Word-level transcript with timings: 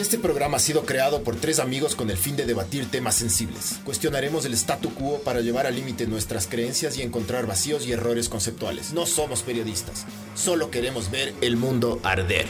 Este 0.00 0.16
programa 0.16 0.56
ha 0.56 0.60
sido 0.60 0.86
creado 0.86 1.22
por 1.22 1.36
tres 1.36 1.58
amigos 1.58 1.94
con 1.94 2.08
el 2.08 2.16
fin 2.16 2.34
de 2.34 2.46
debatir 2.46 2.90
temas 2.90 3.16
sensibles. 3.16 3.80
Cuestionaremos 3.84 4.46
el 4.46 4.54
statu 4.54 4.94
quo 4.94 5.18
para 5.18 5.42
llevar 5.42 5.66
al 5.66 5.74
límite 5.74 6.06
nuestras 6.06 6.46
creencias 6.46 6.96
y 6.96 7.02
encontrar 7.02 7.46
vacíos 7.46 7.86
y 7.86 7.92
errores 7.92 8.30
conceptuales. 8.30 8.94
No 8.94 9.04
somos 9.04 9.42
periodistas, 9.42 10.06
solo 10.34 10.70
queremos 10.70 11.10
ver 11.10 11.34
el 11.42 11.58
mundo 11.58 12.00
arder. 12.02 12.46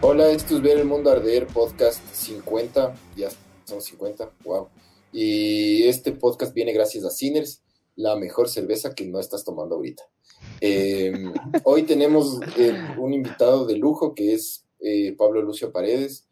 Hola, 0.00 0.30
esto 0.30 0.56
es 0.56 0.62
Ver 0.62 0.78
el 0.78 0.86
Mundo 0.86 1.10
Arder, 1.10 1.46
podcast 1.48 2.00
50, 2.14 2.94
ya 3.14 3.28
son 3.66 3.82
50, 3.82 4.30
wow. 4.44 4.70
Y 5.12 5.82
este 5.82 6.12
podcast 6.12 6.54
viene 6.54 6.72
gracias 6.72 7.04
a 7.04 7.10
Sinners, 7.10 7.60
la 7.94 8.16
mejor 8.16 8.48
cerveza 8.48 8.94
que 8.94 9.04
no 9.04 9.20
estás 9.20 9.44
tomando 9.44 9.74
ahorita. 9.74 10.04
Eh, 10.64 11.12
hoy 11.64 11.82
tenemos 11.82 12.38
eh, 12.56 12.72
un 12.96 13.12
invitado 13.12 13.66
de 13.66 13.76
lujo 13.76 14.14
que 14.14 14.32
es 14.32 14.64
eh, 14.78 15.12
Pablo 15.18 15.42
Lucio 15.42 15.72
Paredes, 15.72 16.28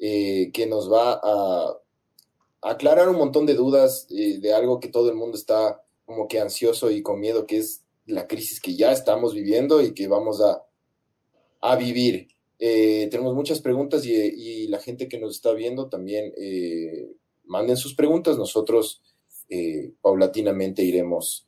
que 0.00 0.66
nos 0.68 0.92
va 0.92 1.20
a, 1.22 1.78
aclarar 2.62 3.08
un 3.08 3.16
montón 3.16 3.46
de 3.46 3.54
dudas 3.54 4.08
de 4.08 4.52
algo 4.52 4.80
que 4.80 4.88
todo 4.88 5.08
el 5.10 5.14
mundo 5.14 5.36
está 5.36 5.80
como 6.06 6.26
que 6.26 6.40
ansioso 6.40 6.90
y 6.90 7.02
con 7.02 7.20
miedo, 7.20 7.46
que 7.46 7.58
es 7.58 7.84
la 8.06 8.26
crisis 8.26 8.60
que 8.60 8.74
ya 8.74 8.90
estamos 8.90 9.32
viviendo 9.32 9.80
y 9.80 9.94
que 9.94 10.08
vamos 10.08 10.40
a, 10.40 10.64
a 11.60 11.76
vivir. 11.76 12.28
tenemos 12.58 13.34
muchas 13.34 13.60
preguntas 13.60 14.04
y, 14.04 14.12
y, 14.14 14.66
la 14.66 14.80
gente 14.80 15.08
que 15.08 15.20
nos 15.20 15.36
está 15.36 15.52
viendo 15.52 15.88
también 15.88 16.32
manden 17.44 17.76
sus 17.76 17.94
preguntas. 17.94 18.38
Nosotros 18.38 19.02
paulatinamente 20.00 20.82
iremos 20.82 21.47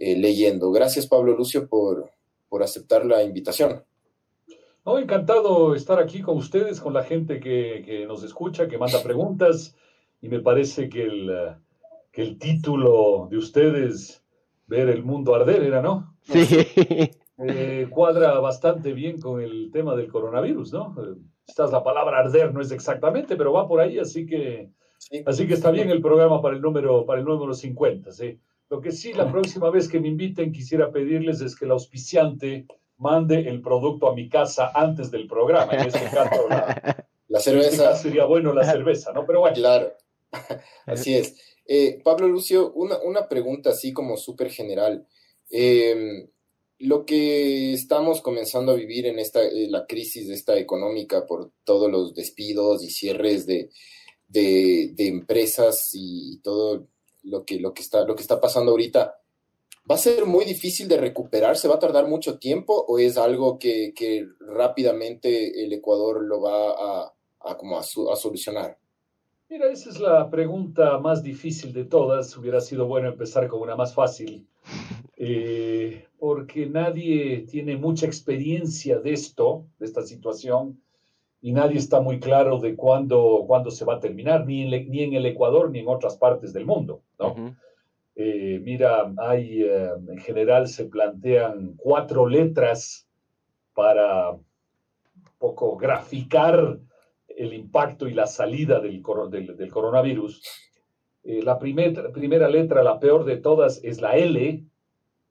eh, 0.00 0.16
leyendo. 0.16 0.72
Gracias, 0.72 1.06
Pablo 1.06 1.36
Lucio, 1.36 1.68
por, 1.68 2.10
por 2.48 2.62
aceptar 2.62 3.04
la 3.04 3.22
invitación. 3.22 3.84
No, 4.84 4.98
encantado 4.98 5.74
estar 5.74 5.98
aquí 5.98 6.22
con 6.22 6.38
ustedes, 6.38 6.80
con 6.80 6.94
la 6.94 7.04
gente 7.04 7.38
que, 7.38 8.06
nos 8.08 8.24
escucha, 8.24 8.66
que 8.66 8.78
manda 8.78 9.02
preguntas, 9.02 9.76
y 10.22 10.28
me 10.28 10.40
parece 10.40 10.88
que 10.88 11.02
el, 11.02 11.54
que 12.10 12.22
el 12.22 12.38
título 12.38 13.28
de 13.30 13.36
ustedes, 13.36 14.24
Ver 14.66 14.88
el 14.88 15.02
mundo 15.02 15.34
arder, 15.34 15.64
era, 15.64 15.82
¿no? 15.82 16.14
Sí. 16.22 16.46
Eh, 17.42 17.88
cuadra 17.88 18.38
bastante 18.38 18.92
bien 18.92 19.18
con 19.18 19.40
el 19.40 19.70
tema 19.72 19.96
del 19.96 20.08
coronavirus, 20.08 20.74
¿no? 20.74 20.94
Esta 21.48 21.64
es 21.64 21.72
la 21.72 21.82
palabra 21.82 22.18
arder, 22.18 22.52
no 22.52 22.60
es 22.60 22.70
exactamente, 22.70 23.34
pero 23.34 23.52
va 23.52 23.66
por 23.66 23.80
ahí, 23.80 23.98
así 23.98 24.26
que, 24.26 24.70
así 25.24 25.46
que 25.46 25.54
está 25.54 25.70
bien 25.70 25.88
el 25.88 26.02
programa 26.02 26.42
para 26.42 26.54
el 26.54 26.60
número, 26.60 27.06
para 27.06 27.18
el 27.18 27.24
número 27.24 27.54
50, 27.54 28.12
¿sí? 28.12 28.38
Lo 28.70 28.80
que 28.80 28.92
sí, 28.92 29.12
la 29.12 29.30
próxima 29.30 29.68
vez 29.68 29.88
que 29.88 29.98
me 29.98 30.06
inviten, 30.06 30.52
quisiera 30.52 30.92
pedirles 30.92 31.40
es 31.40 31.56
que 31.56 31.64
el 31.64 31.72
auspiciante 31.72 32.66
mande 32.98 33.48
el 33.48 33.60
producto 33.60 34.08
a 34.08 34.14
mi 34.14 34.28
casa 34.28 34.70
antes 34.72 35.10
del 35.10 35.26
programa. 35.26 35.72
En 35.72 35.88
este 35.88 36.04
caso, 36.04 36.48
la, 37.28 37.40
cerveza. 37.40 37.90
Este 37.90 38.02
sería 38.04 38.26
bueno 38.26 38.54
la 38.54 38.64
cerveza, 38.64 39.12
¿no? 39.12 39.26
Pero 39.26 39.40
bueno. 39.40 39.56
Claro, 39.56 39.92
así 40.86 41.16
es. 41.16 41.36
Eh, 41.66 42.00
Pablo 42.04 42.28
Lucio, 42.28 42.72
una, 42.72 43.28
pregunta 43.28 43.70
así 43.70 43.92
como 43.92 44.16
súper 44.16 44.50
general. 44.52 45.04
Em, 45.50 46.28
lo 46.78 47.04
que 47.04 47.72
estamos 47.72 48.20
comenzando 48.20 48.70
a 48.70 48.76
vivir 48.76 49.06
en 49.06 49.18
esta, 49.18 49.42
eh, 49.42 49.66
la 49.68 49.84
crisis 49.84 50.28
de 50.28 50.34
esta 50.34 50.56
económica 50.56 51.26
por 51.26 51.50
todos 51.64 51.90
los 51.90 52.14
despidos 52.14 52.84
y 52.84 52.90
cierres 52.90 53.46
de, 53.46 53.70
de, 54.28 54.92
de 54.94 55.08
empresas 55.08 55.90
y 55.92 56.38
todo 56.38 56.86
lo 57.22 57.44
que, 57.44 57.60
lo 57.60 57.72
que, 57.74 57.82
está, 57.82 58.04
lo 58.04 58.14
que 58.14 58.22
está 58.22 58.40
pasando 58.40 58.72
ahorita, 58.72 59.18
¿va 59.90 59.94
a 59.94 59.98
ser 59.98 60.26
muy 60.26 60.44
difícil 60.44 60.88
de 60.88 60.98
recuperarse? 60.98 61.68
¿Va 61.68 61.76
a 61.76 61.80
tardar 61.80 62.08
mucho 62.08 62.38
tiempo 62.38 62.84
o 62.86 62.98
es 62.98 63.16
algo 63.16 63.58
que, 63.58 63.92
que 63.94 64.26
rápidamente 64.40 65.64
el 65.64 65.72
Ecuador 65.72 66.24
lo 66.24 66.40
va 66.40 66.70
a, 66.70 67.14
a 67.40 67.56
como 67.56 67.78
a, 67.78 67.82
solucionar? 67.82 68.78
Mira, 69.48 69.70
esa 69.70 69.90
es 69.90 69.98
la 69.98 70.30
pregunta 70.30 70.98
más 70.98 71.22
difícil 71.22 71.72
de 71.72 71.84
todas. 71.84 72.36
Hubiera 72.36 72.60
sido 72.60 72.86
bueno 72.86 73.08
empezar 73.08 73.48
con 73.48 73.60
una 73.60 73.74
más 73.74 73.94
fácil, 73.94 74.46
eh, 75.16 76.06
porque 76.18 76.66
nadie 76.66 77.46
tiene 77.50 77.76
mucha 77.76 78.06
experiencia 78.06 79.00
de 79.00 79.12
esto, 79.12 79.66
de 79.78 79.86
esta 79.86 80.02
situación 80.02 80.80
y 81.42 81.52
nadie 81.52 81.78
está 81.78 82.00
muy 82.00 82.20
claro 82.20 82.58
de 82.58 82.76
cuándo, 82.76 83.44
cuándo 83.46 83.70
se 83.70 83.84
va 83.84 83.94
a 83.94 84.00
terminar, 84.00 84.46
ni 84.46 84.62
en, 84.62 84.90
ni 84.90 85.02
en 85.02 85.14
el 85.14 85.26
Ecuador 85.26 85.70
ni 85.70 85.78
en 85.78 85.88
otras 85.88 86.16
partes 86.16 86.52
del 86.52 86.66
mundo. 86.66 87.02
¿no? 87.18 87.54
Eh, 88.14 88.60
mira, 88.62 89.12
hay, 89.16 89.62
eh, 89.62 89.90
en 90.08 90.18
general 90.18 90.68
se 90.68 90.84
plantean 90.84 91.74
cuatro 91.76 92.28
letras 92.28 93.08
para 93.72 94.32
un 94.32 94.44
poco 95.38 95.76
graficar 95.76 96.78
el 97.28 97.54
impacto 97.54 98.06
y 98.08 98.12
la 98.12 98.26
salida 98.26 98.80
del, 98.80 99.02
del, 99.30 99.70
coronavirus. 99.72 100.42
Eh, 101.22 101.42
la 101.42 101.58
primer, 101.58 102.12
primera 102.12 102.50
letra, 102.50 102.82
la 102.82 103.00
peor 103.00 103.24
de 103.24 103.38
todas, 103.38 103.80
es 103.82 104.02
la 104.02 104.16
L, 104.16 104.64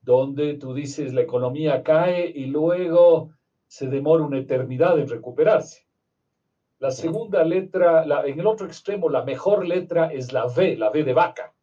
donde 0.02 0.56
tú 0.56 0.74
dices 0.74 1.14
la 1.14 1.22
economía 1.22 1.84
cae 1.84 2.32
y 2.34 2.46
luego 2.46 3.34
se 3.68 3.88
demora 3.88 4.24
una 4.24 4.40
eternidad 4.40 4.98
en 4.98 5.10
recuperarse. 5.10 5.89
La 6.80 6.92
segunda 6.92 7.44
letra, 7.44 8.06
en 8.26 8.40
el 8.40 8.48
otro 8.48 8.66
extremo, 8.66 9.10
la 9.10 9.26
mejor 9.26 9.68
letra 9.68 10.14
es 10.14 10.32
la 10.32 10.46
V, 10.46 10.78
la 10.78 10.90
V 10.90 11.04
de 11.04 11.14
vaca, 11.14 11.54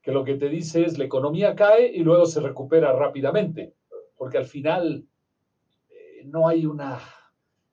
que 0.00 0.12
lo 0.12 0.22
que 0.22 0.36
te 0.36 0.48
dice 0.48 0.84
es 0.84 0.96
la 0.96 1.04
economía 1.04 1.56
cae 1.56 1.90
y 1.92 2.04
luego 2.04 2.24
se 2.24 2.40
recupera 2.40 2.92
rápidamente, 2.92 3.74
porque 4.16 4.38
al 4.38 4.46
final 4.46 5.04
eh, 5.90 6.22
no, 6.26 6.46
hay 6.46 6.66
una, 6.66 7.00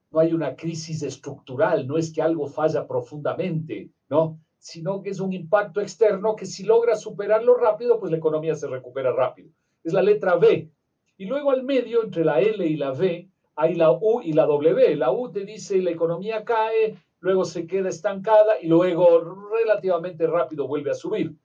no 0.10 0.20
hay 0.20 0.34
una 0.34 0.56
crisis 0.56 1.04
estructural, 1.04 1.86
no 1.86 1.98
es 1.98 2.12
que 2.12 2.24
algo 2.24 2.48
falla 2.48 2.88
profundamente, 2.88 3.92
¿no? 4.10 4.40
sino 4.62 5.02
que 5.02 5.10
es 5.10 5.20
un 5.20 5.34
impacto 5.34 5.82
externo 5.82 6.36
que 6.36 6.46
si 6.48 6.64
logra 6.64 6.96
superarlo 6.96 7.56
rápido, 7.58 8.00
pues 8.00 8.12
la 8.12 8.18
economía 8.18 8.56
se 8.56 8.68
recupera 8.68 9.12
rápido. 9.12 9.50
Es 9.84 9.92
la 9.92 10.04
letra 10.04 10.36
V. 10.36 10.70
Y 11.18 11.26
luego 11.26 11.52
al 11.52 11.64
medio, 11.64 12.04
entre 12.04 12.24
la 12.24 12.40
L 12.40 12.66
y 12.66 12.76
la 12.76 12.92
V, 12.92 13.31
hay 13.56 13.76
la 13.76 13.92
U 13.92 14.22
y 14.24 14.34
la 14.34 14.46
W. 14.46 14.96
La 14.96 15.12
U 15.12 15.32
te 15.32 15.46
dice 15.46 15.82
la 15.82 15.92
economía 15.92 16.44
cae, 16.44 16.98
luego 17.20 17.46
se 17.46 17.68
queda 17.68 17.90
estancada 17.90 18.60
y 18.62 18.68
luego 18.68 19.50
relativamente 19.52 20.28
rápido 20.28 20.68
vuelve 20.68 20.92
a 20.92 20.96
subir. 20.96 21.36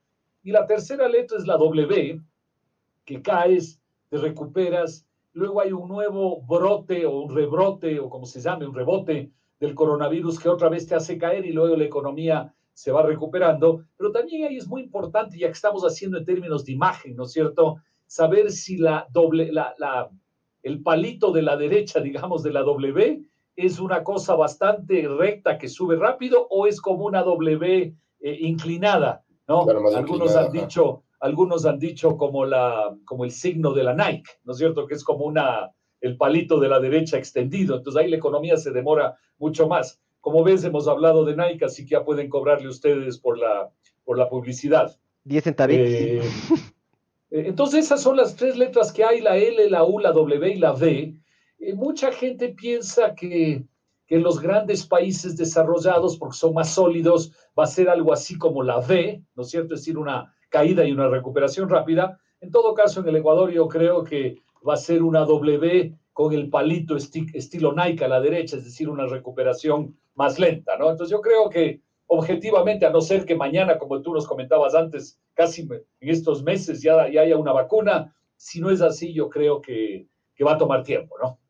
Y 0.43 0.53
la 0.53 0.67
tercera 0.67 1.09
letra 1.09 1.39
es 1.39 1.47
la 1.47 1.57
W, 1.57 2.21
que 3.05 3.23
caes, 3.23 3.81
te 4.09 4.19
recuperas, 4.19 5.07
luego 5.33 5.61
hay 5.61 5.73
un 5.73 5.89
nuevo 5.89 6.43
brote 6.43 7.05
o 7.05 7.21
un 7.21 7.35
rebrote 7.35 7.99
o 7.99 8.09
como 8.09 8.27
se 8.27 8.41
llame, 8.41 8.67
un 8.67 8.75
rebote 8.75 9.33
del 9.59 9.75
coronavirus 9.75 10.39
que 10.39 10.49
otra 10.49 10.69
vez 10.69 10.87
te 10.87 10.95
hace 10.95 11.19
caer 11.19 11.45
y 11.47 11.53
luego 11.53 11.77
la 11.77 11.85
economía 11.85 12.55
se 12.73 12.93
va 12.93 13.03
recuperando. 13.03 13.85
Pero 13.97 14.13
también 14.13 14.45
ahí 14.45 14.57
es 14.57 14.69
muy 14.69 14.83
importante, 14.83 15.39
ya 15.39 15.49
que 15.49 15.53
estamos 15.53 15.83
haciendo 15.83 16.19
en 16.19 16.25
términos 16.25 16.65
de 16.65 16.73
imagen, 16.73 17.17
¿no 17.17 17.25
es 17.25 17.33
cierto? 17.33 17.77
Saber 18.07 18.51
si 18.51 18.77
la 18.77 19.07
doble, 19.11 19.51
la, 19.51 19.75
la 19.79 20.11
el 20.67 20.83
palito 20.83 21.31
de 21.31 21.43
la 21.43 21.57
derecha, 21.57 22.01
digamos, 22.01 22.43
de 22.43 22.53
la 22.53 22.63
W, 22.63 23.23
es 23.55 23.79
una 23.79 24.03
cosa 24.03 24.35
bastante 24.35 25.07
recta 25.07 25.59
que 25.59 25.69
sube 25.69 25.95
rápido 25.95 26.49
o 26.51 26.67
es 26.67 26.81
como 26.81 27.05
una 27.05 27.23
W 27.23 27.95
eh, 28.21 28.39
inclinada, 28.41 29.25
¿no? 29.47 29.65
algunos 29.95 30.35
han 30.35 30.51
dicho, 30.51 31.05
algunos 31.21 31.67
han 31.67 31.79
dicho 31.79 32.17
como 32.17 32.45
la, 32.45 32.97
como 33.05 33.25
el 33.25 33.31
signo 33.31 33.73
de 33.75 33.85
la 33.85 33.95
Nike, 33.95 34.29
¿no 34.43 34.53
es 34.55 34.59
cierto? 34.59 34.89
Que 34.89 34.95
es 34.95 35.05
como 35.05 35.27
una, 35.27 35.71
el 36.01 36.17
palito 36.17 36.59
de 36.59 36.69
la 36.69 36.81
derecha 36.81 37.17
extendido. 37.17 37.77
Entonces 37.77 38.03
ahí 38.03 38.11
la 38.11 38.17
economía 38.17 38.57
se 38.57 38.73
demora 38.73 39.17
mucho 39.39 39.69
más. 39.69 40.01
Como 40.21 40.43
ves, 40.43 40.65
hemos 40.65 40.89
hablado 40.89 41.25
de 41.25 41.37
Nike, 41.37 41.65
así 41.65 41.85
que 41.85 41.91
ya 41.91 42.05
pueden 42.05 42.29
cobrarle 42.29 42.67
ustedes 42.67 43.21
por 43.21 43.39
la, 43.39 43.71
por 44.05 44.19
la 44.19 44.29
publicidad. 44.29 44.99
10 45.23 45.45
centavitos. 45.45 45.87
Eh, 45.87 46.19
eh, 46.19 46.73
entonces 47.31 47.87
esas 47.87 48.03
son 48.03 48.17
las 48.17 48.37
tres 48.37 48.57
letras 48.57 48.93
que 48.93 49.05
hay, 49.05 49.21
la 49.21 49.37
L, 49.37 49.69
la 49.69 49.85
U, 49.85 49.99
la 49.99 50.13
W 50.13 50.49
y 50.49 50.59
la 50.59 50.73
V. 50.73 51.15
Eh, 51.59 51.75
mucha 51.75 52.13
gente 52.13 52.51
piensa 52.51 53.15
que, 53.15 53.65
que, 54.07 54.19
los 54.19 54.41
grandes 54.41 54.87
países 54.87 55.37
desarrollados, 55.37 56.17
porque 56.17 56.37
son 56.37 56.55
más 56.55 56.71
sólidos, 56.71 57.33
va 57.59 57.65
a 57.65 57.69
ser 57.69 57.89
algo 57.89 58.13
así 58.13 58.39
como 58.39 58.63
la 58.63 58.79
V, 58.79 59.23
¿no 59.35 59.43
es 59.43 59.51
cierto? 59.51 59.75
Es 59.75 59.81
decir, 59.81 59.99
una 59.99 60.35
caída 60.49 60.85
y 60.85 60.93
una 60.93 61.09
recuperación 61.09 61.69
rápida. 61.69 62.19
En 62.41 62.51
todo 62.51 62.75
caso, 62.75 63.01
en 63.01 63.09
el 63.09 63.17
Ecuador 63.17 63.51
yo 63.51 63.67
creo 63.69 64.05
que 64.05 64.43
va 64.67 64.75
a 64.75 64.79
ser 64.79 65.03
una 65.03 65.21
W 65.21 65.97
con 66.13 66.33
el 66.33 66.49
palito 66.49 66.97
estilo 66.97 67.75
Nike 67.75 68.05
a 68.05 68.09
la 68.09 68.21
derecha, 68.21 68.57
es 68.57 68.65
decir, 68.65 68.89
una 68.89 69.07
recuperación 69.07 69.99
más 70.15 70.39
lenta, 70.39 70.77
¿no? 70.79 70.91
Entonces 70.91 71.13
yo 71.13 71.21
creo 71.21 71.51
que 71.51 71.83
objetivamente, 72.07 72.87
a 72.87 72.91
no 72.91 73.01
ser 73.01 73.25
que 73.25 73.35
mañana, 73.35 73.79
como 73.79 74.01
tú 74.03 74.13
nos 74.13 74.27
comentabas 74.27 74.75
antes, 74.75 75.19
casi 75.35 75.63
en 75.63 76.09
estos 76.09 76.43
meses 76.43 76.83
ya, 76.83 77.11
ya 77.11 77.23
haya 77.23 77.37
una 77.37 77.53
vacuna, 77.53 78.17
si 78.37 78.61
no 78.61 78.71
es 78.71 78.81
así, 78.81 79.13
yo 79.13 79.29
creo 79.29 79.61
que, 79.61 80.09
va 80.45 80.53
a 80.53 80.59
tomar 80.59 80.83
tiempo, 80.83 81.17
¿no? 81.21 81.41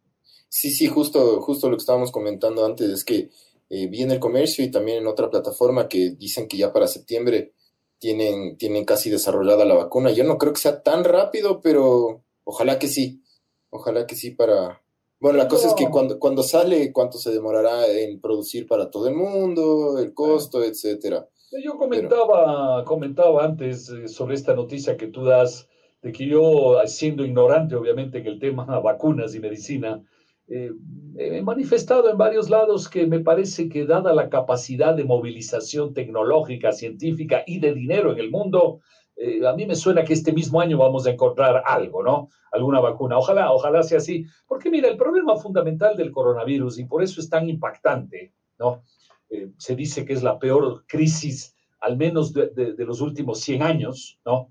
Sí, 0.48 0.70
sí, 0.70 0.86
justo, 0.86 1.40
justo 1.40 1.68
lo 1.68 1.76
que 1.76 1.82
estábamos 1.82 2.12
comentando 2.12 2.64
antes 2.64 2.88
es 2.88 3.04
que 3.04 3.30
eh, 3.68 3.88
vi 3.88 4.02
en 4.02 4.12
el 4.12 4.20
comercio 4.20 4.64
y 4.64 4.70
también 4.70 4.98
en 4.98 5.06
otra 5.06 5.28
plataforma 5.28 5.88
que 5.88 6.10
dicen 6.10 6.46
que 6.46 6.56
ya 6.56 6.72
para 6.72 6.86
septiembre 6.86 7.52
tienen, 7.98 8.56
tienen 8.56 8.84
casi 8.84 9.10
desarrollada 9.10 9.64
la 9.64 9.74
vacuna. 9.74 10.12
Yo 10.12 10.24
no 10.24 10.38
creo 10.38 10.52
que 10.52 10.60
sea 10.60 10.82
tan 10.82 11.04
rápido, 11.04 11.60
pero 11.60 12.22
ojalá 12.44 12.78
que 12.78 12.88
sí. 12.88 13.22
Ojalá 13.70 14.06
que 14.06 14.14
sí 14.14 14.30
para, 14.30 14.82
Bueno, 15.18 15.38
la 15.38 15.48
cosa 15.48 15.68
es 15.68 15.74
que 15.74 15.88
cuando, 15.88 16.18
cuando 16.18 16.42
sale, 16.42 16.92
¿cuánto 16.92 17.18
se 17.18 17.32
demorará 17.32 17.86
en 17.86 18.20
producir 18.20 18.66
para 18.66 18.90
todo 18.90 19.08
el 19.08 19.14
mundo, 19.14 19.98
el 19.98 20.12
costo, 20.12 20.62
etcétera? 20.62 21.26
Yo 21.64 21.78
comentaba, 21.78 22.84
comentaba 22.84 23.44
antes 23.44 23.88
eh, 23.88 24.08
sobre 24.08 24.34
esta 24.34 24.54
noticia 24.54 24.96
que 24.96 25.06
tú 25.06 25.24
das, 25.24 25.68
de 26.02 26.12
que 26.12 26.26
yo, 26.26 26.76
siendo 26.86 27.24
ignorante 27.24 27.76
obviamente 27.76 28.18
en 28.18 28.26
el 28.26 28.38
tema 28.38 28.64
vacunas 28.80 29.34
y 29.34 29.40
medicina, 29.40 30.02
eh, 30.48 30.70
he 31.18 31.42
manifestado 31.42 32.10
en 32.10 32.18
varios 32.18 32.50
lados 32.50 32.88
que 32.88 33.06
me 33.06 33.20
parece 33.20 33.68
que 33.68 33.84
dada 33.84 34.14
la 34.14 34.28
capacidad 34.28 34.94
de 34.94 35.04
movilización 35.04 35.92
tecnológica, 35.94 36.72
científica 36.72 37.42
y 37.46 37.58
de 37.58 37.74
dinero 37.74 38.12
en 38.12 38.18
el 38.18 38.30
mundo, 38.30 38.80
eh, 39.16 39.46
a 39.46 39.54
mí 39.54 39.66
me 39.66 39.74
suena 39.74 40.04
que 40.04 40.12
este 40.12 40.32
mismo 40.32 40.60
año 40.60 40.76
vamos 40.76 41.06
a 41.06 41.10
encontrar 41.10 41.62
algo, 41.64 42.02
¿no? 42.02 42.28
Alguna 42.52 42.80
vacuna. 42.80 43.18
Ojalá, 43.18 43.50
ojalá 43.52 43.82
sea 43.82 43.98
así. 43.98 44.26
Porque 44.46 44.70
mira, 44.70 44.88
el 44.88 44.96
problema 44.96 45.36
fundamental 45.36 45.96
del 45.96 46.12
coronavirus, 46.12 46.78
y 46.78 46.84
por 46.84 47.02
eso 47.02 47.20
es 47.20 47.30
tan 47.30 47.48
impactante, 47.48 48.32
¿no? 48.58 48.82
Eh, 49.30 49.50
se 49.56 49.74
dice 49.74 50.04
que 50.04 50.12
es 50.12 50.22
la 50.22 50.38
peor 50.38 50.84
crisis, 50.86 51.56
al 51.80 51.96
menos 51.96 52.32
de, 52.32 52.74
los 52.78 53.00
últimos 53.00 53.40
100 53.40 53.62
años, 53.62 54.18
¿no? 54.24 54.50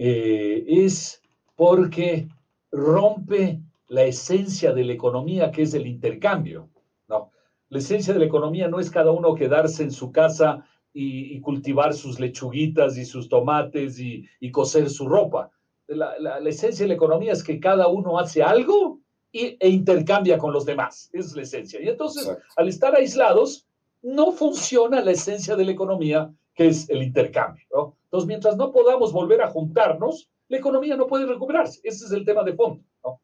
es 0.00 1.20
porque 1.56 2.28
rompe 2.70 3.60
la 3.88 4.04
esencia 4.04 4.72
de 4.72 4.84
la 4.84 4.92
economía, 4.92 5.50
que 5.50 5.62
es 5.62 5.74
el 5.74 5.86
intercambio. 5.86 6.70
No, 7.08 7.32
la 7.68 7.78
esencia 7.78 8.12
de 8.12 8.20
la 8.20 8.26
economía 8.26 8.68
no 8.68 8.78
es 8.78 8.90
cada 8.90 9.10
uno 9.10 9.34
quedarse 9.34 9.82
en 9.82 9.90
su 9.90 10.12
casa 10.12 10.64
y, 11.00 11.40
cultivar 11.40 11.94
sus 11.94 12.18
lechuguitas 12.18 12.98
y 12.98 13.04
sus 13.04 13.28
tomates 13.28 14.00
y, 14.00 14.50
coser 14.50 14.90
su 14.90 15.06
ropa. 15.06 15.50
La, 15.86 16.38
esencia 16.44 16.84
de 16.84 16.88
la 16.88 16.94
economía 16.94 17.32
es 17.32 17.44
que 17.44 17.60
cada 17.60 17.86
uno 17.86 18.18
hace 18.18 18.42
algo 18.42 19.00
y, 19.30 19.56
e 19.60 19.68
intercambia 19.68 20.38
con 20.38 20.52
los 20.52 20.66
demás. 20.66 21.08
Esa 21.12 21.28
es 21.28 21.36
la 21.36 21.42
esencia. 21.42 21.80
Y 21.80 21.88
entonces, 21.88 22.28
al 22.56 22.68
estar 22.68 22.96
aislados, 22.96 23.66
no 24.02 24.32
funciona 24.32 25.00
la 25.00 25.12
esencia 25.12 25.54
de 25.54 25.64
la 25.64 25.72
economía, 25.72 26.34
que 26.54 26.66
es 26.66 26.90
el 26.90 27.02
intercambio. 27.02 27.64
¿no? 27.72 27.96
Entonces, 28.04 28.26
mientras 28.26 28.56
no 28.56 28.72
podamos 28.72 29.12
volver 29.12 29.40
a 29.42 29.50
juntarnos, 29.50 30.28
la 30.48 30.58
economía 30.58 30.96
no 30.96 31.06
puede 31.06 31.26
recuperarse. 31.26 31.80
Ese 31.84 32.06
es 32.06 32.12
el 32.12 32.24
tema 32.24 32.42
de 32.42 32.54
fondo. 32.54 32.82
¿no? 33.04 33.20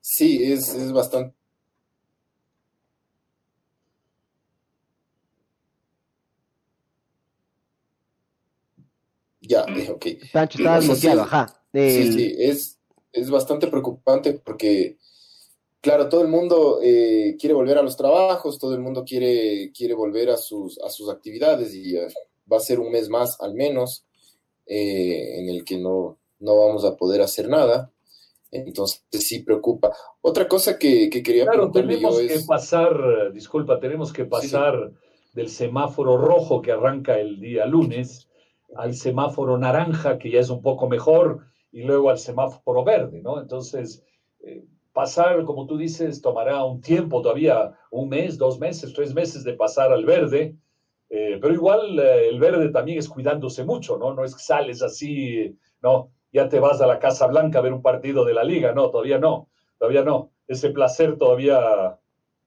Sí, 0.00 0.52
es, 0.52 0.74
es 0.74 0.92
bastante. 0.92 1.39
Ya, 9.50 9.64
eh, 9.64 9.90
ok. 9.90 10.06
Pancho, 10.32 10.58
estaba 10.58 10.78
bloqueado, 10.78 11.22
ajá. 11.22 11.60
Sí, 11.72 12.12
sí, 12.12 12.34
es, 12.38 12.78
es 13.12 13.30
bastante 13.30 13.66
preocupante 13.66 14.34
porque, 14.34 14.96
claro, 15.80 16.08
todo 16.08 16.22
el 16.22 16.28
mundo 16.28 16.78
eh, 16.80 17.36
quiere 17.36 17.54
volver 17.54 17.76
a 17.76 17.82
los 17.82 17.96
trabajos, 17.96 18.60
todo 18.60 18.74
el 18.74 18.80
mundo 18.80 19.04
quiere, 19.04 19.72
quiere 19.76 19.94
volver 19.94 20.30
a 20.30 20.36
sus, 20.36 20.78
a 20.78 20.88
sus 20.88 21.10
actividades 21.10 21.74
y 21.74 21.96
eh, 21.96 22.06
va 22.50 22.58
a 22.58 22.60
ser 22.60 22.78
un 22.78 22.92
mes 22.92 23.08
más 23.08 23.40
al 23.40 23.54
menos 23.54 24.04
en 24.72 25.48
el 25.48 25.64
que 25.64 25.78
no, 25.78 26.16
no 26.38 26.56
vamos 26.56 26.84
a 26.84 26.96
poder 26.96 27.20
hacer 27.20 27.48
nada. 27.48 27.90
Entonces 28.52 29.02
sí 29.10 29.40
preocupa. 29.40 29.92
Otra 30.20 30.46
cosa 30.46 30.78
que, 30.78 31.10
quería 31.10 31.44
claro, 31.44 31.72
tenemos 31.72 32.20
que 32.20 32.38
pasar, 32.46 33.32
disculpa, 33.32 33.80
tenemos 33.80 34.12
que 34.12 34.26
pasar 34.26 34.92
del 35.32 35.48
semáforo 35.48 36.16
rojo 36.18 36.62
que 36.62 36.70
arranca 36.70 37.18
el 37.18 37.40
día 37.40 37.66
lunes 37.66 38.28
al 38.76 38.94
semáforo 38.94 39.58
naranja, 39.58 40.18
que 40.18 40.30
ya 40.30 40.40
es 40.40 40.50
un 40.50 40.62
poco 40.62 40.88
mejor, 40.88 41.46
y 41.72 41.82
luego 41.82 42.10
al 42.10 42.18
semáforo 42.18 42.84
verde, 42.84 43.20
¿no? 43.22 43.40
Entonces, 43.40 44.04
eh, 44.40 44.64
pasar, 44.92 45.44
como 45.44 45.66
tú 45.66 45.76
dices, 45.76 46.20
tomará 46.20 46.64
un 46.64 46.80
tiempo 46.80 47.22
todavía, 47.22 47.72
un 47.90 48.08
mes, 48.08 48.38
dos 48.38 48.58
meses, 48.58 48.92
tres 48.92 49.14
meses 49.14 49.44
de 49.44 49.54
pasar 49.54 49.92
al 49.92 50.04
verde, 50.04 50.56
eh, 51.08 51.38
pero 51.40 51.54
igual 51.54 51.98
eh, 51.98 52.28
el 52.28 52.38
verde 52.38 52.70
también 52.70 52.98
es 52.98 53.08
cuidándose 53.08 53.64
mucho, 53.64 53.98
¿no? 53.98 54.14
No 54.14 54.24
es 54.24 54.34
que 54.34 54.42
sales 54.42 54.82
así, 54.82 55.56
¿no? 55.82 56.10
ya 56.32 56.48
te 56.48 56.60
vas 56.60 56.80
a 56.80 56.86
la 56.86 56.98
Casa 56.98 57.26
Blanca 57.26 57.58
a 57.58 57.62
ver 57.62 57.72
un 57.72 57.82
partido 57.82 58.24
de 58.24 58.34
la 58.34 58.44
liga. 58.44 58.72
No, 58.72 58.90
todavía 58.90 59.18
no, 59.18 59.48
todavía 59.78 60.02
no. 60.02 60.30
Ese 60.46 60.70
placer 60.70 61.16
todavía, 61.16 61.98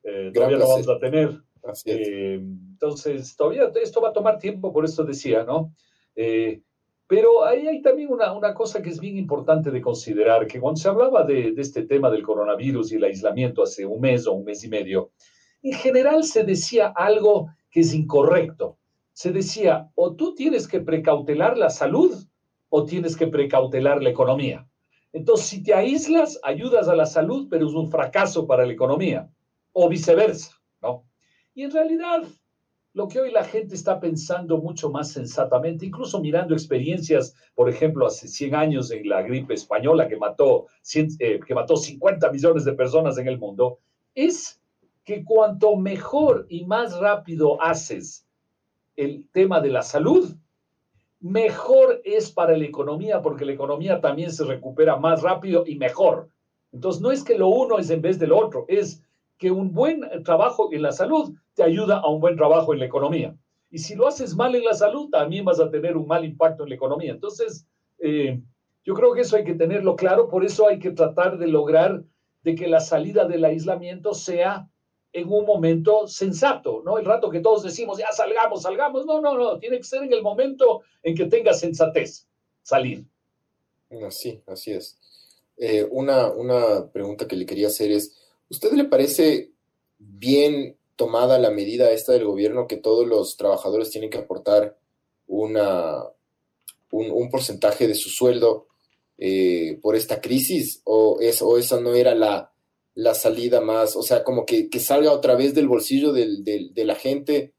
eh, 0.04 0.32
todavía 0.34 0.58
lo 0.58 0.68
vamos 0.68 0.90
a 0.90 1.00
tener. 1.00 1.42
Eh, 1.86 2.40
entonces, 2.42 3.36
todavía 3.36 3.72
esto 3.82 4.02
va 4.02 4.10
a 4.10 4.14
tomar 4.14 4.38
tiempo, 4.38 4.74
por 4.74 4.86
eso 4.86 5.04
decía, 5.04 5.44
¿no? 5.44 5.74
Eh, 6.16 6.62
pero 7.08 7.44
ahí 7.46 7.68
hay 7.68 7.82
también 7.82 8.12
una, 8.12 8.34
una, 8.34 8.54
cosa 8.54 8.82
que 8.82 8.90
es 8.90 9.00
bien 9.00 9.18
importante 9.18 9.72
de 9.72 9.82
considerar, 9.82 10.48
que 10.48 10.60
cuando 10.60 10.80
se 10.80 10.88
hablaba 10.88 11.24
de, 11.24 11.52
de 11.52 11.62
este 11.62 11.84
tema 11.84 12.10
del 12.10 12.24
coronavirus 12.24 12.92
y 12.92 12.96
el 12.96 13.04
aislamiento 13.04 13.64
hace 13.64 13.86
un 13.86 14.02
mes 14.02 14.26
o 14.26 14.34
un 14.34 14.46
mes 14.46 14.64
y 14.64 14.70
medio, 14.70 15.12
en 15.62 15.74
general 15.74 16.24
se 16.24 16.44
decía 16.44 16.94
algo 16.96 17.50
que 17.72 17.82
es 17.82 17.94
incorrecto. 17.94 18.78
Se 19.14 19.32
decía, 19.32 19.90
o 19.96 20.16
tú 20.16 20.34
tienes 20.34 20.68
que 20.68 20.80
precautelar 20.80 21.58
la 21.58 21.70
salud 21.70 22.16
o 22.70 22.86
tienes 22.86 23.16
que 23.16 23.28
precautelar 23.28 24.02
la 24.02 24.10
economía. 24.10 24.68
Entonces, 25.12 25.46
si 25.46 25.64
te 25.64 25.74
aíslas, 25.74 26.40
ayudas 26.44 26.88
a 26.88 26.96
la 26.96 27.06
salud, 27.06 27.48
pero 27.50 27.68
es 27.68 27.74
un 27.74 27.92
fracaso 27.92 28.48
para 28.48 28.66
la 28.66 28.74
economía, 28.74 29.30
o 29.72 29.88
viceversa, 29.88 30.60
¿no? 30.82 31.06
Y 31.54 31.64
en 31.64 31.72
realidad, 31.72 32.24
lo 32.94 33.08
que 33.08 33.20
hoy 33.20 33.32
la 33.32 33.44
gente 33.44 33.74
está 33.74 34.00
pensando 34.00 34.58
mucho 34.58 34.90
más 34.92 35.12
sensatamente, 35.12 35.86
incluso 35.86 36.22
mirando 36.22 36.54
experiencias, 36.54 37.36
por 37.56 37.68
ejemplo, 37.68 38.06
hace 38.06 38.28
100 38.28 38.56
años 38.56 38.92
en 38.92 39.10
la 39.10 39.24
gripe 39.24 39.56
española 39.56 40.08
que 40.08 40.18
mató, 40.18 40.68
eh, 40.96 41.40
que 41.46 41.56
mató 41.56 41.76
50 41.76 42.32
millones 42.32 42.66
de 42.66 42.74
personas 42.74 43.18
en 43.18 43.28
el 43.28 43.40
mundo, 43.40 43.80
es 44.14 44.62
que 45.04 45.24
cuanto 45.24 45.76
mejor 45.76 46.46
y 46.50 46.66
más 46.66 46.98
rápido 47.00 47.60
haces 47.62 48.28
el 48.96 49.28
tema 49.32 49.60
de 49.60 49.70
la 49.70 49.82
salud, 49.82 50.36
mejor 51.20 52.00
es 52.06 52.30
para 52.32 52.56
la 52.56 52.66
economía, 52.66 53.24
porque 53.24 53.46
la 53.46 53.54
economía 53.54 54.02
también 54.02 54.32
se 54.32 54.46
recupera 54.46 54.98
más 54.98 55.24
rápido 55.24 55.64
y 55.66 55.78
mejor. 55.78 56.30
Entonces, 56.72 57.02
no 57.02 57.12
es 57.12 57.24
que 57.24 57.38
lo 57.38 57.48
uno 57.48 57.80
es 57.80 57.90
en 57.90 58.02
vez 58.02 58.20
del 58.20 58.34
otro, 58.34 58.66
es 58.68 59.04
que 59.44 59.52
un 59.52 59.74
buen 59.74 60.24
trabajo 60.24 60.70
en 60.72 60.82
la 60.82 60.94
salud 60.94 61.34
te 61.54 61.64
ayuda 61.64 61.98
a 61.98 62.08
un 62.08 62.22
buen 62.22 62.38
trabajo 62.38 62.72
en 62.72 62.80
la 62.80 62.86
economía. 62.86 63.36
Y 63.70 63.80
si 63.80 63.94
lo 63.94 64.08
haces 64.08 64.38
mal 64.38 64.56
en 64.56 64.64
la 64.64 64.74
salud, 64.74 65.10
también 65.10 65.44
vas 65.44 65.60
a 65.60 65.70
tener 65.70 65.98
un 65.98 66.08
mal 66.08 66.24
impacto 66.24 66.64
en 66.64 66.70
la 66.70 66.76
economía. 66.76 67.12
Entonces, 67.12 67.68
eh, 68.00 68.40
yo 68.86 68.94
creo 68.94 69.14
que 69.14 69.20
eso 69.20 69.36
hay 69.36 69.44
que 69.44 69.56
tenerlo 69.56 69.98
claro, 69.98 70.30
por 70.30 70.46
eso 70.46 70.66
hay 70.66 70.80
que 70.80 70.92
tratar 70.92 71.38
de 71.38 71.48
lograr 71.48 72.06
de 72.44 72.56
que 72.56 72.70
la 72.70 72.80
salida 72.80 73.28
del 73.28 73.44
aislamiento 73.44 74.14
sea 74.14 74.70
en 75.12 75.28
un 75.28 75.46
momento 75.46 76.08
sensato, 76.08 76.82
¿no? 76.86 76.98
El 76.98 77.04
rato 77.04 77.30
que 77.30 77.42
todos 77.42 77.64
decimos, 77.64 77.98
ya 77.98 78.14
salgamos, 78.14 78.62
salgamos. 78.62 79.06
No, 79.06 79.20
no, 79.20 79.38
no, 79.38 79.60
tiene 79.60 79.76
que 79.76 79.84
ser 79.84 80.04
en 80.04 80.14
el 80.14 80.24
momento 80.24 80.84
en 81.02 81.18
que 81.18 81.26
tenga 81.26 81.52
sensatez 81.52 82.30
salir. 82.62 83.04
Así, 84.08 84.42
así 84.48 84.72
es. 84.72 84.98
Eh, 85.58 85.86
una, 85.92 86.32
una 86.32 86.90
pregunta 86.94 87.28
que 87.28 87.36
le 87.36 87.46
quería 87.46 87.68
hacer 87.68 87.92
es, 87.92 88.23
¿usted 88.50 88.72
le 88.74 88.86
parece 88.86 89.52
bien 89.98 90.78
tomada 90.96 91.40
la 91.40 91.50
medida 91.50 91.92
esta 91.92 92.14
del 92.14 92.26
gobierno 92.26 92.68
que 92.68 92.78
todos 92.78 93.08
los 93.08 93.38
trabajadores 93.38 93.90
tienen 93.90 94.10
que 94.10 94.20
aportar 94.20 94.78
una, 95.28 96.04
un, 96.92 97.30
porcentaje 97.30 97.88
de 97.88 97.96
su 97.96 98.10
sueldo 98.10 98.68
eh, 99.18 99.80
por 99.82 99.96
esta 99.96 100.22
crisis? 100.22 100.82
¿O, 100.84 101.18
es, 101.20 101.42
¿O 101.42 101.58
esa 101.58 101.80
no 101.80 101.96
era 101.96 102.14
la, 102.16 102.52
la 102.96 103.16
salida 103.16 103.62
más, 103.62 103.96
o 103.96 104.04
sea, 104.04 104.24
como 104.24 104.46
que, 104.46 104.70
salga 104.80 105.12
otra 105.12 105.36
vez 105.36 105.54
del 105.54 105.68
bolsillo 105.68 106.14
del, 106.14 106.44
de 106.44 106.86
la 106.86 106.96
gente 106.96 107.54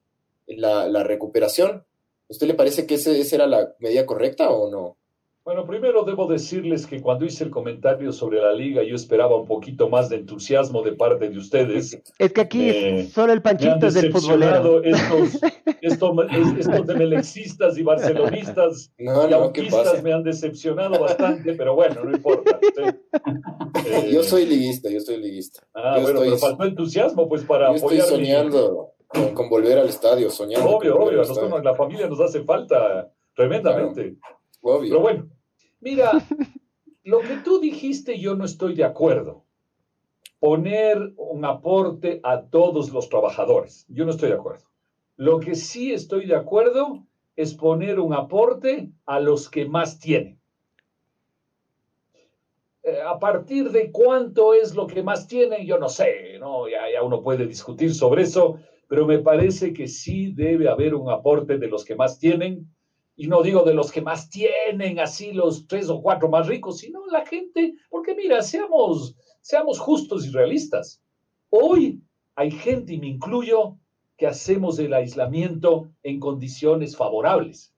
la, 0.46 0.88
la 0.88 1.02
recuperación. 1.02 1.84
¿Usted 2.28 2.46
le 2.46 2.54
parece 2.54 2.86
que 2.86 2.94
ese, 2.94 3.20
esa 3.20 3.36
era 3.36 3.46
la 3.46 3.74
medida 3.78 4.06
correcta 4.06 4.50
o 4.50 4.70
no? 4.70 4.96
Bueno, 5.44 5.66
primero 5.66 6.04
debo 6.04 6.26
decirles 6.26 6.86
que 6.86 7.02
cuando 7.02 7.26
hice 7.26 7.44
el 7.44 7.50
comentario 7.50 8.12
sobre 8.12 8.40
la 8.40 8.54
liga, 8.54 8.82
yo 8.82 8.96
esperaba 8.96 9.36
un 9.36 9.46
poquito 9.46 9.90
más 9.90 10.08
de 10.08 10.16
entusiasmo 10.16 10.80
de 10.80 10.92
parte 10.92 11.28
de 11.28 11.36
ustedes. 11.36 12.00
Es 12.18 12.32
que 12.32 12.40
aquí 12.40 13.06
solo 13.12 13.34
el 13.34 13.42
panchito 13.42 13.86
es 13.86 13.92
del 13.92 14.10
futbolero. 14.10 14.82
Estos, 14.82 15.42
estos, 15.82 16.16
estos 16.58 16.86
de 16.86 16.94
melexistas 16.94 17.76
y 17.76 17.82
barcelonistas 17.82 18.90
no, 18.96 19.28
no, 19.28 19.52
y 19.54 20.02
me 20.02 20.14
han 20.14 20.22
decepcionado 20.22 20.98
bastante, 20.98 21.52
pero 21.52 21.74
bueno, 21.74 22.04
no 22.04 22.12
importa. 22.12 22.58
yo 24.10 24.22
soy 24.22 24.46
liguista, 24.46 24.88
yo 24.88 25.00
soy 25.00 25.18
liguista. 25.18 25.62
Ah, 25.74 25.98
bueno, 26.00 26.20
pero 26.20 26.38
faltó 26.38 26.64
entusiasmo 26.64 27.28
pues 27.28 27.44
para 27.44 27.68
yo 27.68 27.74
Estoy 27.74 28.00
soñando 28.00 28.94
con, 29.34 29.50
volver 29.50 29.78
al 29.78 29.90
estadio, 29.90 30.30
soñando. 30.30 30.70
Obvio, 30.70 30.96
obvio, 30.96 31.20
a 31.20 31.26
nosotros 31.26 31.62
la 31.62 31.74
familia 31.74 32.06
nos 32.06 32.20
hace 32.20 32.42
falta 32.44 33.12
tremendamente. 33.34 34.16
Pero 34.62 35.00
bueno, 35.00 35.28
mira, 35.84 36.10
lo 37.04 37.20
que 37.20 37.36
tú 37.44 37.60
dijiste 37.60 38.18
yo 38.18 38.34
no 38.34 38.44
estoy 38.44 38.74
de 38.74 38.84
acuerdo. 38.84 39.44
Poner 40.40 41.14
un 41.16 41.44
aporte 41.44 42.20
a 42.22 42.42
todos 42.42 42.92
los 42.92 43.08
trabajadores. 43.08 43.86
Yo 43.88 44.04
no 44.04 44.10
estoy 44.10 44.30
de 44.30 44.34
acuerdo. 44.34 44.64
Lo 45.16 45.40
que 45.40 45.54
sí 45.54 45.92
estoy 45.92 46.26
de 46.26 46.34
acuerdo 46.34 47.06
es 47.36 47.54
poner 47.54 48.00
un 48.00 48.14
aporte 48.14 48.90
a 49.06 49.20
los 49.20 49.48
que 49.48 49.66
más 49.66 49.98
tienen. 49.98 50.40
Eh, 52.82 53.00
a 53.00 53.18
partir 53.18 53.70
de 53.70 53.90
cuánto 53.90 54.52
es 54.52 54.74
lo 54.74 54.86
que 54.86 55.02
más 55.02 55.26
tienen, 55.26 55.66
yo 55.66 55.78
no 55.78 55.88
sé, 55.88 56.38
¿no? 56.38 56.68
Ya, 56.68 56.90
ya 56.92 57.02
uno 57.02 57.22
puede 57.22 57.46
discutir 57.46 57.94
sobre 57.94 58.22
eso, 58.22 58.58
pero 58.88 59.06
me 59.06 59.20
parece 59.20 59.72
que 59.72 59.88
sí 59.88 60.32
debe 60.34 60.68
haber 60.68 60.94
un 60.94 61.10
aporte 61.10 61.56
de 61.56 61.68
los 61.68 61.84
que 61.84 61.94
más 61.94 62.18
tienen, 62.18 62.68
y 63.16 63.28
no 63.28 63.42
digo 63.42 63.62
de 63.62 63.74
los 63.74 63.92
que 63.92 64.02
más 64.02 64.28
tienen, 64.28 64.98
así 64.98 65.32
los 65.32 65.66
tres 65.66 65.88
o 65.88 66.02
cuatro 66.02 66.28
más 66.28 66.46
ricos, 66.46 66.78
sino 66.78 67.06
la 67.06 67.24
gente, 67.24 67.74
porque 67.88 68.14
mira, 68.14 68.42
seamos, 68.42 69.16
seamos 69.40 69.78
justos 69.78 70.26
y 70.26 70.30
realistas. 70.30 71.00
Hoy 71.50 72.02
hay 72.34 72.50
gente, 72.50 72.94
y 72.94 72.98
me 72.98 73.08
incluyo, 73.08 73.76
que 74.16 74.26
hacemos 74.26 74.78
el 74.78 74.94
aislamiento 74.94 75.88
en 76.02 76.20
condiciones 76.20 76.96
favorables. 76.96 77.72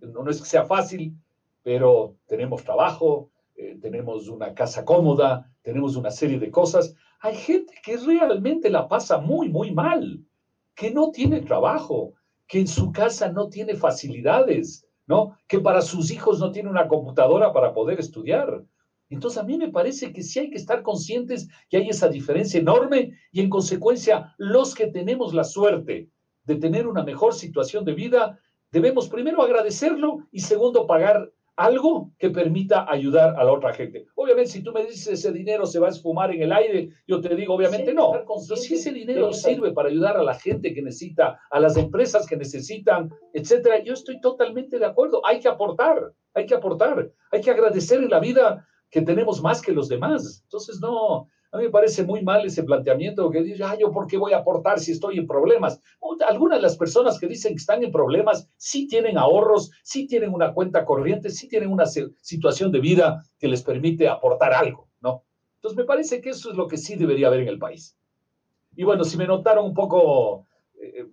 No, 0.00 0.28
es 0.28 0.40
que 0.40 0.48
sea 0.48 0.64
fácil, 0.64 1.16
pero 1.62 2.16
tenemos 2.26 2.62
trabajo, 2.62 3.30
eh, 3.56 3.78
tenemos 3.80 4.28
una 4.28 4.54
casa 4.54 4.84
cómoda, 4.84 5.50
tenemos 5.62 5.96
una 5.96 6.10
serie 6.10 6.38
de 6.38 6.50
cosas. 6.50 6.94
Hay 7.20 7.34
gente 7.34 7.74
que 7.82 7.96
realmente 7.96 8.70
la 8.70 8.86
pasa 8.86 9.18
muy, 9.18 9.48
muy 9.48 9.72
mal, 9.72 10.20
que 10.74 10.90
no 10.90 11.10
tiene 11.10 11.40
trabajo, 11.40 12.14
que 12.46 12.60
en 12.60 12.66
su 12.66 12.92
casa 12.92 13.30
no 13.30 13.48
tiene 13.48 13.74
facilidades, 13.74 14.86
¿no? 15.06 15.36
Que 15.48 15.60
para 15.60 15.80
sus 15.82 16.10
hijos 16.10 16.38
no 16.38 16.52
tiene 16.52 16.70
una 16.70 16.88
computadora 16.88 17.52
para 17.52 17.72
poder 17.72 18.00
estudiar. 18.00 18.64
Entonces 19.08 19.38
a 19.38 19.44
mí 19.44 19.56
me 19.56 19.70
parece 19.70 20.12
que 20.12 20.22
sí 20.22 20.40
hay 20.40 20.50
que 20.50 20.58
estar 20.58 20.82
conscientes 20.82 21.48
que 21.68 21.76
hay 21.76 21.88
esa 21.88 22.08
diferencia 22.08 22.58
enorme 22.58 23.12
y 23.30 23.40
en 23.40 23.50
consecuencia 23.50 24.34
los 24.36 24.74
que 24.74 24.88
tenemos 24.88 25.32
la 25.32 25.44
suerte 25.44 26.08
de 26.44 26.56
tener 26.56 26.86
una 26.86 27.04
mejor 27.04 27.34
situación 27.34 27.84
de 27.84 27.94
vida, 27.94 28.38
debemos 28.70 29.08
primero 29.08 29.42
agradecerlo 29.42 30.26
y 30.30 30.40
segundo 30.40 30.86
pagar 30.86 31.32
algo 31.56 32.12
que 32.18 32.30
permita 32.30 32.90
ayudar 32.90 33.34
a 33.38 33.44
la 33.44 33.52
otra 33.52 33.72
gente. 33.72 34.06
Obviamente, 34.14 34.50
si 34.50 34.62
tú 34.62 34.72
me 34.72 34.84
dices 34.84 35.08
ese 35.08 35.32
dinero 35.32 35.64
se 35.66 35.78
va 35.78 35.86
a 35.86 35.90
esfumar 35.90 36.30
en 36.30 36.42
el 36.42 36.52
aire, 36.52 36.90
yo 37.06 37.20
te 37.20 37.34
digo, 37.34 37.54
obviamente 37.54 37.94
no. 37.94 38.12
Pero 38.12 38.56
si 38.56 38.74
ese 38.74 38.92
dinero 38.92 39.32
sirve 39.32 39.72
para 39.72 39.88
ayudar 39.88 40.16
a 40.18 40.22
la 40.22 40.34
gente 40.34 40.74
que 40.74 40.82
necesita, 40.82 41.40
a 41.50 41.58
las 41.58 41.76
empresas 41.76 42.26
que 42.26 42.36
necesitan, 42.36 43.10
etcétera, 43.32 43.82
yo 43.82 43.94
estoy 43.94 44.20
totalmente 44.20 44.78
de 44.78 44.86
acuerdo. 44.86 45.24
Hay 45.26 45.40
que 45.40 45.48
aportar, 45.48 46.12
hay 46.34 46.46
que 46.46 46.54
aportar, 46.54 47.10
hay 47.32 47.40
que 47.40 47.50
agradecer 47.50 48.02
en 48.02 48.10
la 48.10 48.20
vida 48.20 48.66
que 48.90 49.02
tenemos 49.02 49.42
más 49.42 49.62
que 49.62 49.72
los 49.72 49.88
demás. 49.88 50.42
Entonces, 50.44 50.78
no, 50.80 51.28
a 51.56 51.58
mí 51.58 51.64
me 51.64 51.70
parece 51.70 52.04
muy 52.04 52.22
mal 52.22 52.44
ese 52.44 52.64
planteamiento 52.64 53.30
que 53.30 53.42
dice, 53.42 53.64
yo 53.80 53.90
por 53.90 54.06
qué 54.06 54.18
voy 54.18 54.34
a 54.34 54.38
aportar 54.38 54.78
si 54.78 54.92
estoy 54.92 55.18
en 55.18 55.26
problemas. 55.26 55.80
Algunas 56.28 56.58
de 56.58 56.62
las 56.62 56.76
personas 56.76 57.18
que 57.18 57.26
dicen 57.26 57.54
que 57.54 57.60
están 57.60 57.82
en 57.82 57.90
problemas 57.90 58.50
sí 58.56 58.86
tienen 58.86 59.16
ahorros, 59.16 59.70
sí 59.82 60.06
tienen 60.06 60.34
una 60.34 60.52
cuenta 60.52 60.84
corriente, 60.84 61.30
sí 61.30 61.48
tienen 61.48 61.70
una 61.70 61.86
situación 61.86 62.72
de 62.72 62.80
vida 62.80 63.22
que 63.38 63.48
les 63.48 63.62
permite 63.62 64.06
aportar 64.06 64.52
algo, 64.52 64.88
¿no? 65.00 65.24
Entonces, 65.54 65.78
me 65.78 65.84
parece 65.84 66.20
que 66.20 66.30
eso 66.30 66.50
es 66.50 66.56
lo 66.56 66.68
que 66.68 66.76
sí 66.76 66.94
debería 66.96 67.28
haber 67.28 67.40
en 67.40 67.48
el 67.48 67.58
país. 67.58 67.96
Y 68.76 68.84
bueno, 68.84 69.04
si 69.04 69.16
me 69.16 69.26
notaron 69.26 69.64
un 69.64 69.74
poco, 69.74 70.44
eh, 70.78 71.06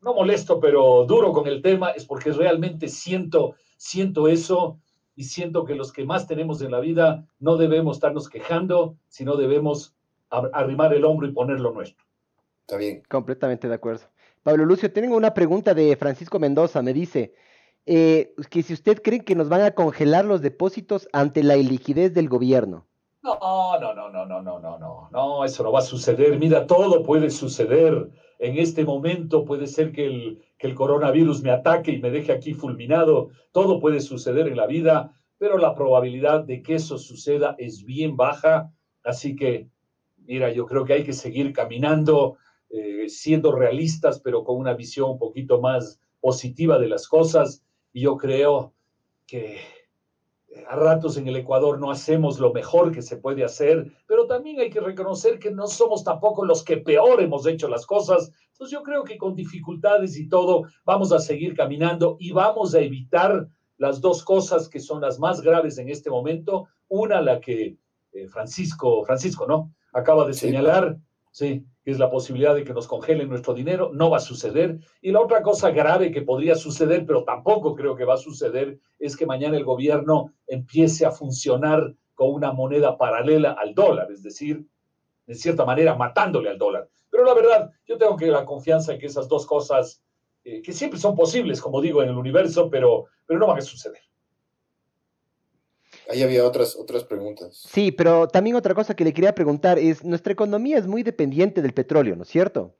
no 0.00 0.14
molesto, 0.14 0.58
pero 0.58 1.04
duro 1.06 1.32
con 1.32 1.46
el 1.46 1.62
tema, 1.62 1.90
es 1.90 2.04
porque 2.04 2.32
realmente 2.32 2.88
siento, 2.88 3.54
siento 3.76 4.26
eso 4.26 4.80
y 5.16 5.24
siento 5.24 5.64
que 5.64 5.74
los 5.74 5.92
que 5.92 6.04
más 6.04 6.28
tenemos 6.28 6.60
en 6.60 6.70
la 6.70 6.78
vida 6.78 7.26
no 7.40 7.56
debemos 7.56 7.96
estarnos 7.96 8.28
quejando, 8.28 8.96
sino 9.08 9.36
debemos 9.36 9.96
arrimar 10.30 10.92
el 10.92 11.04
hombro 11.04 11.26
y 11.26 11.32
ponerlo 11.32 11.72
nuestro. 11.72 12.04
Está 12.60 12.76
bien. 12.76 13.02
Completamente 13.08 13.66
de 13.66 13.74
acuerdo. 13.74 14.04
Pablo 14.42 14.64
Lucio, 14.66 14.92
tengo 14.92 15.16
una 15.16 15.32
pregunta 15.32 15.72
de 15.72 15.96
Francisco 15.96 16.38
Mendoza. 16.38 16.82
Me 16.82 16.92
dice 16.92 17.34
eh, 17.86 18.34
que 18.50 18.62
si 18.62 18.74
usted 18.74 19.00
cree 19.02 19.24
que 19.24 19.34
nos 19.34 19.48
van 19.48 19.62
a 19.62 19.70
congelar 19.70 20.24
los 20.24 20.42
depósitos 20.42 21.08
ante 21.12 21.42
la 21.42 21.56
iliquidez 21.56 22.12
del 22.12 22.28
gobierno. 22.28 22.86
No, 23.22 23.80
no, 23.80 23.94
no, 23.94 24.10
no, 24.10 24.26
no, 24.26 24.42
no, 24.42 24.60
no, 24.60 24.78
no, 24.78 25.08
no, 25.10 25.44
eso 25.44 25.62
no 25.62 25.72
va 25.72 25.78
a 25.78 25.82
suceder. 25.82 26.38
Mira, 26.38 26.66
todo 26.66 27.02
puede 27.02 27.30
suceder. 27.30 28.10
En 28.38 28.58
este 28.58 28.84
momento 28.84 29.44
puede 29.44 29.66
ser 29.66 29.92
que 29.92 30.06
el, 30.06 30.44
que 30.58 30.66
el 30.66 30.74
coronavirus 30.74 31.42
me 31.42 31.50
ataque 31.50 31.92
y 31.92 32.00
me 32.00 32.10
deje 32.10 32.32
aquí 32.32 32.54
fulminado. 32.54 33.30
Todo 33.52 33.80
puede 33.80 34.00
suceder 34.00 34.48
en 34.48 34.56
la 34.56 34.66
vida, 34.66 35.14
pero 35.38 35.58
la 35.58 35.74
probabilidad 35.74 36.44
de 36.44 36.62
que 36.62 36.76
eso 36.76 36.98
suceda 36.98 37.54
es 37.58 37.84
bien 37.84 38.16
baja. 38.16 38.72
Así 39.04 39.36
que, 39.36 39.68
mira, 40.16 40.52
yo 40.52 40.66
creo 40.66 40.84
que 40.84 40.94
hay 40.94 41.04
que 41.04 41.12
seguir 41.12 41.52
caminando, 41.52 42.38
eh, 42.70 43.08
siendo 43.08 43.52
realistas, 43.52 44.20
pero 44.20 44.44
con 44.44 44.56
una 44.56 44.74
visión 44.74 45.10
un 45.10 45.18
poquito 45.18 45.60
más 45.60 46.00
positiva 46.20 46.78
de 46.78 46.88
las 46.88 47.06
cosas. 47.06 47.62
Y 47.92 48.02
yo 48.02 48.16
creo 48.16 48.74
que 49.26 49.58
a 50.68 50.76
ratos 50.76 51.16
en 51.16 51.26
el 51.28 51.36
Ecuador 51.36 51.78
no 51.78 51.90
hacemos 51.90 52.38
lo 52.38 52.52
mejor 52.52 52.92
que 52.92 53.02
se 53.02 53.16
puede 53.16 53.44
hacer, 53.44 53.92
pero 54.06 54.26
también 54.26 54.60
hay 54.60 54.70
que 54.70 54.80
reconocer 54.80 55.38
que 55.38 55.50
no 55.50 55.66
somos 55.66 56.04
tampoco 56.04 56.44
los 56.44 56.62
que 56.64 56.78
peor 56.78 57.22
hemos 57.22 57.46
hecho 57.46 57.68
las 57.68 57.86
cosas. 57.86 58.32
Entonces 58.52 58.72
yo 58.72 58.82
creo 58.82 59.04
que 59.04 59.18
con 59.18 59.34
dificultades 59.34 60.16
y 60.18 60.28
todo 60.28 60.64
vamos 60.84 61.12
a 61.12 61.18
seguir 61.18 61.54
caminando 61.54 62.16
y 62.18 62.32
vamos 62.32 62.74
a 62.74 62.80
evitar 62.80 63.48
las 63.78 64.00
dos 64.00 64.24
cosas 64.24 64.68
que 64.68 64.80
son 64.80 65.00
las 65.00 65.18
más 65.18 65.40
graves 65.40 65.78
en 65.78 65.88
este 65.88 66.10
momento. 66.10 66.68
Una, 66.88 67.20
la 67.20 67.40
que 67.40 67.76
eh, 68.12 68.28
Francisco, 68.28 69.04
Francisco, 69.04 69.46
¿no? 69.46 69.74
Acaba 69.92 70.26
de 70.26 70.32
señalar, 70.32 70.98
sí, 71.30 71.64
es 71.86 72.00
la 72.00 72.10
posibilidad 72.10 72.54
de 72.54 72.64
que 72.64 72.74
nos 72.74 72.88
congelen 72.88 73.28
nuestro 73.28 73.54
dinero, 73.54 73.92
no 73.94 74.10
va 74.10 74.16
a 74.16 74.20
suceder. 74.20 74.80
Y 75.00 75.12
la 75.12 75.20
otra 75.20 75.40
cosa 75.40 75.70
grave 75.70 76.10
que 76.10 76.20
podría 76.20 76.56
suceder, 76.56 77.06
pero 77.06 77.22
tampoco 77.22 77.76
creo 77.76 77.94
que 77.94 78.04
va 78.04 78.14
a 78.14 78.18
suceder, 78.18 78.80
es 78.98 79.16
que 79.16 79.24
mañana 79.24 79.56
el 79.56 79.64
gobierno 79.64 80.32
empiece 80.48 81.06
a 81.06 81.12
funcionar 81.12 81.94
con 82.14 82.32
una 82.32 82.52
moneda 82.52 82.98
paralela 82.98 83.52
al 83.52 83.72
dólar, 83.72 84.10
es 84.10 84.24
decir, 84.24 84.66
de 85.26 85.34
cierta 85.36 85.64
manera 85.64 85.94
matándole 85.94 86.50
al 86.50 86.58
dólar. 86.58 86.88
Pero 87.08 87.24
la 87.24 87.34
verdad, 87.34 87.70
yo 87.86 87.96
tengo 87.96 88.16
que 88.16 88.26
la 88.26 88.44
confianza 88.44 88.92
en 88.92 88.98
que 88.98 89.06
esas 89.06 89.28
dos 89.28 89.46
cosas, 89.46 90.02
eh, 90.42 90.62
que 90.62 90.72
siempre 90.72 90.98
son 90.98 91.14
posibles, 91.14 91.60
como 91.60 91.80
digo, 91.80 92.02
en 92.02 92.08
el 92.08 92.16
universo, 92.16 92.68
pero, 92.68 93.04
pero 93.26 93.38
no 93.38 93.46
van 93.46 93.58
a 93.58 93.62
suceder. 93.62 94.02
Ahí 96.08 96.22
había 96.22 96.44
otras, 96.44 96.76
otras 96.76 97.04
preguntas. 97.04 97.64
Sí, 97.68 97.90
pero 97.90 98.28
también 98.28 98.56
otra 98.56 98.74
cosa 98.74 98.94
que 98.94 99.04
le 99.04 99.12
quería 99.12 99.34
preguntar 99.34 99.78
es, 99.78 100.04
nuestra 100.04 100.32
economía 100.32 100.78
es 100.78 100.86
muy 100.86 101.02
dependiente 101.02 101.62
del 101.62 101.74
petróleo, 101.74 102.14
¿no 102.16 102.22
es 102.22 102.28
cierto? 102.28 102.74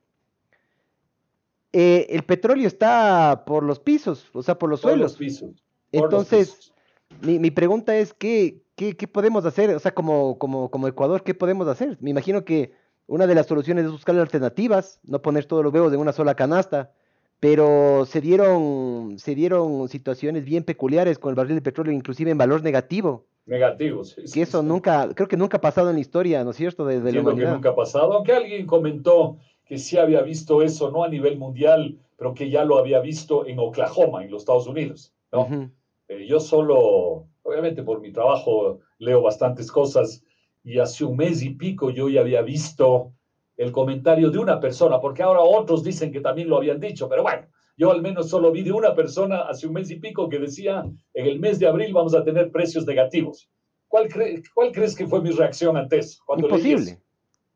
Eh, 1.72 2.06
el 2.10 2.22
petróleo 2.22 2.66
está 2.66 3.44
por 3.46 3.62
los 3.62 3.80
pisos, 3.80 4.30
o 4.32 4.42
sea, 4.42 4.58
por 4.58 4.70
los 4.70 4.80
suelos. 4.80 5.12
Los 5.12 5.16
pisos. 5.16 5.50
Entonces, 5.92 6.72
Mi, 7.20 7.38
mi, 7.38 7.50
pregunta 7.50 7.96
es, 7.96 8.12
¿qué, 8.12 8.62
¿qué, 8.76 8.96
qué, 8.96 9.08
podemos 9.08 9.44
hacer? 9.44 9.74
O 9.74 9.78
sea, 9.78 9.94
como, 9.94 10.38
como, 10.38 10.70
como 10.70 10.88
Ecuador, 10.88 11.22
¿qué 11.22 11.34
podemos 11.34 11.66
hacer? 11.68 11.98
Me 12.00 12.10
imagino 12.10 12.44
que 12.44 12.72
una 13.06 13.26
de 13.26 13.34
las 13.34 13.46
soluciones 13.46 13.86
es 13.86 13.92
buscar 13.92 14.16
alternativas, 14.16 15.00
no 15.04 15.22
poner 15.22 15.46
todos 15.46 15.64
los 15.64 15.72
huevos 15.72 15.92
en 15.92 16.00
una 16.00 16.12
sola 16.12 16.34
canasta 16.34 16.92
pero 17.40 18.06
se 18.06 18.20
dieron, 18.20 19.18
se 19.18 19.34
dieron 19.34 19.88
situaciones 19.88 20.44
bien 20.44 20.64
peculiares 20.64 21.18
con 21.18 21.30
el 21.30 21.34
barril 21.34 21.56
de 21.56 21.62
petróleo, 21.62 21.92
inclusive 21.92 22.30
en 22.30 22.38
valor 22.38 22.62
negativo. 22.62 23.26
Negativo, 23.44 24.04
sí. 24.04 24.22
Que 24.32 24.42
eso 24.42 24.62
nunca, 24.62 25.08
creo 25.14 25.28
que 25.28 25.36
nunca 25.36 25.58
ha 25.58 25.60
pasado 25.60 25.90
en 25.90 25.96
la 25.96 26.00
historia, 26.00 26.42
¿no 26.42 26.50
es 26.50 26.56
cierto? 26.56 26.84
De, 26.84 27.00
de 27.00 27.12
la 27.12 27.34
que 27.34 27.44
nunca 27.44 27.70
ha 27.70 27.76
pasado, 27.76 28.14
aunque 28.14 28.32
alguien 28.32 28.66
comentó 28.66 29.38
que 29.64 29.78
sí 29.78 29.98
había 29.98 30.22
visto 30.22 30.62
eso, 30.62 30.90
no 30.90 31.04
a 31.04 31.08
nivel 31.08 31.38
mundial, 31.38 31.98
pero 32.16 32.34
que 32.34 32.50
ya 32.50 32.64
lo 32.64 32.78
había 32.78 33.00
visto 33.00 33.46
en 33.46 33.58
Oklahoma, 33.58 34.24
en 34.24 34.30
los 34.30 34.42
Estados 34.42 34.66
Unidos, 34.66 35.12
¿no? 35.32 35.70
Eh, 36.08 36.26
yo 36.26 36.40
solo, 36.40 37.26
obviamente 37.42 37.82
por 37.82 38.00
mi 38.00 38.12
trabajo 38.12 38.80
leo 38.98 39.22
bastantes 39.22 39.70
cosas, 39.70 40.22
y 40.64 40.78
hace 40.78 41.04
un 41.04 41.16
mes 41.16 41.42
y 41.42 41.50
pico 41.50 41.90
yo 41.90 42.08
ya 42.08 42.20
había 42.22 42.42
visto 42.42 43.12
el 43.56 43.72
comentario 43.72 44.30
de 44.30 44.38
una 44.38 44.60
persona, 44.60 45.00
porque 45.00 45.22
ahora 45.22 45.40
otros 45.40 45.82
dicen 45.82 46.12
que 46.12 46.20
también 46.20 46.48
lo 46.48 46.58
habían 46.58 46.78
dicho, 46.78 47.08
pero 47.08 47.22
bueno, 47.22 47.46
yo 47.76 47.90
al 47.90 48.02
menos 48.02 48.28
solo 48.28 48.50
vi 48.50 48.62
de 48.62 48.72
una 48.72 48.94
persona 48.94 49.42
hace 49.42 49.66
un 49.66 49.74
mes 49.74 49.90
y 49.90 49.96
pico 49.98 50.28
que 50.28 50.38
decía, 50.38 50.84
en 51.14 51.26
el 51.26 51.38
mes 51.38 51.58
de 51.58 51.66
abril 51.66 51.92
vamos 51.92 52.14
a 52.14 52.24
tener 52.24 52.50
precios 52.50 52.86
negativos. 52.86 53.50
¿Cuál, 53.88 54.08
cuál 54.54 54.72
crees 54.72 54.94
que 54.94 55.06
fue 55.06 55.20
mi 55.20 55.30
reacción 55.30 55.76
ante 55.76 55.98
eso? 55.98 56.20
Cuando 56.26 56.48
Imposible. 56.48 57.00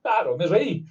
Claro, 0.02 0.36
me 0.36 0.46
reí. 0.46 0.84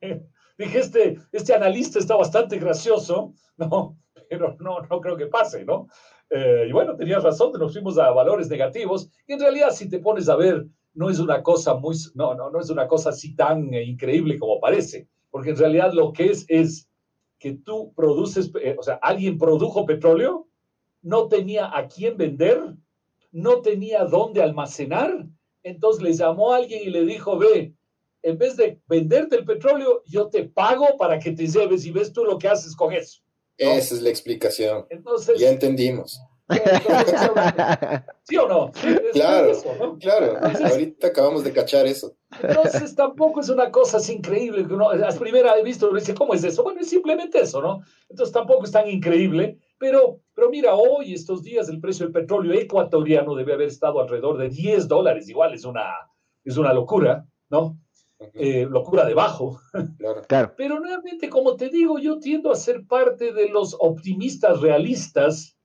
Dije, 0.58 0.78
este, 0.78 1.18
este 1.32 1.54
analista 1.54 1.98
está 1.98 2.16
bastante 2.16 2.58
gracioso, 2.58 3.32
¿no? 3.56 3.98
Pero 4.28 4.56
no, 4.60 4.80
no 4.80 5.00
creo 5.00 5.16
que 5.16 5.26
pase, 5.26 5.64
¿no? 5.64 5.88
Eh, 6.30 6.66
y 6.68 6.72
bueno, 6.72 6.96
tenías 6.96 7.22
razón, 7.22 7.52
nos 7.58 7.72
fuimos 7.72 7.98
a 7.98 8.10
valores 8.10 8.48
negativos. 8.48 9.10
Y 9.26 9.34
en 9.34 9.40
realidad, 9.40 9.70
si 9.70 9.88
te 9.88 9.98
pones 9.98 10.28
a 10.28 10.36
ver 10.36 10.66
no 10.94 11.10
es 11.10 11.18
una 11.18 11.42
cosa 11.42 11.74
muy, 11.74 11.96
no, 12.14 12.34
no, 12.34 12.50
no 12.50 12.60
es 12.60 12.70
una 12.70 12.86
cosa 12.86 13.10
así 13.10 13.34
tan 13.34 13.72
eh, 13.74 13.84
increíble 13.84 14.38
como 14.38 14.60
parece, 14.60 15.08
porque 15.30 15.50
en 15.50 15.56
realidad 15.56 15.92
lo 15.92 16.12
que 16.12 16.26
es 16.26 16.44
es 16.48 16.88
que 17.38 17.54
tú 17.54 17.92
produces, 17.94 18.50
eh, 18.62 18.76
o 18.78 18.82
sea, 18.82 18.94
alguien 19.02 19.38
produjo 19.38 19.86
petróleo, 19.86 20.48
no 21.00 21.28
tenía 21.28 21.76
a 21.76 21.88
quién 21.88 22.16
vender, 22.16 22.74
no 23.32 23.62
tenía 23.62 24.04
dónde 24.04 24.42
almacenar, 24.42 25.26
entonces 25.62 26.02
le 26.02 26.12
llamó 26.12 26.52
a 26.52 26.56
alguien 26.56 26.82
y 26.82 26.90
le 26.90 27.04
dijo, 27.04 27.38
ve, 27.38 27.74
en 28.22 28.38
vez 28.38 28.56
de 28.56 28.80
venderte 28.86 29.36
el 29.36 29.44
petróleo, 29.44 30.02
yo 30.06 30.28
te 30.28 30.44
pago 30.44 30.96
para 30.96 31.18
que 31.18 31.32
te 31.32 31.46
lleves 31.46 31.84
y 31.84 31.90
ves 31.90 32.12
tú 32.12 32.24
lo 32.24 32.38
que 32.38 32.48
haces 32.48 32.76
con 32.76 32.92
eso. 32.92 33.20
Esa 33.56 33.94
es 33.94 34.02
la 34.02 34.10
explicación. 34.10 34.86
Entonces, 34.90 35.40
ya 35.40 35.50
entendimos. 35.50 36.20
¿Sí 38.22 38.36
o 38.36 38.48
no? 38.48 38.72
claro, 39.12 39.52
claro. 40.00 40.38
Ahorita 40.64 41.08
acabamos 41.08 41.44
de 41.44 41.52
cachar 41.52 41.86
eso. 41.86 42.16
Entonces 42.40 42.94
tampoco 42.94 43.40
es 43.40 43.48
una 43.48 43.70
cosa 43.70 43.98
así 43.98 44.14
increíble 44.14 44.66
que 44.66 44.74
uno, 44.74 44.92
las 44.94 45.18
primeras 45.18 45.58
he 45.58 45.62
visto, 45.62 45.92
dice, 45.92 46.14
¿cómo 46.14 46.34
es 46.34 46.44
eso? 46.44 46.62
Bueno, 46.62 46.80
es 46.80 46.88
simplemente 46.88 47.40
eso, 47.40 47.60
¿no? 47.60 47.82
Entonces 48.08 48.32
tampoco 48.32 48.64
es 48.64 48.72
tan 48.72 48.88
increíble, 48.88 49.58
pero, 49.78 50.20
pero 50.34 50.50
mira, 50.50 50.74
hoy, 50.74 51.12
estos 51.14 51.42
días, 51.42 51.68
el 51.68 51.80
precio 51.80 52.06
del 52.06 52.12
petróleo 52.12 52.52
ecuatoriano 52.58 53.34
debe 53.34 53.54
haber 53.54 53.68
estado 53.68 54.00
alrededor 54.00 54.38
de 54.38 54.48
10 54.48 54.88
dólares, 54.88 55.28
igual 55.28 55.54
es 55.54 55.64
una, 55.64 55.92
es 56.44 56.56
una 56.56 56.72
locura, 56.72 57.26
¿no? 57.50 57.78
Eh, 58.34 58.66
locura 58.70 59.04
debajo. 59.04 59.60
Claro. 60.28 60.54
Pero 60.56 60.80
nuevamente, 60.80 61.28
como 61.28 61.56
te 61.56 61.68
digo, 61.68 61.98
yo 61.98 62.18
tiendo 62.18 62.50
a 62.50 62.56
ser 62.56 62.86
parte 62.86 63.32
de 63.32 63.48
los 63.48 63.76
optimistas 63.78 64.60
realistas 64.60 65.56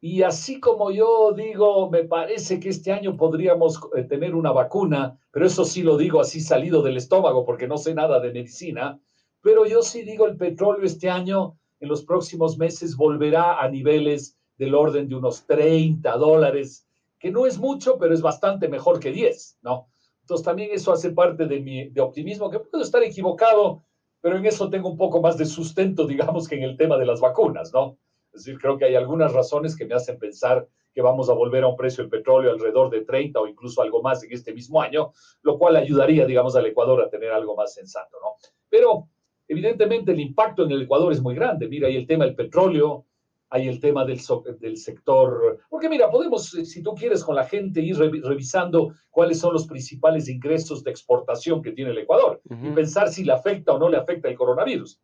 y 0.00 0.22
así 0.22 0.60
como 0.60 0.90
yo 0.90 1.32
digo, 1.32 1.90
me 1.90 2.04
parece 2.04 2.58
que 2.58 2.70
este 2.70 2.90
año 2.90 3.16
podríamos 3.16 3.78
eh, 3.94 4.04
tener 4.04 4.34
una 4.34 4.50
vacuna, 4.50 5.18
pero 5.30 5.46
eso 5.46 5.64
sí 5.66 5.82
lo 5.82 5.98
digo 5.98 6.20
así 6.20 6.40
salido 6.40 6.80
del 6.80 6.96
estómago 6.96 7.44
porque 7.44 7.68
no 7.68 7.76
sé 7.76 7.94
nada 7.94 8.18
de 8.18 8.32
medicina, 8.32 8.98
pero 9.42 9.66
yo 9.66 9.82
sí 9.82 10.02
digo 10.02 10.26
el 10.26 10.36
petróleo 10.36 10.86
este 10.86 11.10
año, 11.10 11.56
en 11.80 11.88
los 11.88 12.04
próximos 12.04 12.56
meses, 12.56 12.96
volverá 12.96 13.60
a 13.60 13.68
niveles 13.68 14.38
del 14.56 14.74
orden 14.74 15.08
de 15.08 15.16
unos 15.16 15.46
30 15.46 16.16
dólares, 16.16 16.86
que 17.18 17.30
no 17.30 17.46
es 17.46 17.58
mucho, 17.58 17.98
pero 17.98 18.14
es 18.14 18.22
bastante 18.22 18.68
mejor 18.68 19.00
que 19.00 19.10
10, 19.10 19.58
¿no? 19.62 19.88
Entonces 20.22 20.44
también 20.44 20.70
eso 20.72 20.92
hace 20.92 21.10
parte 21.10 21.46
de 21.46 21.60
mi 21.60 21.90
de 21.90 22.00
optimismo, 22.00 22.50
que 22.50 22.60
puedo 22.60 22.82
estar 22.82 23.02
equivocado, 23.02 23.82
pero 24.22 24.36
en 24.36 24.46
eso 24.46 24.70
tengo 24.70 24.88
un 24.88 24.96
poco 24.96 25.20
más 25.20 25.36
de 25.36 25.44
sustento, 25.44 26.06
digamos, 26.06 26.48
que 26.48 26.56
en 26.56 26.62
el 26.62 26.76
tema 26.78 26.96
de 26.96 27.06
las 27.06 27.20
vacunas, 27.20 27.72
¿no? 27.74 27.98
Es 28.32 28.44
decir, 28.44 28.60
creo 28.60 28.78
que 28.78 28.84
hay 28.84 28.94
algunas 28.94 29.32
razones 29.32 29.76
que 29.76 29.84
me 29.84 29.94
hacen 29.94 30.18
pensar 30.18 30.66
que 30.92 31.02
vamos 31.02 31.28
a 31.28 31.34
volver 31.34 31.62
a 31.62 31.68
un 31.68 31.76
precio 31.76 32.02
del 32.02 32.10
petróleo 32.10 32.50
alrededor 32.50 32.90
de 32.90 33.04
30 33.04 33.40
o 33.40 33.46
incluso 33.46 33.82
algo 33.82 34.02
más 34.02 34.22
en 34.24 34.32
este 34.32 34.52
mismo 34.52 34.80
año, 34.80 35.12
lo 35.42 35.58
cual 35.58 35.76
ayudaría, 35.76 36.26
digamos, 36.26 36.56
al 36.56 36.66
Ecuador 36.66 37.02
a 37.02 37.08
tener 37.08 37.30
algo 37.30 37.54
más 37.56 37.74
sensato, 37.74 38.16
¿no? 38.20 38.34
Pero 38.68 39.08
evidentemente 39.46 40.12
el 40.12 40.20
impacto 40.20 40.64
en 40.64 40.70
el 40.72 40.82
Ecuador 40.82 41.12
es 41.12 41.20
muy 41.20 41.34
grande. 41.34 41.68
Mira, 41.68 41.88
hay 41.88 41.96
el 41.96 42.06
tema 42.06 42.24
del 42.24 42.34
petróleo, 42.34 43.06
hay 43.50 43.68
el 43.68 43.80
tema 43.80 44.04
del, 44.04 44.20
del 44.60 44.76
sector, 44.76 45.58
porque 45.68 45.88
mira, 45.88 46.08
podemos, 46.08 46.54
eh, 46.54 46.64
si 46.64 46.82
tú 46.82 46.94
quieres, 46.94 47.24
con 47.24 47.34
la 47.34 47.44
gente 47.44 47.80
ir 47.80 47.98
revisando 47.98 48.94
cuáles 49.10 49.40
son 49.40 49.52
los 49.52 49.66
principales 49.66 50.28
ingresos 50.28 50.84
de 50.84 50.92
exportación 50.92 51.60
que 51.60 51.72
tiene 51.72 51.90
el 51.90 51.98
Ecuador 51.98 52.40
y 52.48 52.70
pensar 52.70 53.08
si 53.08 53.24
le 53.24 53.32
afecta 53.32 53.72
o 53.72 53.78
no 53.78 53.88
le 53.88 53.96
afecta 53.96 54.28
el 54.28 54.36
coronavirus. 54.36 55.00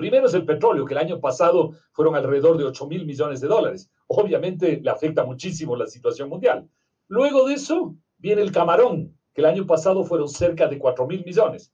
Primero 0.00 0.28
es 0.28 0.32
el 0.32 0.46
petróleo, 0.46 0.86
que 0.86 0.94
el 0.94 0.98
año 0.98 1.20
pasado 1.20 1.72
fueron 1.92 2.16
alrededor 2.16 2.56
de 2.56 2.64
8 2.64 2.86
mil 2.86 3.04
millones 3.04 3.42
de 3.42 3.48
dólares. 3.48 3.90
Obviamente 4.06 4.80
le 4.82 4.90
afecta 4.90 5.26
muchísimo 5.26 5.76
la 5.76 5.86
situación 5.86 6.30
mundial. 6.30 6.66
Luego 7.08 7.46
de 7.46 7.52
eso 7.52 7.94
viene 8.16 8.40
el 8.40 8.50
camarón, 8.50 9.14
que 9.34 9.42
el 9.42 9.46
año 9.46 9.66
pasado 9.66 10.02
fueron 10.02 10.30
cerca 10.30 10.68
de 10.68 10.78
4 10.78 11.06
mil 11.06 11.22
millones. 11.22 11.70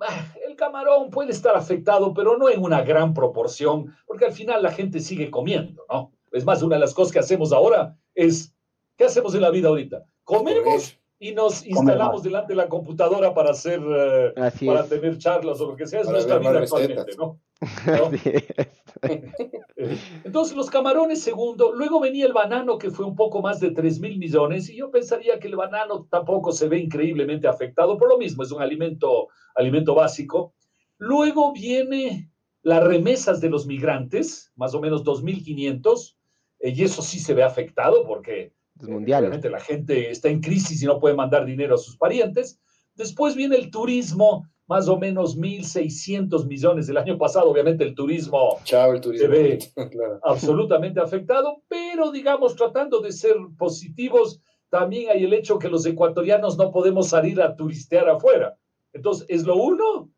Ah, 0.00 0.34
el 0.44 0.56
camarón 0.56 1.10
puede 1.10 1.30
estar 1.30 1.54
afectado, 1.54 2.12
pero 2.12 2.36
no 2.36 2.48
en 2.48 2.60
una 2.60 2.82
gran 2.82 3.14
proporción, 3.14 3.94
porque 4.04 4.24
al 4.24 4.32
final 4.32 4.60
la 4.60 4.72
gente 4.72 4.98
sigue 4.98 5.30
comiendo, 5.30 5.84
¿no? 5.88 6.10
Es 6.32 6.44
más, 6.44 6.60
una 6.64 6.74
de 6.74 6.80
las 6.80 6.92
cosas 6.92 7.12
que 7.12 7.20
hacemos 7.20 7.52
ahora 7.52 7.96
es, 8.16 8.52
¿qué 8.96 9.04
hacemos 9.04 9.32
en 9.36 9.42
la 9.42 9.50
vida 9.50 9.68
ahorita? 9.68 10.04
Comemos 10.24 10.98
y 11.18 11.32
nos 11.32 11.66
instalamos 11.66 12.22
delante 12.22 12.52
de 12.52 12.56
la 12.56 12.68
computadora 12.68 13.32
para 13.32 13.50
hacer, 13.50 13.80
eh, 13.82 14.34
para 14.66 14.84
tener 14.86 15.16
charlas 15.18 15.60
o 15.60 15.68
lo 15.68 15.76
que 15.76 15.86
sea, 15.86 16.02
es 16.02 16.08
nuestra 16.08 16.38
vida 16.38 16.58
actualmente, 16.58 17.12
¿no? 17.16 17.40
Entonces 20.24 20.56
los 20.56 20.70
camarones 20.70 21.22
segundo, 21.22 21.72
luego 21.72 22.00
venía 22.00 22.26
el 22.26 22.32
banano 22.32 22.76
que 22.76 22.90
fue 22.90 23.06
un 23.06 23.14
poco 23.14 23.40
más 23.40 23.60
de 23.60 23.70
3 23.70 24.00
mil 24.00 24.18
millones 24.18 24.68
y 24.68 24.76
yo 24.76 24.90
pensaría 24.90 25.38
que 25.38 25.48
el 25.48 25.56
banano 25.56 26.06
tampoco 26.10 26.52
se 26.52 26.68
ve 26.68 26.78
increíblemente 26.78 27.48
afectado 27.48 27.96
por 27.96 28.08
lo 28.08 28.18
mismo, 28.18 28.42
es 28.42 28.52
un 28.52 28.60
alimento, 28.62 29.28
alimento 29.54 29.94
básico. 29.94 30.54
Luego 30.98 31.52
viene 31.52 32.30
las 32.62 32.82
remesas 32.82 33.40
de 33.40 33.48
los 33.48 33.66
migrantes, 33.66 34.52
más 34.56 34.74
o 34.74 34.80
menos 34.80 35.04
2.500, 35.04 36.16
eh, 36.60 36.70
y 36.70 36.82
eso 36.82 37.00
sí 37.00 37.18
se 37.18 37.34
ve 37.34 37.42
afectado 37.42 38.06
porque 38.06 38.55
mundial. 38.82 39.40
la 39.50 39.60
gente 39.60 40.10
está 40.10 40.28
en 40.28 40.40
crisis 40.40 40.82
y 40.82 40.86
no 40.86 40.98
puede 40.98 41.14
mandar 41.14 41.44
dinero 41.44 41.74
a 41.74 41.78
sus 41.78 41.96
parientes. 41.96 42.58
Después 42.94 43.34
viene 43.34 43.56
el 43.56 43.70
turismo, 43.70 44.46
más 44.66 44.88
o 44.88 44.98
menos 44.98 45.38
1.600 45.38 46.46
millones 46.46 46.86
del 46.86 46.96
año 46.96 47.18
pasado. 47.18 47.50
Obviamente 47.50 47.84
el 47.84 47.94
turismo, 47.94 48.58
Chao, 48.64 49.00
se 49.02 49.28
ve 49.28 49.58
absolutamente 50.24 51.00
afectado, 51.00 51.62
pero 51.68 52.10
digamos, 52.10 52.56
tratando 52.56 53.00
de 53.00 53.12
ser 53.12 53.36
positivos, 53.58 54.40
también 54.68 55.10
hay 55.10 55.24
el 55.24 55.32
hecho 55.32 55.58
que 55.58 55.68
los 55.68 55.86
ecuatorianos 55.86 56.56
no 56.58 56.70
podemos 56.70 57.08
salir 57.08 57.40
a 57.40 57.54
turistear 57.54 58.08
afuera. 58.08 58.56
Entonces, 58.92 59.26
es 59.28 59.44
lo 59.44 59.56
uno 59.56 60.10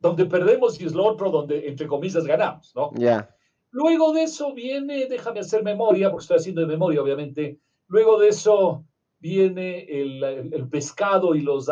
donde 0.00 0.26
perdemos 0.26 0.80
y 0.80 0.86
es 0.86 0.94
lo 0.94 1.04
otro 1.04 1.30
donde, 1.30 1.68
entre 1.68 1.86
comillas, 1.86 2.24
ganamos, 2.24 2.72
¿no? 2.74 2.90
Ya. 2.94 3.28
Luego 3.70 4.12
de 4.12 4.22
eso 4.22 4.54
viene, 4.54 5.06
déjame 5.06 5.40
hacer 5.40 5.62
memoria, 5.62 6.10
porque 6.10 6.22
estoy 6.22 6.36
haciendo 6.38 6.62
de 6.62 6.66
memoria, 6.68 7.02
obviamente, 7.02 7.60
Luego 7.88 8.18
de 8.18 8.28
eso 8.28 8.84
viene 9.18 9.86
el, 9.88 10.68
pescado 10.70 11.34
y 11.34 11.40
los 11.40 11.70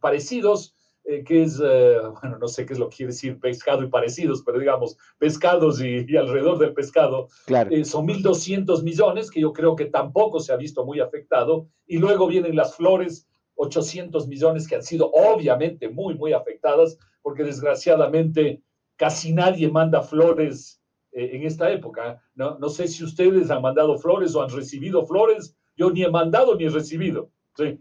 parecidos, 0.00 0.74
eh, 1.06 1.22
que 1.22 1.42
es, 1.42 1.60
eh, 1.62 1.98
bueno, 2.22 2.38
no 2.38 2.48
sé 2.48 2.64
qué 2.64 2.72
es 2.72 2.78
lo 2.78 2.88
que 2.88 2.96
quiere 2.96 3.12
decir 3.12 3.38
pescado 3.38 3.82
y 3.82 3.88
parecidos, 3.88 4.42
pero 4.42 4.58
digamos, 4.58 4.96
pescados 5.18 5.82
y, 5.82 6.16
alrededor 6.16 6.58
del 6.58 6.72
pescado, 6.72 7.28
claro. 7.44 7.70
eh, 7.70 7.84
son 7.84 8.06
1.200 8.06 8.82
millones, 8.82 9.30
que 9.30 9.40
yo 9.40 9.52
creo 9.52 9.76
que 9.76 9.84
tampoco 9.86 10.40
se 10.40 10.52
ha 10.52 10.56
visto 10.56 10.84
muy 10.84 11.00
afectado. 11.00 11.68
Y 11.86 11.98
luego 11.98 12.26
vienen 12.26 12.56
las 12.56 12.74
flores, 12.74 13.28
800 13.56 14.26
millones, 14.28 14.66
que 14.66 14.76
han 14.76 14.82
sido 14.82 15.10
obviamente 15.12 15.90
muy, 15.90 16.14
muy 16.14 16.32
afectadas, 16.32 16.98
porque 17.20 17.44
desgraciadamente 17.44 18.62
casi 18.96 19.32
nadie 19.32 19.68
manda 19.68 20.02
flores 20.02 20.80
eh, 21.14 21.30
en 21.32 21.44
esta 21.44 21.70
época. 21.70 22.20
¿no? 22.34 22.58
no 22.58 22.68
sé 22.68 22.88
si 22.88 23.04
ustedes 23.04 23.50
han 23.50 23.62
mandado 23.62 23.96
flores 23.98 24.34
o 24.34 24.42
han 24.42 24.50
recibido 24.50 25.06
flores. 25.06 25.56
Yo 25.76 25.90
ni 25.90 26.02
he 26.02 26.10
mandado 26.10 26.56
ni 26.56 26.64
he 26.64 26.68
recibido. 26.68 27.30
¿sí? 27.56 27.80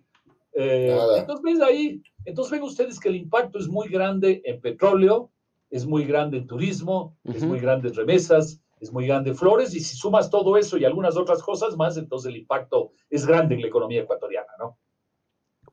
Eh, 0.53 0.97
entonces, 1.17 1.43
ven 1.43 1.63
ahí, 1.63 2.01
entonces 2.25 2.51
ven 2.51 2.61
ustedes 2.61 2.99
que 2.99 3.09
el 3.09 3.15
impacto 3.15 3.57
es 3.57 3.67
muy 3.67 3.87
grande 3.89 4.41
en 4.45 4.61
petróleo, 4.61 5.31
es 5.71 5.85
muy 5.85 6.05
grande 6.05 6.37
en 6.37 6.47
turismo, 6.47 7.17
es 7.23 7.43
muy 7.43 7.59
grande 7.59 7.89
en 7.89 7.95
remesas, 7.95 8.61
es 8.79 8.93
muy 8.93 9.07
grande 9.07 9.31
en 9.31 9.35
flores, 9.35 9.73
y 9.73 9.79
si 9.79 9.97
sumas 9.97 10.29
todo 10.29 10.55
eso 10.55 10.77
y 10.77 10.85
algunas 10.85 11.17
otras 11.17 11.41
cosas 11.41 11.75
más, 11.75 11.97
entonces 11.97 12.29
el 12.29 12.37
impacto 12.37 12.91
es 13.09 13.25
grande 13.25 13.55
en 13.55 13.61
la 13.61 13.67
economía 13.67 14.01
ecuatoriana, 14.01 14.51
¿no? 14.59 14.77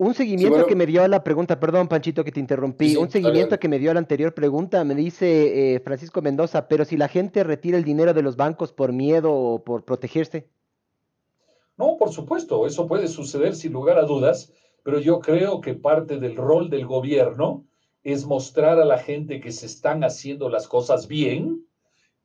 Un 0.00 0.14
seguimiento 0.14 0.66
que 0.66 0.74
me 0.74 0.86
dio 0.86 1.04
a 1.04 1.08
la 1.08 1.22
pregunta, 1.22 1.60
perdón 1.60 1.86
Panchito 1.86 2.24
que 2.24 2.32
te 2.32 2.40
interrumpí, 2.40 2.96
un 2.96 3.10
seguimiento 3.10 3.58
que 3.58 3.68
me 3.68 3.78
dio 3.78 3.90
a 3.90 3.94
la 3.94 4.00
anterior 4.00 4.32
pregunta, 4.32 4.82
me 4.82 4.94
dice 4.94 5.74
eh, 5.74 5.80
Francisco 5.80 6.22
Mendoza, 6.22 6.68
pero 6.68 6.86
si 6.86 6.96
la 6.96 7.06
gente 7.06 7.44
retira 7.44 7.76
el 7.76 7.84
dinero 7.84 8.14
de 8.14 8.22
los 8.22 8.34
bancos 8.34 8.72
por 8.72 8.94
miedo 8.94 9.30
o 9.30 9.62
por 9.62 9.84
protegerse. 9.84 10.48
No, 11.76 11.98
por 11.98 12.12
supuesto, 12.12 12.66
eso 12.66 12.88
puede 12.88 13.08
suceder 13.08 13.54
sin 13.54 13.74
lugar 13.74 13.98
a 13.98 14.06
dudas, 14.06 14.54
pero 14.82 15.00
yo 15.00 15.20
creo 15.20 15.60
que 15.60 15.74
parte 15.74 16.16
del 16.16 16.34
rol 16.34 16.70
del 16.70 16.86
gobierno 16.86 17.66
es 18.02 18.24
mostrar 18.24 18.80
a 18.80 18.86
la 18.86 18.96
gente 18.96 19.38
que 19.38 19.52
se 19.52 19.66
están 19.66 20.02
haciendo 20.02 20.48
las 20.48 20.66
cosas 20.66 21.08
bien. 21.08 21.66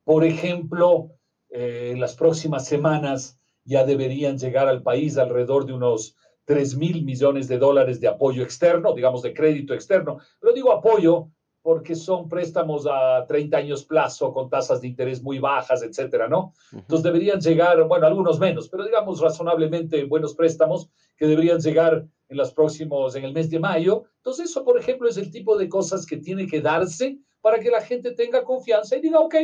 Por 0.06 0.24
ejemplo, 0.24 1.12
eh, 1.50 1.90
en 1.92 2.00
las 2.00 2.16
próximas 2.16 2.66
semanas 2.66 3.38
ya 3.66 3.84
deberían 3.84 4.38
llegar 4.38 4.70
al 4.70 4.82
país 4.82 5.18
alrededor 5.18 5.66
de 5.66 5.74
unos 5.74 6.16
3 6.46 6.78
mil 6.78 7.04
millones 7.04 7.48
de 7.48 7.58
dólares 7.58 8.00
de 8.00 8.08
apoyo 8.08 8.44
externo, 8.44 8.94
digamos 8.94 9.22
de 9.22 9.34
crédito 9.34 9.74
externo. 9.74 10.20
Pero 10.40 10.54
digo 10.54 10.72
apoyo 10.72 11.30
porque 11.66 11.96
son 11.96 12.30
préstamos 12.30 12.86
a 12.88 13.26
30 13.28 13.58
años 13.58 13.86
plazo 13.86 14.32
con 14.32 14.52
tasas 14.52 14.82
de 14.82 14.88
interés 14.88 15.24
muy 15.24 15.40
bajas, 15.40 15.82
etcétera, 15.82 16.28
¿no? 16.28 16.54
Entonces 16.72 17.02
deberían 17.02 17.40
llegar, 17.40 17.88
bueno, 17.88 18.06
algunos 18.06 18.40
menos, 18.40 18.70
pero 18.70 18.86
digamos 18.86 19.20
razonablemente 19.20 20.04
buenos 20.04 20.36
préstamos 20.36 20.92
que 21.18 21.26
deberían 21.26 21.60
llegar 21.60 22.06
en 22.30 22.38
los 22.38 22.54
próximos, 22.54 23.16
en 23.16 23.24
el 23.24 23.34
mes 23.34 23.50
de 23.50 23.60
mayo. 23.60 24.04
Entonces 24.18 24.52
eso, 24.52 24.64
por 24.64 24.80
ejemplo, 24.80 25.10
es 25.10 25.18
el 25.18 25.32
tipo 25.32 25.58
de 25.58 25.68
cosas 25.68 26.06
que 26.06 26.18
tiene 26.18 26.46
que 26.46 26.62
darse 26.62 27.18
para 27.42 27.60
que 27.60 27.72
la 27.72 27.82
gente 27.82 28.12
tenga 28.12 28.44
confianza 28.44 28.96
y 28.98 29.02
diga, 29.02 29.20
ok, 29.20 29.36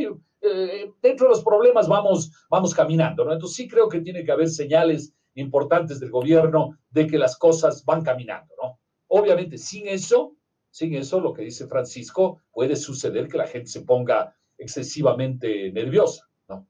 eh, 0.41 0.91
dentro 1.01 1.25
de 1.25 1.31
los 1.31 1.43
problemas 1.43 1.87
vamos, 1.87 2.31
vamos 2.51 2.75
caminando, 2.75 3.25
¿no? 3.25 3.33
Entonces 3.33 3.55
sí 3.55 3.67
creo 3.67 3.89
que 3.89 4.01
tiene 4.01 4.23
que 4.23 4.31
haber 4.31 4.49
señales 4.49 5.11
importantes 5.35 5.99
del 5.99 6.11
gobierno 6.11 6.77
de 6.89 7.07
que 7.07 7.17
las 7.17 7.37
cosas 7.37 7.85
van 7.85 8.03
caminando, 8.03 8.53
¿no? 8.61 8.79
Obviamente, 9.07 9.57
sin 9.57 9.87
eso, 9.87 10.35
sin 10.69 10.95
eso, 10.95 11.19
lo 11.19 11.33
que 11.33 11.43
dice 11.43 11.67
Francisco, 11.67 12.41
puede 12.51 12.75
suceder 12.75 13.27
que 13.27 13.37
la 13.37 13.47
gente 13.47 13.69
se 13.69 13.81
ponga 13.81 14.35
excesivamente 14.57 15.71
nerviosa, 15.71 16.29
¿no? 16.47 16.67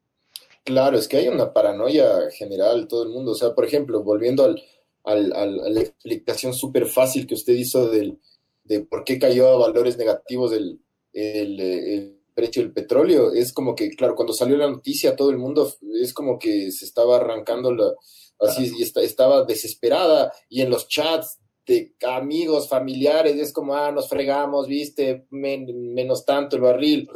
Claro, 0.64 0.98
es 0.98 1.08
que 1.08 1.18
hay 1.18 1.28
una 1.28 1.54
paranoia 1.54 2.30
general, 2.32 2.88
todo 2.88 3.04
el 3.04 3.10
mundo. 3.10 3.32
O 3.32 3.36
sea, 3.36 3.54
por 3.54 3.66
ejemplo, 3.66 4.04
volviendo 4.04 4.44
al, 4.44 4.62
al, 5.04 5.34
a 5.34 5.46
la 5.46 5.82
explicación 5.82 6.54
súper 6.54 6.86
fácil 6.86 7.28
que 7.28 7.36
usted 7.36 7.54
hizo 7.54 7.90
del, 7.90 8.20
de 8.64 8.82
por 8.82 9.04
qué 9.04 9.20
cayó 9.20 9.50
a 9.50 9.58
valores 9.58 9.98
negativos 9.98 10.54
el, 10.54 10.80
el, 11.14 12.18
precio 12.34 12.62
del 12.62 12.72
petróleo. 12.72 13.34
Es 13.34 13.52
como 13.52 13.76
que, 13.76 13.90
claro, 13.90 14.16
cuando 14.16 14.34
salió 14.34 14.56
la 14.56 14.70
noticia, 14.70 15.18
todo 15.18 15.32
el 15.32 15.38
mundo 15.38 15.72
es 16.02 16.14
como 16.14 16.40
que 16.40 16.72
se 16.72 16.86
estaba 16.86 17.18
arrancando 17.18 17.74
la, 17.74 17.94
así, 18.42 18.72
y 18.78 18.84
estaba 18.84 19.44
desesperada. 19.44 20.32
Y 20.50 20.62
en 20.62 20.70
los 20.70 20.88
chats 20.88 21.42
de 21.68 21.94
amigos, 22.08 22.68
familiares, 22.68 23.36
es 23.36 23.54
como, 23.54 23.76
ah, 23.76 23.92
nos 23.92 24.10
fregamos, 24.10 24.68
viste, 24.68 25.26
menos 25.30 26.26
tanto 26.26 26.56
el 26.56 26.64
barril. 26.64 27.10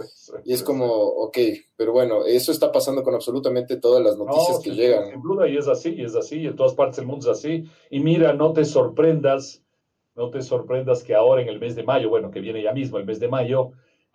Y 0.44 0.54
es 0.54 0.64
como, 0.64 0.86
ok, 0.86 1.38
pero 1.76 1.92
bueno, 1.92 2.26
eso 2.26 2.52
está 2.52 2.72
pasando 2.72 3.04
con 3.04 3.16
absolutamente 3.16 3.78
todas 3.78 4.04
las 4.04 4.18
noticias 4.18 4.60
que 4.60 4.72
llegan. 4.72 5.10
Sin 5.10 5.22
duda, 5.22 5.48
y 5.48 5.58
es 5.58 5.68
así, 5.68 5.96
y 5.96 6.04
es 6.04 6.16
así, 6.16 6.46
en 6.46 6.56
todas 6.56 6.74
partes 6.74 6.98
del 6.98 7.08
mundo 7.08 7.32
es 7.32 7.38
así. 7.38 7.66
Y 7.90 8.00
mira, 8.00 8.34
no 8.34 8.54
te 8.54 8.66
sorprendas, 8.66 9.64
no 10.16 10.30
te 10.30 10.42
sorprendas 10.42 11.04
que 11.04 11.16
ahora 11.16 11.42
en 11.42 11.50
el 11.50 11.60
mes 11.60 11.76
de 11.76 11.84
mayo, 11.84 12.10
bueno, 12.10 12.30
que 12.30 12.40
viene 12.40 12.62
ya 12.62 12.72
mismo 12.72 12.98
el 12.98 13.06
mes 13.06 13.20
de 13.20 13.28
mayo, 13.28 13.72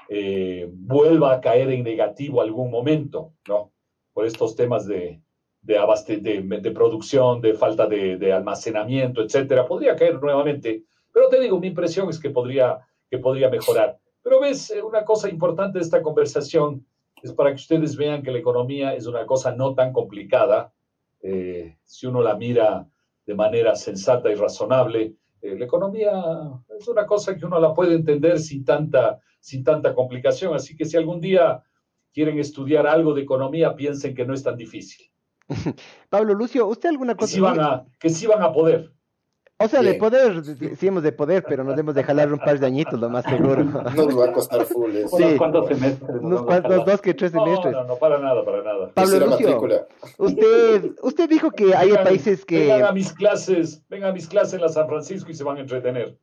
eh, 0.09 0.69
vuelva 0.73 1.35
a 1.35 1.41
caer 1.41 1.71
en 1.71 1.83
negativo 1.83 2.41
algún 2.41 2.71
momento, 2.71 3.35
¿no? 3.49 3.73
Por 4.13 4.27
estos 4.27 4.57
temas 4.57 4.87
de, 4.87 5.21
de, 5.63 6.61
de, 6.63 6.71
producción, 6.71 7.41
de 7.41 7.55
falta 7.55 7.87
de, 7.87 8.33
almacenamiento, 8.33 9.23
etcétera, 9.23 9.67
podría 9.67 9.97
caer 9.97 10.21
nuevamente. 10.21 10.85
Pero 11.13 11.29
te 11.29 11.41
digo, 11.41 11.59
mi 11.61 11.69
impresión 11.69 12.09
es 12.09 12.19
que 12.19 12.31
podría, 12.31 12.79
que 13.11 13.19
podría 13.19 13.49
mejorar. 13.51 13.99
Pero 14.23 14.41
ves, 14.41 14.71
eh, 14.71 14.83
una 14.83 15.05
cosa 15.05 15.29
importante 15.29 15.79
de 15.79 15.85
esta 15.85 16.03
conversación 16.03 16.85
es 17.23 17.33
para 17.33 17.51
que 17.51 17.57
ustedes 17.57 17.97
vean 17.97 18.23
que 18.23 18.31
la 18.31 18.39
economía 18.39 18.95
es 18.95 19.07
una 19.07 19.27
cosa 19.27 19.55
no 19.55 19.75
tan 19.75 19.93
complicada. 19.93 20.73
Eh, 21.23 21.77
si 21.85 22.07
uno 22.07 22.23
la 22.23 22.37
mira 22.37 22.87
de 23.27 23.35
manera 23.35 23.75
sensata 23.75 24.31
y 24.31 24.35
razonable, 24.35 25.15
eh, 25.43 25.57
la 25.57 25.65
economía 25.65 26.13
es 26.79 26.89
una 26.89 27.07
cosa 27.07 27.37
que 27.37 27.45
uno 27.45 27.61
la 27.61 27.75
puede 27.75 27.95
entender 27.95 28.39
sin 28.39 28.65
tanta, 28.65 29.21
sin 29.39 29.63
tanta 29.65 29.95
complicación. 29.95 30.55
Así 30.55 30.77
que 30.77 30.85
si 30.85 30.97
algún 30.97 31.21
día 31.21 31.63
quieren 32.13 32.39
estudiar 32.39 32.87
algo 32.87 33.15
de 33.15 33.23
economía, 33.23 33.75
piensen 33.75 34.15
que 34.15 34.27
no 34.27 34.35
es 34.35 34.43
tan 34.43 34.57
difícil. 34.57 35.11
Pablo 36.11 36.35
Lucio, 36.35 36.67
¿usted 36.67 36.89
alguna 36.89 37.15
cosa? 37.15 37.31
Que 37.31 37.35
sí 37.35 37.41
van 37.41 37.61
a, 37.61 37.85
que 37.99 38.11
sí 38.11 38.27
van 38.27 38.43
a 38.43 38.53
poder. 38.53 38.93
O 39.63 39.69
sea, 39.69 39.83
de 39.83 39.93
poder, 39.93 40.43
sí 40.79 40.87
hemos 40.87 41.03
de 41.03 41.13
poder, 41.13 41.45
pero 41.47 41.63
nos 41.65 41.79
hemos 41.79 41.95
de 41.95 42.03
jalar 42.03 42.33
un 42.33 42.39
par 42.39 42.59
de 42.59 42.67
añitos, 42.67 42.99
lo 42.99 43.11
más 43.11 43.27
seguro. 43.27 43.63
Nos 43.95 44.19
va 44.19 44.25
a 44.25 44.33
costar 44.33 44.65
full. 44.65 44.97
Eso. 44.97 45.19
Sí. 45.19 45.23
Unos 45.23 45.37
cuantos 45.37 45.69
semestres. 45.69 46.17
Unos 46.23 46.43
cuantos, 46.45 46.85
dos 46.87 47.01
que 47.03 47.13
tres 47.13 47.33
semestres. 47.33 47.73
No, 47.75 47.83
no, 47.83 47.89
no, 47.89 47.97
para 47.97 48.19
nada, 48.19 48.43
para 48.43 48.63
nada. 48.63 48.91
Pablo 48.95 49.19
Lucio, 49.27 49.87
usted, 50.17 50.93
usted 51.03 51.29
dijo 51.29 51.51
que 51.51 51.75
hay 51.75 51.93
países 51.93 52.47
que... 52.47 52.69
Vengan 52.69 52.85
a 52.85 52.93
mis 52.93 53.13
clases, 53.13 53.85
vengan 53.91 54.09
a 54.09 54.13
mis 54.15 54.29
clases 54.29 54.55
en 54.55 54.63
la 54.63 54.71
San 54.71 54.89
Francisco 54.89 55.31
y 55.31 55.35
se 55.35 55.45
van 55.45 55.59
a 55.59 55.61
entretener. 55.61 56.19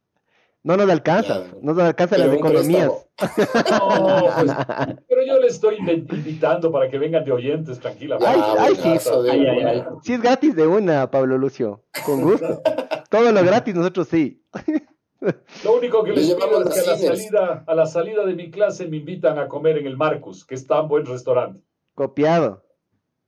No 0.67 0.75
nos 0.75 0.89
alcanza, 0.89 1.45
no 1.61 1.73
nos 1.73 1.81
alcanza 1.81 2.17
las 2.17 2.33
economías. 2.33 2.91
No, 3.19 4.29
pues, 4.35 4.97
pero 5.07 5.25
yo 5.25 5.39
le 5.39 5.47
estoy 5.47 5.77
invitando 5.77 6.71
para 6.71 6.87
que 6.87 6.99
vengan 6.99 7.25
de 7.25 7.31
oyentes 7.31 7.79
tranquilamente. 7.79 8.29
Ay, 8.29 8.77
ay, 8.83 8.99
sí. 10.03 10.13
es 10.13 10.21
gratis 10.21 10.55
de 10.55 10.67
una, 10.67 11.09
Pablo 11.09 11.37
Lucio, 11.37 11.83
con 12.05 12.21
gusto. 12.21 12.61
Todo 13.09 13.31
lo 13.31 13.43
gratis, 13.43 13.73
nosotros 13.73 14.09
sí. 14.09 14.43
Lo 15.63 15.77
único 15.77 16.03
que 16.03 16.11
les 16.11 16.31
pido 16.35 16.61
es 16.69 16.83
que 16.83 16.91
a 16.91 16.93
la, 16.93 16.97
salida, 16.97 17.63
a 17.65 17.75
la 17.75 17.85
salida 17.87 18.25
de 18.25 18.35
mi 18.35 18.51
clase 18.51 18.87
me 18.87 18.97
invitan 18.97 19.39
a 19.39 19.47
comer 19.47 19.77
en 19.79 19.87
el 19.87 19.97
Marcus, 19.97 20.45
que 20.45 20.53
es 20.53 20.67
tan 20.67 20.87
buen 20.87 21.05
restaurante. 21.05 21.59
Copiado. 21.95 22.61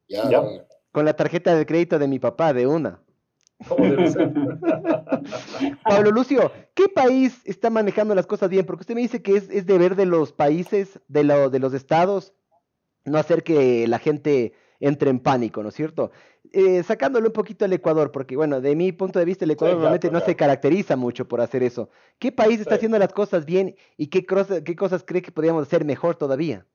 Ya, 0.08 0.44
Con 0.92 1.06
la 1.06 1.14
tarjeta 1.14 1.56
de 1.56 1.66
crédito 1.66 1.98
de 1.98 2.08
mi 2.08 2.20
papá, 2.20 2.54
de 2.54 2.68
una. 2.68 3.02
Pablo 5.84 6.12
Lucio, 6.12 6.52
¿qué 6.74 6.88
país 6.88 7.42
está 7.44 7.70
manejando 7.70 8.16
las 8.16 8.26
cosas 8.26 8.50
bien? 8.50 8.66
Porque 8.66 8.82
usted 8.82 8.96
me 8.96 9.02
dice 9.02 9.22
que 9.22 9.36
es, 9.36 9.50
es 9.50 9.66
deber 9.66 9.96
de 9.96 10.06
los 10.06 10.32
países, 10.32 11.00
de, 11.08 11.50
de 11.50 11.60
los 11.60 11.74
estados, 11.74 12.34
no 13.06 13.18
hacer 13.18 13.44
que 13.44 13.88
la 13.88 14.00
gente 14.00 14.54
entre 14.80 15.10
en 15.10 15.20
pánico, 15.20 15.62
¿no 15.62 15.70
es 15.70 15.76
cierto? 15.76 16.12
Eh, 16.52 16.84
sacándole 16.84 17.28
un 17.28 17.34
poquito 17.34 17.66
al 17.66 17.74
Ecuador, 17.74 18.12
porque 18.12 18.36
bueno, 18.36 18.62
de 18.62 18.76
mi 18.76 18.92
punto 18.92 19.20
de 19.20 19.26
vista 19.26 19.46
el 19.46 19.52
Ecuador 19.52 19.76
normalmente 19.76 20.10
no 20.10 20.22
se 20.22 20.36
caracteriza 20.36 20.96
mucho 20.96 21.28
por 21.28 21.42
hacer 21.42 21.64
eso. 21.64 21.90
¿Qué 22.18 22.32
país 22.32 22.60
está 22.60 22.76
haciendo 22.76 22.98
las 22.98 23.14
cosas 23.14 23.46
bien 23.46 23.76
y 23.98 24.08
qué, 24.08 24.26
qué 24.64 24.76
cosas 24.76 25.04
cree 25.06 25.22
que 25.22 25.32
podríamos 25.32 25.64
hacer 25.64 25.86
mejor 25.86 26.16
todavía? 26.16 26.66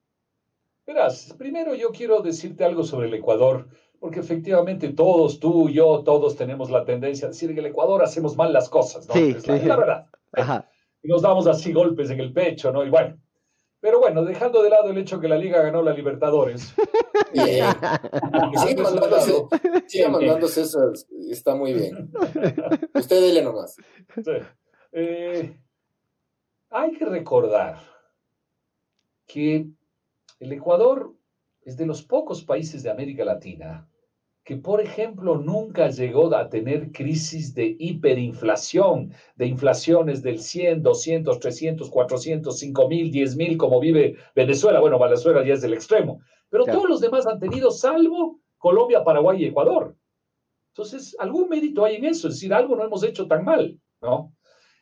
Verás, 0.87 1.35
primero 1.39 1.75
yo 1.75 1.93
quiero 1.93 2.21
decirte 2.21 2.63
algo 2.63 2.85
sobre 2.85 3.09
el 3.09 3.15
Ecuador 3.15 3.69
porque 4.05 4.21
efectivamente 4.21 4.91
todos, 4.91 5.41
tú, 5.41 5.71
yo, 5.71 6.03
todos 6.05 6.37
tenemos 6.37 6.71
la 6.71 6.85
tendencia 6.85 7.25
a 7.27 7.31
decir 7.31 7.55
que 7.55 7.61
en 7.61 7.65
el 7.65 7.71
Ecuador 7.71 8.05
hacemos 8.05 8.37
mal 8.37 8.53
las 8.53 8.69
cosas, 8.69 9.09
¿no? 9.09 9.15
Sí, 9.15 9.35
es, 9.35 9.47
la, 9.47 9.77
verdad. 9.77 10.69
Y 11.03 11.09
nos 11.09 11.23
damos 11.23 11.47
así 11.47 11.73
golpes 11.73 12.11
en 12.11 12.21
el 12.21 12.31
pecho, 12.31 12.71
¿no? 12.71 12.85
Y 12.85 12.91
bueno, 12.91 13.17
pero 13.81 14.01
bueno, 14.01 14.23
dejando 14.23 14.63
de 14.63 14.69
lado 14.69 14.91
el 14.91 14.99
hecho 14.99 15.19
que 15.21 15.27
la 15.27 15.39
Liga 15.39 15.63
ganó 15.63 15.81
la 15.81 15.95
Libertadores. 15.95 16.75
Bien. 17.33 17.65
Sigue 19.87 20.07
mandándose, 20.11 20.61
esas, 20.61 21.07
está 21.31 21.55
muy 21.55 21.73
bien. 21.73 22.13
Usted 22.95 23.23
dele 23.23 23.41
nomás. 23.41 23.75
Sí. 24.23 24.33
Eh, 24.93 25.59
hay 26.69 26.93
que 26.93 27.07
recordar 27.07 27.79
que 29.27 29.67
el 30.41 30.53
Ecuador 30.53 31.15
es 31.63 31.79
de 31.79 31.87
los 31.87 32.03
pocos 32.03 32.45
países 32.45 32.83
de 32.83 32.91
América 32.91 33.25
Latina 33.25 33.89
que, 34.45 34.57
por 34.57 34.83
ejemplo, 34.83 35.37
nunca 35.37 35.89
llegó 35.89 36.35
a 36.35 36.51
tener 36.51 36.93
crisis 36.93 37.55
de 37.55 37.77
hiperinflación, 37.79 39.13
de 39.37 39.47
inflaciones 39.47 40.23
del 40.23 40.39
100, 40.39 40.83
200, 40.83 41.41
300, 41.41 41.89
400, 41.89 42.59
5 42.59 42.89
mil, 42.89 43.11
10 43.11 43.37
mil, 43.37 43.57
como 43.57 43.81
vive 43.81 44.17
Venezuela. 44.37 44.81
Bueno, 44.81 44.99
Venezuela 44.99 45.45
ya 45.45 45.55
es 45.55 45.63
del 45.63 45.73
extremo, 45.73 46.21
pero 46.51 46.65
todos 46.67 46.89
los 46.89 47.01
demás 47.01 47.27
han 47.27 47.41
tenido, 47.41 47.71
salvo 47.71 48.41
Colombia, 48.59 49.03
Paraguay 49.03 49.43
y 49.43 49.47
Ecuador. 49.47 49.97
Entonces, 50.73 51.17
algún 51.19 51.49
mérito 51.49 51.85
hay 51.85 51.97
en 51.97 52.05
eso, 52.05 52.29
es 52.29 52.35
decir, 52.35 52.53
algo 52.53 52.77
no 52.77 52.85
hemos 52.85 53.03
hecho 53.03 53.27
tan 53.27 53.45
mal, 53.45 53.81
¿no? 54.03 54.35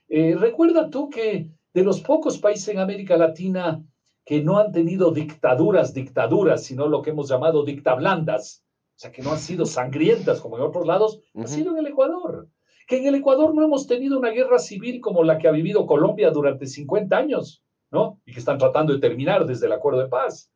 Eh, 0.09 0.35
recuerda 0.37 0.90
tú 0.90 1.09
que 1.09 1.51
de 1.72 1.85
los 1.85 2.01
pocos 2.01 2.38
países 2.38 2.68
en 2.68 2.81
América 2.81 3.16
Latina 3.16 3.83
que 4.25 4.42
no 4.42 4.59
han 4.59 4.72
tenido 4.72 5.11
dictaduras, 5.11 5.94
dictaduras, 5.94 6.64
sino 6.64 6.87
lo 6.87 7.03
que 7.03 7.11
hemos 7.11 7.29
llamado 7.29 7.64
dictablandas, 7.64 8.64
o 8.94 8.98
sea, 8.98 9.11
que 9.11 9.22
no 9.22 9.33
han 9.33 9.38
sido 9.38 9.66
sangrientas 9.66 10.40
como 10.40 10.57
en 10.57 10.62
otros 10.62 10.87
lados, 10.87 11.20
ha 11.35 11.46
sido 11.46 11.72
en 11.72 11.78
el 11.78 11.87
Ecuador. 11.87 12.48
Que 12.87 12.98
en 12.98 13.07
el 13.07 13.14
Ecuador 13.16 13.55
no 13.55 13.64
hemos 13.64 13.87
tenido 13.87 14.18
una 14.18 14.31
guerra 14.31 14.59
civil 14.59 15.00
como 15.00 15.22
la 15.22 15.38
que 15.38 15.48
ha 15.48 15.52
vivido 15.52 15.87
Colombia 15.87 16.31
durante 16.31 16.66
50 16.66 17.16
años, 17.16 17.62
¿no? 17.90 18.20
Y 18.24 18.33
que 18.33 18.38
están 18.38 18.59
tratando 18.59 18.92
de 18.92 19.00
terminar 19.00 19.46
desde 19.46 19.66
el 19.66 19.72
acuerdo 19.72 20.00
de 20.00 20.09
paz. 20.09 20.50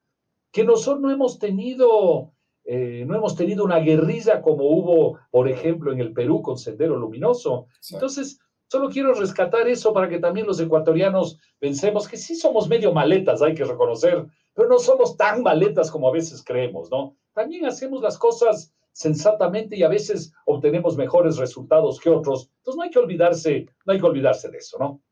Que 0.53 0.64
nosotros 0.64 1.01
no 1.01 1.11
hemos 1.11 1.38
tenido, 1.38 2.33
eh, 2.64 3.05
no 3.07 3.16
hemos 3.16 3.37
tenido 3.37 3.64
una 3.64 3.79
guerrilla 3.79 4.42
como 4.42 4.64
hubo, 4.64 5.18
por 5.31 5.49
ejemplo, 5.49 5.92
en 5.92 6.01
el 6.01 6.12
Perú 6.12 6.42
con 6.42 6.59
Sendero 6.59 6.96
Luminoso. 6.96 7.66
Entonces, 7.90 8.40
Solo 8.68 8.88
quiero 8.88 9.14
rescatar 9.14 9.68
eso 9.68 9.92
para 9.92 10.09
que 10.09 10.18
también 10.18 10.46
los 10.46 10.59
ecuatorianos 10.59 11.38
pensemos 11.59 12.09
que 12.09 12.16
sí 12.16 12.35
somos 12.35 12.68
medio 12.68 12.92
maletas, 12.92 13.40
hay 13.40 13.55
que 13.55 13.64
reconocer, 13.64 14.27
pero 14.55 14.68
no 14.68 14.79
somos 14.81 15.16
tan 15.16 15.42
maletas 15.42 15.90
como 15.90 16.09
a 16.09 16.12
veces 16.12 16.42
creemos, 16.44 16.90
¿no? 16.90 17.16
También 17.37 17.66
hacemos 17.66 18.01
las 18.01 18.16
cosas 18.16 18.72
sensatamente 18.92 19.77
y 19.77 19.83
a 19.83 19.88
veces 19.88 20.33
obtenemos 20.46 20.96
mejores 20.96 21.37
resultados 21.37 22.01
que 22.01 22.09
otros. 22.09 22.51
Entonces 22.57 22.79
no 22.79 22.83
hay 22.83 22.90
que 22.90 22.99
olvidarse, 22.99 23.66
no 23.85 23.92
hay 23.92 24.01
que 24.01 24.07
olvidarse 24.07 24.49
de 24.49 24.57
eso, 24.57 24.79
¿no? 24.79 25.03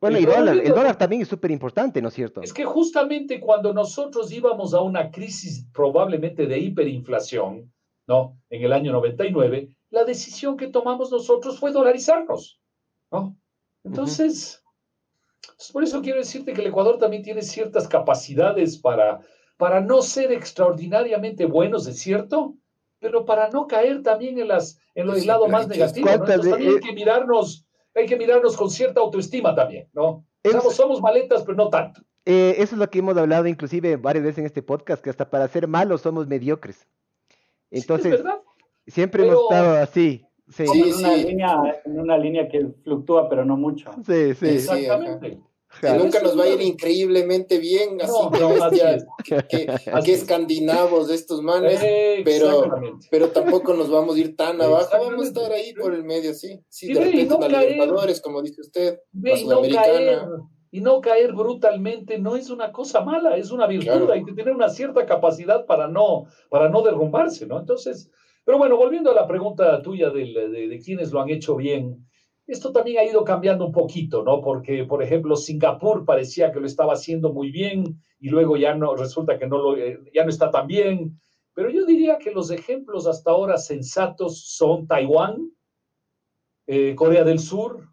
Bueno, 0.00 0.18
y 0.18 0.24
el 0.24 0.72
dólar 0.72 0.96
también 0.96 1.20
es 1.20 1.28
súper 1.28 1.50
importante, 1.50 2.00
¿no 2.00 2.08
es 2.08 2.14
cierto? 2.14 2.40
Es 2.40 2.54
que 2.54 2.64
justamente 2.64 3.38
cuando 3.38 3.74
nosotros 3.74 4.32
íbamos 4.32 4.72
a 4.72 4.80
una 4.80 5.10
crisis 5.10 5.66
probablemente 5.74 6.46
de 6.46 6.58
hiperinflación, 6.58 7.70
¿no? 8.06 8.38
En 8.48 8.64
el 8.64 8.72
año 8.72 8.90
99, 8.92 9.76
la 9.90 10.04
decisión 10.04 10.56
que 10.56 10.68
tomamos 10.68 11.12
nosotros 11.12 11.60
fue 11.60 11.70
dolarizarnos. 11.70 12.62
Entonces, 13.84 14.64
por 15.70 15.84
eso 15.84 16.00
quiero 16.00 16.18
decirte 16.18 16.54
que 16.54 16.62
el 16.62 16.68
Ecuador 16.68 16.96
también 16.96 17.22
tiene 17.22 17.42
ciertas 17.42 17.86
capacidades 17.86 18.78
para, 18.78 19.20
para 19.56 19.80
no 19.80 20.02
ser 20.02 20.32
extraordinariamente 20.32 21.46
buenos, 21.46 21.86
es 21.86 21.98
cierto, 21.98 22.54
pero 22.98 23.24
para 23.24 23.50
no 23.50 23.66
caer 23.66 24.02
también 24.02 24.38
en, 24.38 24.48
las, 24.48 24.78
en 24.94 25.08
el 25.08 25.26
lado 25.26 25.48
más 25.48 25.68
negativo. 25.68 26.08
también 26.24 26.54
hay 26.54 26.80
que, 26.80 26.92
mirarnos, 26.92 27.66
hay 27.94 28.06
que 28.06 28.16
mirarnos 28.16 28.56
con 28.56 28.70
cierta 28.70 29.00
autoestima 29.00 29.54
también, 29.54 29.88
¿no? 29.92 30.24
Somos, 30.72 31.00
maletas, 31.00 31.42
pero 31.42 31.56
no 31.56 31.68
tanto. 31.68 32.02
Eh, 32.26 32.54
eso 32.58 32.74
es 32.74 32.78
lo 32.78 32.88
que 32.88 32.98
hemos 32.98 33.16
hablado 33.16 33.46
inclusive 33.46 33.96
varias 33.96 34.24
veces 34.24 34.38
en 34.38 34.46
este 34.46 34.62
podcast, 34.62 35.02
que 35.02 35.10
hasta 35.10 35.28
para 35.28 35.48
ser 35.48 35.68
malos 35.68 36.02
somos 36.02 36.26
mediocres. 36.26 36.86
Entonces, 37.70 38.22
siempre 38.86 39.26
hemos 39.26 39.42
estado 39.42 39.76
así. 39.76 40.26
Sí, 40.48 40.64
en, 40.64 40.94
una 40.94 41.16
Línea, 41.16 41.82
en 41.84 42.00
una 42.00 42.18
línea 42.18 42.48
que 42.48 42.66
fluctúa, 42.82 43.28
pero 43.30 43.44
no 43.44 43.56
mucho. 43.56 43.90
Sí, 44.06 44.34
sí. 44.34 44.48
Exactamente. 44.48 45.40
Que 45.80 45.90
nunca 45.92 46.20
nos 46.22 46.38
va 46.38 46.44
a 46.44 46.48
ir 46.48 46.60
increíblemente 46.62 47.58
bien, 47.58 47.98
así 48.00 48.16
que, 49.24 49.66
que, 50.04 50.12
escandinavos 50.12 51.08
de 51.08 51.14
estos 51.14 51.42
manes, 51.42 51.80
pero, 52.24 52.70
pero 53.10 53.28
tampoco 53.28 53.74
nos 53.74 53.90
vamos 53.90 54.16
a 54.16 54.18
ir 54.18 54.36
tan 54.36 54.60
abajo, 54.60 54.88
vamos 54.92 55.24
a 55.24 55.28
estar 55.28 55.52
ahí 55.52 55.72
por 55.74 55.94
el 55.94 56.04
medio, 56.04 56.34
sí. 56.34 56.60
Sí, 56.68 56.92
de 56.92 57.00
repente 57.00 57.26
no 57.38 57.48
Libertadores, 57.48 58.20
como 58.20 58.42
dice 58.42 58.60
usted, 58.60 58.98
la 59.12 59.36
Sudamericana. 59.36 60.28
y 60.70 60.80
no 60.80 61.00
caer 61.00 61.32
brutalmente 61.32 62.18
no 62.18 62.36
es 62.36 62.50
una 62.50 62.72
cosa 62.72 63.00
mala, 63.00 63.36
es 63.36 63.50
una 63.50 63.66
virtud, 63.66 63.86
Claro. 63.90 64.12
hay 64.12 64.24
que 64.24 64.32
tener 64.32 64.54
una 64.54 64.68
cierta 64.68 65.06
capacidad 65.06 65.66
para 65.66 65.88
no, 65.88 66.24
para 66.50 66.68
no 66.68 66.82
derrumbarse, 66.82 67.46
¿no? 67.46 67.58
Entonces, 67.60 68.10
pero 68.44 68.58
bueno, 68.58 68.76
volviendo 68.76 69.10
a 69.10 69.14
la 69.14 69.26
pregunta 69.26 69.80
tuya 69.82 70.10
del- 70.10 70.34
de, 70.34 70.68
de 70.68 70.78
quiénes 70.80 71.12
lo 71.12 71.20
han 71.20 71.30
hecho 71.30 71.56
bien, 71.56 72.06
esto 72.46 72.72
también 72.72 72.98
ha 72.98 73.04
ido 73.04 73.24
cambiando 73.24 73.66
un 73.66 73.72
poquito, 73.72 74.22
¿no? 74.22 74.42
Porque, 74.42 74.84
por 74.84 75.02
ejemplo, 75.02 75.36
Singapur 75.36 76.04
parecía 76.04 76.52
que 76.52 76.60
lo 76.60 76.66
estaba 76.66 76.92
haciendo 76.92 77.32
muy 77.32 77.50
bien 77.50 77.98
y 78.20 78.28
luego 78.28 78.56
ya 78.56 78.74
no, 78.74 78.94
resulta 78.94 79.38
que 79.38 79.46
no 79.46 79.58
lo, 79.58 79.76
eh, 79.76 79.98
ya 80.12 80.24
no 80.24 80.30
está 80.30 80.50
tan 80.50 80.66
bien. 80.66 81.18
Pero 81.54 81.70
yo 81.70 81.86
diría 81.86 82.18
que 82.18 82.32
los 82.32 82.50
ejemplos 82.50 83.06
hasta 83.06 83.30
ahora 83.30 83.56
sensatos 83.56 84.44
son 84.44 84.86
Taiwán, 84.86 85.52
eh, 86.66 86.94
Corea 86.94 87.24
del 87.24 87.38
Sur, 87.38 87.88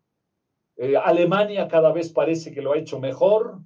eh, 0.77 0.95
Alemania 0.97 1.67
cada 1.67 1.93
vez 1.93 2.11
parece 2.11 2.51
que 2.51 2.61
lo 2.61 2.73
ha 2.73 2.77
hecho 2.77 2.99
mejor, 2.99 3.59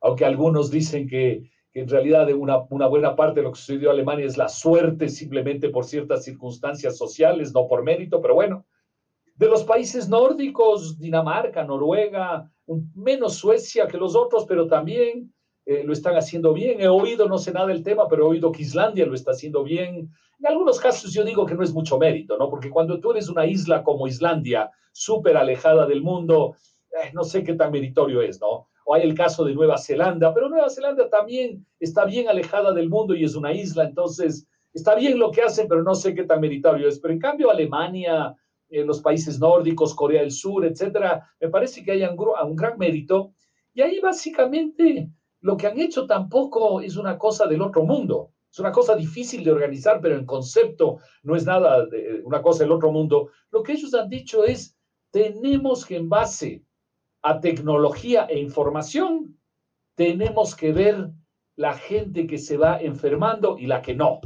aunque 0.00 0.24
algunos 0.24 0.70
dicen 0.70 1.08
que, 1.08 1.50
que 1.72 1.80
en 1.80 1.88
realidad 1.88 2.32
una, 2.32 2.58
una 2.70 2.86
buena 2.86 3.16
parte 3.16 3.40
de 3.40 3.44
lo 3.44 3.52
que 3.52 3.58
sucedió 3.58 3.88
en 3.88 3.96
Alemania 3.96 4.26
es 4.26 4.36
la 4.36 4.48
suerte 4.48 5.08
simplemente 5.08 5.70
por 5.70 5.84
ciertas 5.84 6.22
circunstancias 6.22 6.96
sociales, 6.96 7.52
no 7.52 7.66
por 7.66 7.82
mérito, 7.82 8.22
pero 8.22 8.34
bueno. 8.34 8.67
De 9.38 9.46
los 9.46 9.62
países 9.62 10.08
nórdicos, 10.08 10.98
Dinamarca, 10.98 11.62
Noruega, 11.64 12.50
menos 12.96 13.36
Suecia 13.36 13.86
que 13.86 13.96
los 13.96 14.16
otros, 14.16 14.44
pero 14.46 14.66
también 14.66 15.32
eh, 15.64 15.84
lo 15.84 15.92
están 15.92 16.16
haciendo 16.16 16.52
bien. 16.52 16.80
He 16.80 16.88
oído, 16.88 17.28
no 17.28 17.38
sé 17.38 17.52
nada 17.52 17.68
del 17.68 17.84
tema, 17.84 18.08
pero 18.08 18.24
he 18.24 18.28
oído 18.30 18.50
que 18.50 18.62
Islandia 18.62 19.06
lo 19.06 19.14
está 19.14 19.30
haciendo 19.30 19.62
bien. 19.62 20.10
En 20.40 20.46
algunos 20.46 20.80
casos 20.80 21.12
yo 21.12 21.22
digo 21.22 21.46
que 21.46 21.54
no 21.54 21.62
es 21.62 21.72
mucho 21.72 21.98
mérito, 21.98 22.36
¿no? 22.36 22.50
Porque 22.50 22.68
cuando 22.68 22.98
tú 22.98 23.12
eres 23.12 23.28
una 23.28 23.46
isla 23.46 23.84
como 23.84 24.08
Islandia, 24.08 24.72
súper 24.90 25.36
alejada 25.36 25.86
del 25.86 26.02
mundo, 26.02 26.56
eh, 26.90 27.12
no 27.14 27.22
sé 27.22 27.44
qué 27.44 27.54
tan 27.54 27.70
meritorio 27.70 28.20
es, 28.22 28.40
¿no? 28.40 28.66
O 28.86 28.94
hay 28.94 29.02
el 29.02 29.14
caso 29.14 29.44
de 29.44 29.54
Nueva 29.54 29.78
Zelanda, 29.78 30.34
pero 30.34 30.48
Nueva 30.48 30.68
Zelanda 30.68 31.08
también 31.08 31.64
está 31.78 32.04
bien 32.04 32.28
alejada 32.28 32.72
del 32.72 32.88
mundo 32.88 33.14
y 33.14 33.22
es 33.22 33.36
una 33.36 33.52
isla, 33.52 33.84
entonces 33.84 34.48
está 34.72 34.96
bien 34.96 35.16
lo 35.16 35.30
que 35.30 35.42
hacen, 35.42 35.68
pero 35.68 35.84
no 35.84 35.94
sé 35.94 36.12
qué 36.12 36.24
tan 36.24 36.40
meritorio 36.40 36.88
es. 36.88 36.98
Pero 36.98 37.14
en 37.14 37.20
cambio 37.20 37.52
Alemania, 37.52 38.34
eh, 38.70 38.84
los 38.84 39.00
países 39.00 39.38
nórdicos, 39.38 39.94
Corea 39.94 40.20
del 40.20 40.30
Sur, 40.30 40.64
etcétera, 40.64 41.28
me 41.40 41.48
parece 41.48 41.82
que 41.82 41.92
hay 41.92 42.02
un, 42.02 42.16
un 42.18 42.56
gran 42.56 42.78
mérito. 42.78 43.32
Y 43.74 43.80
ahí 43.80 44.00
básicamente 44.00 45.10
lo 45.40 45.56
que 45.56 45.66
han 45.66 45.78
hecho 45.78 46.06
tampoco 46.06 46.80
es 46.80 46.96
una 46.96 47.16
cosa 47.16 47.46
del 47.46 47.62
otro 47.62 47.84
mundo. 47.84 48.32
Es 48.50 48.58
una 48.58 48.72
cosa 48.72 48.96
difícil 48.96 49.44
de 49.44 49.52
organizar, 49.52 50.00
pero 50.00 50.16
en 50.16 50.24
concepto 50.24 50.98
no 51.22 51.36
es 51.36 51.44
nada 51.44 51.86
de 51.86 52.22
una 52.24 52.42
cosa 52.42 52.64
del 52.64 52.72
otro 52.72 52.90
mundo. 52.90 53.28
Lo 53.50 53.62
que 53.62 53.72
ellos 53.72 53.94
han 53.94 54.08
dicho 54.08 54.44
es, 54.44 54.76
tenemos 55.10 55.84
que 55.84 55.96
en 55.96 56.08
base 56.08 56.64
a 57.22 57.40
tecnología 57.40 58.26
e 58.28 58.38
información, 58.38 59.38
tenemos 59.94 60.54
que 60.54 60.72
ver 60.72 61.10
la 61.56 61.74
gente 61.74 62.26
que 62.26 62.38
se 62.38 62.56
va 62.56 62.78
enfermando 62.80 63.58
y 63.58 63.66
la 63.66 63.82
que 63.82 63.94
no. 63.94 64.20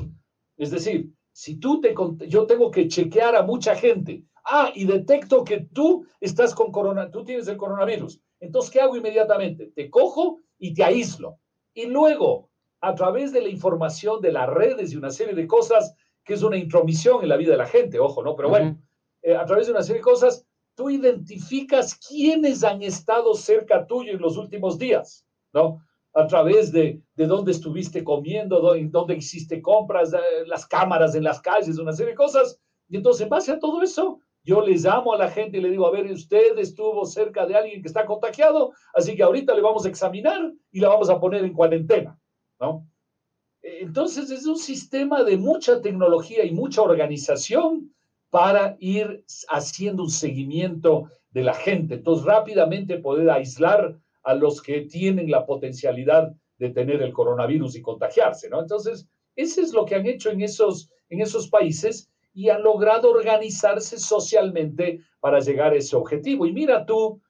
Es 0.57 0.71
decir, 0.71 1.13
si 1.33 1.59
tú 1.59 1.81
te, 1.81 1.95
yo 2.29 2.47
tengo 2.47 2.71
que 2.71 2.89
chequear 2.89 3.35
a 3.35 3.43
mucha 3.43 3.75
gente. 3.75 4.25
Ah, 4.45 4.71
y 4.75 4.85
detecto 4.87 5.45
que 5.45 5.67
tú 5.73 6.05
estás 6.21 6.55
con 6.55 6.73
corona, 6.73 7.11
tú 7.11 7.25
tienes 7.25 7.47
el 7.49 7.57
coronavirus. 7.57 8.21
Entonces, 8.41 8.71
¿qué 8.71 8.81
hago 8.81 8.97
inmediatamente? 8.97 9.71
Te 9.75 9.89
cojo 9.89 10.39
y 10.59 10.75
te 10.75 10.83
aíslo. 10.85 11.39
Y 11.75 11.87
luego, 11.87 12.51
a 12.81 12.95
través 12.95 13.33
de 13.33 13.41
la 13.41 13.49
información 13.49 14.21
de 14.21 14.33
las 14.33 14.49
redes 14.49 14.93
y 14.93 14.97
una 14.97 15.11
serie 15.11 15.35
de 15.35 15.47
cosas, 15.47 15.95
que 16.25 16.35
es 16.35 16.43
una 16.43 16.57
intromisión 16.57 17.23
en 17.23 17.29
la 17.29 17.37
vida 17.37 17.53
de 17.53 17.59
la 17.59 17.67
gente, 17.67 18.01
ojo, 18.01 18.23
¿no? 18.23 18.35
Pero 18.35 18.49
bueno, 18.49 18.79
eh, 19.23 19.37
a 19.37 19.45
través 19.45 19.67
de 19.67 19.73
una 19.73 19.83
serie 19.83 20.01
de 20.01 20.05
cosas, 20.05 20.45
tú 20.75 20.91
identificas 20.91 21.95
quiénes 21.95 22.65
han 22.65 22.83
estado 22.83 23.35
cerca 23.35 23.87
tuyo 23.87 24.13
en 24.13 24.21
los 24.21 24.37
últimos 24.37 24.77
días, 24.79 25.25
¿no? 25.53 25.79
A 26.15 26.27
través 26.27 26.73
de, 26.73 27.01
de 27.15 27.27
dónde 27.27 27.53
estuviste 27.53 28.03
comiendo, 28.05 28.61
dó- 28.61 28.75
en 28.77 28.91
dónde 28.91 29.15
hiciste 29.15 29.63
compras, 29.63 30.13
eh, 30.13 30.19
las 30.47 30.67
cámaras 30.67 31.15
en 31.15 31.25
las 31.25 31.41
calles, 31.41 31.79
una 31.79 31.93
serie 31.93 32.13
de 32.13 32.17
cosas. 32.17 32.59
Y 32.89 32.97
entonces, 32.97 33.23
en 33.23 33.29
base 33.31 33.53
a 33.53 33.59
todo 33.59 33.81
eso, 33.83 34.19
yo 34.45 34.61
les 34.61 34.85
llamo 34.85 35.13
a 35.13 35.19
la 35.19 35.31
gente 35.31 35.59
y 35.59 35.61
le 35.61 35.71
digo, 35.71 35.87
a 35.87 35.91
ver, 35.91 36.11
usted 36.11 36.59
estuvo 36.59 37.05
cerca 37.05 37.47
de 37.47 37.55
alguien 37.55 37.81
que 37.81 37.89
está 37.89 38.05
contagiado, 38.05 38.73
así 38.95 39.15
que 39.15 39.23
ahorita 39.23 39.55
le 39.55 39.63
vamos 39.63 39.87
a 39.87 39.89
examinar 39.89 40.53
y 40.71 40.81
la 40.81 40.89
vamos 40.89 41.11
a 41.11 41.21
poner 41.21 41.45
en 41.45 41.53
cuarentena, 41.53 42.19
¿no? 42.61 42.87
Entonces, 43.63 44.31
es 44.31 44.45
un 44.47 44.59
sistema 44.59 45.23
de 45.23 45.37
mucha 45.37 45.81
tecnología 45.81 46.45
y 46.45 46.51
mucha 46.51 46.83
organización 46.83 47.95
para 48.31 48.77
ir 48.81 49.25
haciendo 49.49 50.03
un 50.03 50.11
seguimiento 50.11 51.09
de 51.31 51.45
la 51.45 51.55
gente. 51.55 51.95
Entonces, 51.95 52.27
rápidamente 52.27 52.99
poder 52.99 53.31
aislar 53.31 53.97
a 54.25 54.35
los 54.35 54.61
que 54.61 54.83
tienen 54.83 55.31
la 55.31 55.47
potencialidad 55.47 56.33
de 56.59 56.71
tener 56.71 57.03
el 57.03 57.13
coronavirus 57.13 57.77
y 57.77 57.83
contagiarse, 57.83 58.49
¿no? 58.49 58.61
Entonces, 58.61 59.07
eso 59.37 59.61
es 59.61 59.73
lo 59.73 59.85
que 59.85 59.95
han 59.95 60.07
hecho 60.07 60.31
en 60.31 60.43
esos, 60.43 60.91
en 61.09 61.21
esos 61.21 61.49
países 61.49 62.12
y 62.35 62.49
han 62.49 62.63
logrado 62.63 63.11
organizarse 63.11 63.99
socialmente 63.99 65.01
para 65.21 65.41
llegar 65.41 65.73
a 65.73 65.77
ese 65.77 65.97
objetivo. 65.97 66.47
Y 66.47 66.53
mira 66.53 66.85
tú 66.87 67.21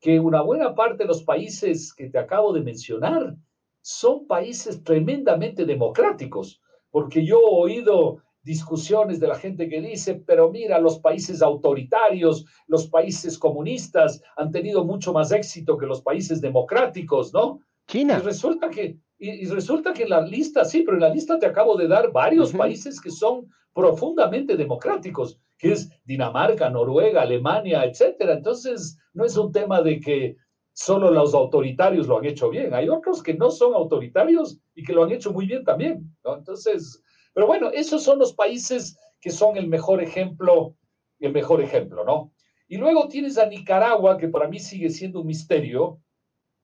que 0.00 0.18
una 0.18 0.42
buena 0.42 0.74
parte 0.74 1.04
de 1.04 1.08
los 1.08 1.22
países 1.22 1.94
que 1.94 2.08
te 2.08 2.18
acabo 2.18 2.52
de 2.52 2.62
mencionar 2.62 3.36
son 3.80 4.26
países 4.26 4.82
tremendamente 4.82 5.64
democráticos, 5.64 6.60
porque 6.90 7.24
yo 7.24 7.40
he 7.40 7.72
oído 7.72 8.22
discusiones 8.42 9.20
de 9.20 9.28
la 9.28 9.36
gente 9.36 9.68
que 9.68 9.80
dice, 9.80 10.22
pero 10.26 10.50
mira, 10.50 10.80
los 10.80 10.98
países 10.98 11.42
autoritarios, 11.42 12.44
los 12.66 12.88
países 12.88 13.38
comunistas 13.38 14.20
han 14.36 14.50
tenido 14.50 14.84
mucho 14.84 15.12
más 15.12 15.30
éxito 15.30 15.76
que 15.78 15.86
los 15.86 16.02
países 16.02 16.40
democráticos, 16.40 17.32
¿no? 17.32 17.60
Y 17.88 17.92
China. 17.92 18.18
resulta 18.18 18.70
que, 18.70 18.98
y, 19.18 19.30
y 19.30 19.46
resulta 19.46 19.92
que 19.92 20.04
en 20.04 20.10
la 20.10 20.22
lista, 20.22 20.64
sí, 20.64 20.82
pero 20.82 20.96
en 20.96 21.02
la 21.02 21.10
lista 21.10 21.38
te 21.38 21.46
acabo 21.46 21.76
de 21.76 21.88
dar 21.88 22.10
varios 22.12 22.52
países 22.52 23.00
que 23.00 23.10
son 23.10 23.48
profundamente 23.74 24.56
democráticos, 24.56 25.38
que 25.58 25.72
es 25.72 25.90
Dinamarca, 26.04 26.68
Noruega, 26.70 27.22
Alemania, 27.22 27.84
etcétera. 27.84 28.34
Entonces, 28.34 28.98
no 29.14 29.24
es 29.24 29.36
un 29.36 29.52
tema 29.52 29.82
de 29.82 30.00
que 30.00 30.36
solo 30.72 31.10
los 31.10 31.34
autoritarios 31.34 32.06
lo 32.06 32.18
han 32.18 32.24
hecho 32.24 32.50
bien. 32.50 32.74
Hay 32.74 32.88
otros 32.88 33.22
que 33.22 33.34
no 33.34 33.50
son 33.50 33.74
autoritarios 33.74 34.58
y 34.74 34.82
que 34.82 34.92
lo 34.92 35.04
han 35.04 35.12
hecho 35.12 35.32
muy 35.32 35.46
bien 35.46 35.64
también, 35.64 36.14
¿no? 36.24 36.36
Entonces, 36.36 37.02
pero 37.34 37.46
bueno, 37.46 37.70
esos 37.70 38.02
son 38.02 38.18
los 38.18 38.34
países 38.34 38.96
que 39.20 39.30
son 39.30 39.56
el 39.56 39.68
mejor 39.68 40.02
ejemplo, 40.02 40.76
el 41.20 41.32
mejor 41.32 41.60
ejemplo, 41.62 42.04
¿no? 42.04 42.32
Y 42.68 42.78
luego 42.78 43.08
tienes 43.08 43.38
a 43.38 43.46
Nicaragua, 43.46 44.16
que 44.16 44.28
para 44.28 44.48
mí 44.48 44.58
sigue 44.58 44.88
siendo 44.88 45.20
un 45.20 45.26
misterio, 45.26 46.00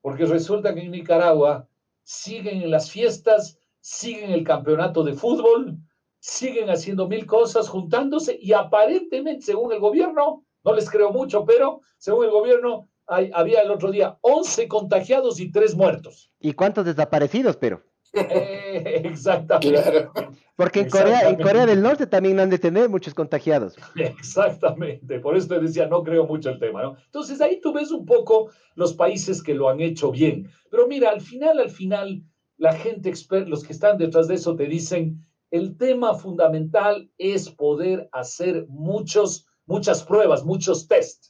porque 0.00 0.24
resulta 0.26 0.74
que 0.74 0.80
en 0.82 0.90
Nicaragua 0.90 1.66
siguen 2.02 2.62
en 2.62 2.70
las 2.70 2.90
fiestas, 2.90 3.58
siguen 3.80 4.30
el 4.30 4.44
campeonato 4.44 5.02
de 5.04 5.14
fútbol, 5.14 5.76
siguen 6.20 6.70
haciendo 6.70 7.06
mil 7.08 7.26
cosas, 7.26 7.68
juntándose 7.68 8.36
y 8.40 8.52
aparentemente, 8.52 9.46
según 9.46 9.72
el 9.72 9.78
gobierno, 9.80 10.44
no 10.64 10.74
les 10.74 10.90
creo 10.90 11.10
mucho, 11.12 11.44
pero 11.44 11.80
según 11.96 12.24
el 12.24 12.30
gobierno, 12.30 12.88
hay- 13.06 13.30
había 13.32 13.60
el 13.62 13.70
otro 13.70 13.90
día 13.90 14.18
11 14.22 14.68
contagiados 14.68 15.40
y 15.40 15.50
3 15.50 15.74
muertos. 15.74 16.30
¿Y 16.40 16.52
cuántos 16.52 16.84
desaparecidos, 16.84 17.56
pero? 17.56 17.82
Exactamente. 18.12 19.82
Claro. 19.82 20.12
Porque 20.56 20.80
en 20.80 20.90
Corea, 20.90 21.06
en 21.06 21.12
Exactamente. 21.12 21.42
Corea 21.44 21.66
del 21.66 21.82
Norte 21.82 22.06
también 22.06 22.40
han 22.40 22.50
de 22.50 22.58
tener 22.58 22.88
muchos 22.88 23.14
contagiados. 23.14 23.76
Exactamente, 23.94 25.20
por 25.20 25.36
eso 25.36 25.48
te 25.48 25.60
decía, 25.60 25.86
no 25.86 26.02
creo 26.02 26.26
mucho 26.26 26.50
el 26.50 26.58
tema, 26.58 26.82
¿no? 26.82 26.96
Entonces 27.04 27.40
ahí 27.40 27.60
tú 27.60 27.72
ves 27.72 27.92
un 27.92 28.04
poco 28.04 28.50
los 28.74 28.94
países 28.94 29.42
que 29.42 29.54
lo 29.54 29.68
han 29.68 29.80
hecho 29.80 30.10
bien. 30.10 30.50
Pero 30.70 30.88
mira, 30.88 31.10
al 31.10 31.20
final, 31.20 31.60
al 31.60 31.70
final, 31.70 32.24
la 32.56 32.72
gente 32.72 33.08
experta, 33.08 33.48
los 33.48 33.62
que 33.62 33.72
están 33.72 33.98
detrás 33.98 34.26
de 34.26 34.34
eso 34.34 34.56
te 34.56 34.66
dicen, 34.66 35.24
el 35.50 35.76
tema 35.76 36.14
fundamental 36.14 37.10
es 37.18 37.48
poder 37.50 38.08
hacer 38.12 38.66
muchos, 38.68 39.46
muchas 39.64 40.02
pruebas, 40.02 40.44
muchos 40.44 40.88
test, 40.88 41.26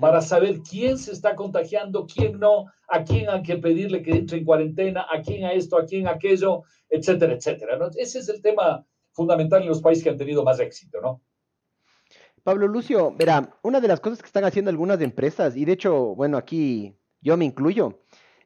Para 0.00 0.20
saber 0.20 0.60
quién 0.60 0.98
se 0.98 1.12
está 1.12 1.34
contagiando, 1.34 2.06
quién 2.06 2.38
no, 2.38 2.66
a 2.88 3.04
quién 3.04 3.28
hay 3.30 3.42
que 3.42 3.56
pedirle 3.56 4.02
que 4.02 4.12
entre 4.12 4.38
en 4.38 4.44
cuarentena, 4.44 5.06
a 5.10 5.22
quién 5.22 5.44
a 5.44 5.52
esto, 5.52 5.78
a 5.78 5.84
quién 5.86 6.06
a 6.06 6.12
aquello, 6.12 6.62
etcétera, 6.90 7.34
etcétera, 7.34 7.76
¿no? 7.78 7.88
Ese 7.96 8.18
es 8.18 8.28
el 8.28 8.42
tema 8.42 8.84
fundamental 9.12 9.62
en 9.62 9.68
los 9.68 9.80
países 9.80 10.04
que 10.04 10.10
han 10.10 10.18
tenido 10.18 10.44
más 10.44 10.60
éxito, 10.60 11.00
¿no? 11.00 11.22
Pablo 12.42 12.68
Lucio, 12.68 13.14
verá, 13.16 13.58
una 13.62 13.80
de 13.80 13.88
las 13.88 14.00
cosas 14.00 14.20
que 14.20 14.26
están 14.26 14.44
haciendo 14.44 14.70
algunas 14.70 15.00
empresas, 15.00 15.56
y 15.56 15.64
de 15.64 15.72
hecho, 15.72 16.14
bueno, 16.14 16.36
aquí 16.36 16.94
yo 17.20 17.36
me 17.36 17.44
incluyo, 17.44 18.00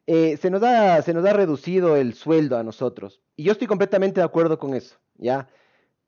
eh, 0.07 0.37
se 0.37 0.51
nos 0.51 0.63
ha, 0.63 1.03
se 1.03 1.15
nos 1.15 1.25
ha 1.25 1.33
reducido 1.33 1.97
el 1.97 2.15
sueldo 2.15 2.57
a 2.57 2.63
nosotros. 2.63 3.21
Y 3.37 3.45
yo 3.45 3.53
estoy 3.53 3.69
completamente 3.69 4.21
de 4.21 4.25
acuerdo 4.25 4.59
con 4.59 4.75
eso, 4.75 4.97
¿ya? 5.17 5.49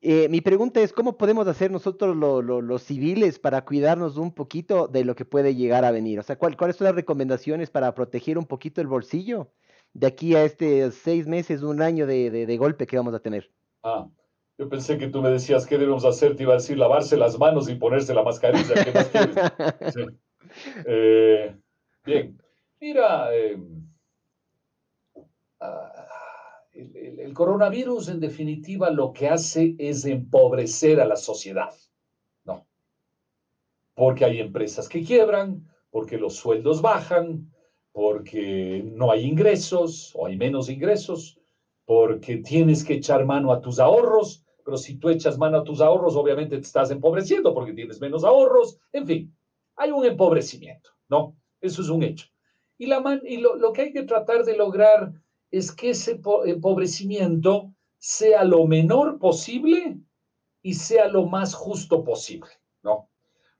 Eh, 0.07 0.29
mi 0.29 0.43
pregunta 0.43 0.81
es, 0.83 0.93
¿cómo 0.93 1.17
podemos 1.17 1.49
hacer 1.49 1.71
nosotros 1.71 2.15
lo- 2.15 2.43
lo- 2.43 2.61
los 2.61 2.83
civiles 2.83 3.39
para 3.39 3.65
cuidarnos 3.65 4.19
un 4.19 4.33
poquito 4.35 4.87
de 4.87 5.03
lo 5.03 5.15
que 5.15 5.25
puede 5.25 5.55
llegar 5.55 5.87
a 5.87 5.91
venir? 5.93 6.19
O 6.19 6.23
sea, 6.23 6.37
¿cuál- 6.37 6.59
¿cuáles 6.59 6.77
son 6.77 6.85
las 6.85 6.95
recomendaciones 6.95 7.71
para 7.71 7.95
proteger 7.95 8.37
un 8.37 8.45
poquito 8.45 8.83
el 8.83 8.87
bolsillo 8.87 9.49
de 9.95 10.07
aquí 10.07 10.35
a 10.37 10.45
este 10.45 10.91
seis 10.91 11.27
meses, 11.27 11.63
un 11.63 11.81
año 11.81 12.07
de, 12.07 12.31
de- 12.31 12.45
de 12.45 12.57
golpe 12.59 12.87
que 12.87 12.99
vamos 12.99 13.15
a 13.15 13.21
tener? 13.21 13.51
Ah, 13.83 14.07
yo 14.59 14.69
pensé 14.69 14.99
que 14.99 15.09
tú 15.09 15.23
me 15.23 15.31
decías 15.31 15.67
qué 15.67 15.79
debemos 15.79 16.05
hacer, 16.05 16.37
te 16.37 16.43
iba 16.43 16.53
a 16.53 16.57
decir 16.57 16.77
lavarse 16.77 17.17
las 17.17 17.39
manos 17.39 17.71
y 17.71 17.75
ponerse 17.77 18.13
la 18.13 18.23
mascarilla. 18.23 18.85
¿Qué 18.85 18.93
más 18.93 19.09
quieres? 19.09 19.37
Sí. 19.95 20.01
Eh, 20.87 21.57
Bien, 22.05 22.39
mira, 22.79 23.35
eh, 23.35 23.57
ah, 25.61 25.91
el, 26.75 27.33
coronavirus 27.35 28.09
en 28.09 28.21
definitiva 28.21 28.91
lo 28.91 29.13
que 29.13 29.29
hace 29.29 29.75
es 29.79 30.05
empobrecer 30.05 31.01
a 31.01 31.07
la 31.07 31.17
sociedad, 31.17 31.75
¿no? 32.45 32.67
Porque 33.95 34.25
hay 34.25 34.41
empresas 34.41 34.89
que 34.89 35.05
quiebran, 35.05 35.69
porque 35.91 36.19
los 36.19 36.35
sueldos 36.35 36.83
bajan, 36.83 37.51
porque 37.93 38.83
no 38.85 39.11
hay 39.11 39.25
ingresos 39.25 40.13
o 40.17 40.27
hay 40.27 40.37
menos 40.37 40.69
ingresos, 40.69 41.39
porque 41.85 42.39
tienes 42.39 42.85
que 42.85 42.95
echar 42.95 43.25
mano 43.25 43.53
a 43.53 43.61
tus 43.61 43.79
ahorros, 43.79 44.45
pero 44.65 44.77
si 44.77 44.97
tú 44.97 45.11
echas 45.11 45.39
mano 45.39 45.59
a 45.59 45.65
tus 45.65 45.81
ahorros, 45.81 46.17
obviamente 46.17 46.57
te 46.57 46.63
estás 46.63 46.91
empobreciendo 46.91 47.53
porque 47.55 47.73
tienes 47.73 48.01
menos 48.01 48.25
ahorros, 48.25 48.79
en 48.93 49.07
fin, 49.07 49.37
hay 49.77 49.91
un 49.91 50.05
empobrecimiento, 50.05 50.91
¿no? 51.09 51.37
Eso 51.61 51.83
es 51.83 51.89
un 51.89 52.03
hecho. 52.03 52.29
Y, 52.79 52.87
lo 52.87 53.73
que 53.73 53.83
hay 53.83 53.93
que 53.93 54.03
tratar 54.03 54.45
de 54.45 54.57
lograr 54.57 55.13
es 55.51 55.73
que 55.73 55.91
ese 55.91 56.17
po- 56.17 56.45
empobrecimiento 56.45 57.73
sea 57.99 58.45
lo 58.45 58.67
menor 58.67 59.19
posible 59.19 59.99
y 60.63 60.75
sea 60.75 61.09
lo 61.09 61.27
más 61.27 61.55
justo 61.55 62.05
posible, 62.05 62.51
¿no? 62.83 63.09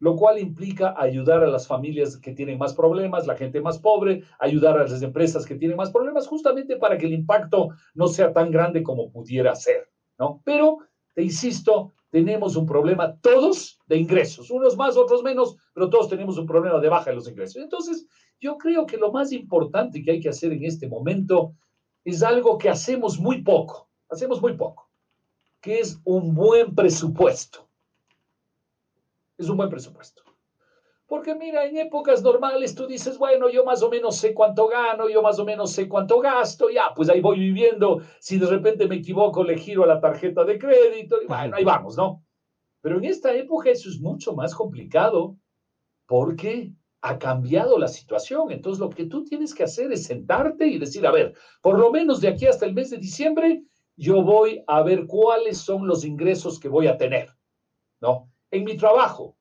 Lo 0.01 0.17
cual 0.17 0.39
implica 0.39 0.95
ayudar 0.99 1.45
a 1.45 1.49
las 1.49 1.67
familias 1.67 2.19
que 2.19 2.33
tienen 2.33 2.59
más 2.59 2.75
problemas, 2.75 3.27
la 3.27 3.37
gente 3.37 3.61
más 3.61 3.79
pobre, 3.79 4.25
ayudar 4.39 4.79
a 4.79 4.87
las 4.87 5.03
empresas 5.03 5.47
que 5.47 5.55
tienen 5.55 5.77
más 5.77 5.91
problemas, 5.91 6.27
justamente 6.27 6.77
para 6.77 6.99
que 6.99 7.07
el 7.07 7.15
impacto 7.15 7.71
no 7.95 8.09
sea 8.09 8.33
tan 8.33 8.51
grande 8.51 8.83
como 8.83 9.11
pudiera 9.11 9.55
ser, 9.55 9.89
¿no? 10.19 10.43
Pero, 10.45 10.79
te 11.15 11.23
insisto, 11.23 11.93
tenemos 12.11 12.55
un 12.57 12.67
problema 12.67 13.17
todos 13.21 13.79
de 13.87 13.97
ingresos, 13.97 14.51
unos 14.51 14.77
más, 14.77 14.97
otros 14.97 15.23
menos, 15.23 15.57
pero 15.73 15.89
todos 15.89 16.09
tenemos 16.09 16.37
un 16.39 16.47
problema 16.47 16.81
de 16.81 16.89
baja 16.89 17.11
en 17.11 17.17
los 17.17 17.29
ingresos. 17.29 17.63
Entonces, 17.63 18.07
yo 18.41 18.59
creo 18.59 18.85
que 18.85 18.97
lo 18.97 19.11
más 19.11 19.33
importante 19.33 20.03
que 20.03 20.11
hay 20.11 20.21
que 20.21 20.29
hacer 20.29 20.53
en 20.53 20.65
este 20.65 20.87
momento 20.87 21.55
es 22.05 22.23
algo 22.23 22.59
que 22.59 22.69
hacemos 22.69 23.19
muy 23.19 23.43
poco, 23.43 23.89
hacemos 24.11 24.41
muy 24.41 24.57
poco, 24.57 24.89
que 25.61 25.81
es 25.81 25.99
un 26.05 26.35
buen 26.35 26.75
presupuesto. 26.75 27.67
Es 29.37 29.49
un 29.49 29.57
buen 29.57 29.71
presupuesto. 29.71 30.23
Porque 31.07 31.35
mira, 31.35 31.67
en 31.67 31.77
épocas 31.77 32.23
normales 32.23 32.75
tú 32.75 32.87
dices, 32.87 33.19
bueno, 33.19 33.49
yo 33.49 33.65
más 33.65 33.83
o 33.83 33.91
menos 33.91 34.17
sé 34.17 34.33
cuánto 34.33 34.67
gano, 34.69 35.09
yo 35.09 35.23
más 35.23 35.39
o 35.39 35.45
menos 35.45 35.71
sé 35.71 35.87
cuánto 35.87 36.19
gasto, 36.19 36.71
ya, 36.71 36.93
pues 36.95 37.09
ahí 37.09 37.21
voy 37.21 37.39
viviendo. 37.39 38.01
Si 38.21 38.39
de 38.39 38.47
repente 38.47 38.87
me 38.87 38.97
equivoco, 38.97 39.45
le 39.45 39.59
giro 39.59 39.85
a 39.85 39.87
la 39.87 40.01
tarjeta 40.01 40.45
de 40.45 40.59
crédito, 40.59 41.23
y 41.23 41.27
bueno, 41.27 41.57
ahí 41.57 41.65
vamos, 41.65 41.97
¿no? 41.97 42.23
Pero 42.81 42.99
en 42.99 43.05
esta 43.05 43.33
época 43.35 43.71
eso 43.71 43.89
es 43.89 44.01
mucho 44.01 44.35
más 44.35 44.55
complicado 44.55 45.37
porque 46.07 46.73
ha 47.05 47.19
cambiado 47.19 47.79
la 47.79 47.89
situación. 47.89 48.51
Entonces 48.51 48.81
lo 48.81 48.89
que 48.89 49.05
tú 49.05 49.25
tienes 49.25 49.55
que 49.55 49.63
hacer 49.63 49.93
es 49.93 50.05
sentarte 50.05 50.67
y 50.67 50.79
decir, 50.79 51.07
a 51.07 51.13
ver, 51.13 51.35
por 51.61 51.79
lo 51.79 51.93
menos 51.93 52.23
de 52.23 52.29
aquí 52.29 52.47
hasta 52.47 52.65
el 52.65 52.73
mes 52.73 52.89
de 52.89 52.97
diciembre, 52.97 53.63
yo 53.95 54.23
voy 54.23 54.65
a 54.67 54.83
ver 54.83 55.07
cuáles 55.07 55.59
son 55.59 55.87
los 55.87 56.03
ingresos 56.03 56.59
que 56.59 56.69
voy 56.69 56.87
a 56.87 56.97
tener, 56.97 57.29
¿no? 58.01 58.31
En 58.51 58.65
mi 58.65 58.79
trabajo, 58.79 59.37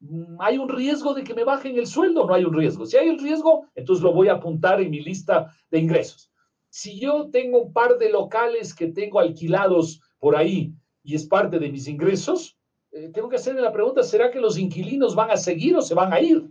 mm, 0.00 0.36
¿hay 0.38 0.58
un 0.58 0.68
riesgo 0.68 1.14
de 1.14 1.24
que 1.24 1.32
me 1.32 1.44
bajen 1.44 1.78
el 1.78 1.86
sueldo? 1.86 2.26
No 2.26 2.34
hay 2.34 2.44
un 2.44 2.52
riesgo. 2.52 2.84
Si 2.84 2.98
hay 2.98 3.08
el 3.08 3.18
riesgo, 3.18 3.64
entonces 3.74 4.02
lo 4.02 4.12
voy 4.12 4.28
a 4.28 4.34
apuntar 4.34 4.78
en 4.82 4.90
mi 4.90 5.00
lista 5.00 5.50
de 5.70 5.78
ingresos. 5.78 6.30
Si 6.68 7.00
yo 7.00 7.30
tengo 7.30 7.62
un 7.62 7.72
par 7.72 7.96
de 7.96 8.10
locales 8.10 8.74
que 8.74 8.88
tengo 8.88 9.18
alquilados 9.18 10.02
por 10.18 10.36
ahí 10.36 10.74
y 11.02 11.14
es 11.14 11.26
parte 11.26 11.58
de 11.58 11.70
mis 11.70 11.88
ingresos, 11.88 12.58
eh, 12.92 13.08
tengo 13.14 13.30
que 13.30 13.36
hacerme 13.36 13.62
la 13.62 13.72
pregunta, 13.72 14.02
¿será 14.02 14.30
que 14.30 14.40
los 14.40 14.58
inquilinos 14.58 15.14
van 15.14 15.30
a 15.30 15.38
seguir 15.38 15.74
o 15.74 15.80
se 15.80 15.94
van 15.94 16.12
a 16.12 16.20
ir? 16.20 16.44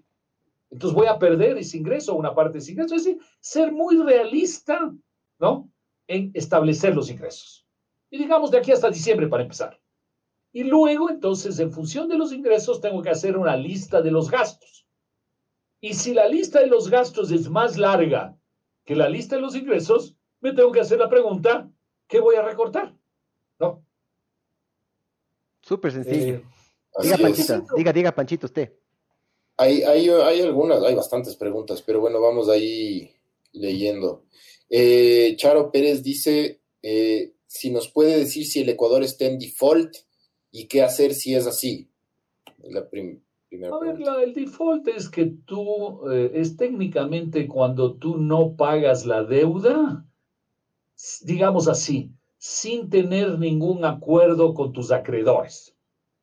Entonces 0.70 0.96
voy 0.96 1.08
a 1.08 1.18
perder 1.18 1.58
ese 1.58 1.78
ingreso, 1.78 2.16
una 2.16 2.36
parte 2.36 2.54
de 2.54 2.60
ese 2.60 2.72
ingreso. 2.72 2.96
Es 2.96 3.06
decir, 3.06 3.22
ser 3.40 3.72
muy 3.72 3.98
realista, 3.98 4.94
¿no? 5.40 5.70
En 6.08 6.32
establecer 6.34 6.96
los 6.96 7.10
ingresos. 7.10 7.66
Y 8.10 8.18
digamos 8.18 8.52
de 8.52 8.58
aquí 8.58 8.72
hasta 8.72 8.90
diciembre 8.90 9.28
para 9.28 9.44
empezar. 9.44 9.80
Y 10.52 10.64
luego, 10.64 11.10
entonces, 11.10 11.60
en 11.60 11.72
función 11.72 12.08
de 12.08 12.18
los 12.18 12.32
ingresos, 12.32 12.82
tengo 12.82 13.02
que 13.02 13.10
hacer 13.10 13.38
una 13.38 13.56
lista 13.56 14.02
de 14.02 14.12
los 14.12 14.32
gastos. 14.32 14.88
Y 15.80 15.94
si 15.94 16.14
la 16.14 16.28
lista 16.28 16.60
de 16.60 16.68
los 16.68 16.90
gastos 16.90 17.32
es 17.32 17.50
más 17.50 17.78
larga 17.78 18.36
que 18.84 18.96
la 18.96 19.10
lista 19.10 19.36
de 19.36 19.42
los 19.42 19.56
ingresos, 19.56 20.16
me 20.40 20.54
tengo 20.54 20.72
que 20.72 20.80
hacer 20.80 21.00
la 21.00 21.10
pregunta, 21.10 21.70
¿qué 22.08 22.20
voy 22.20 22.36
a 22.36 22.42
recortar? 22.42 22.96
¿No? 23.60 23.86
Súper 25.62 25.92
sencillo. 25.92 26.36
Eh, 26.36 26.46
diga. 27.04 27.18
Panchito, 27.18 27.66
diga, 27.76 27.94
diga, 27.94 28.12
Panchito, 28.12 28.48
usted. 28.48 28.74
Hay, 29.58 29.82
hay, 29.84 30.08
hay 30.10 30.42
algunas, 30.42 30.84
hay 30.84 30.94
bastantes 30.96 31.36
preguntas, 31.36 31.82
pero 31.82 32.00
bueno, 32.00 32.22
vamos 32.22 32.48
ahí 32.50 33.12
leyendo. 33.54 34.24
Eh, 34.70 35.36
Charo 35.38 35.72
Pérez 35.72 36.04
dice 36.04 36.62
eh, 36.84 37.34
si 37.48 37.72
nos 37.72 37.88
puede 37.88 38.18
decir 38.20 38.46
si 38.46 38.62
el 38.62 38.70
Ecuador 38.70 39.02
está 39.04 39.26
en 39.26 39.40
default 39.40 39.96
y 40.52 40.68
qué 40.68 40.84
hacer 40.84 41.14
si 41.16 41.34
es 41.34 41.48
así. 41.48 41.90
La 42.64 42.88
prim- 42.88 43.22
primera 43.50 43.76
A 43.76 43.80
ver, 43.80 43.96
pregunta. 43.96 44.18
la- 44.18 44.24
el 44.24 44.34
default 44.34 44.88
es 44.90 45.10
que 45.10 45.26
tú, 45.46 46.08
eh, 46.12 46.32
es 46.36 46.56
técnicamente 46.58 47.48
cuando 47.48 47.96
tú 47.96 48.18
no 48.18 48.56
pagas 48.56 49.06
la 49.06 49.24
deuda, 49.24 50.06
digamos 51.24 51.68
así, 51.68 52.12
sin 52.38 52.90
tener 52.90 53.40
ningún 53.40 53.86
acuerdo 53.86 54.54
con 54.54 54.74
tus 54.74 54.92
acreedores. 54.92 55.74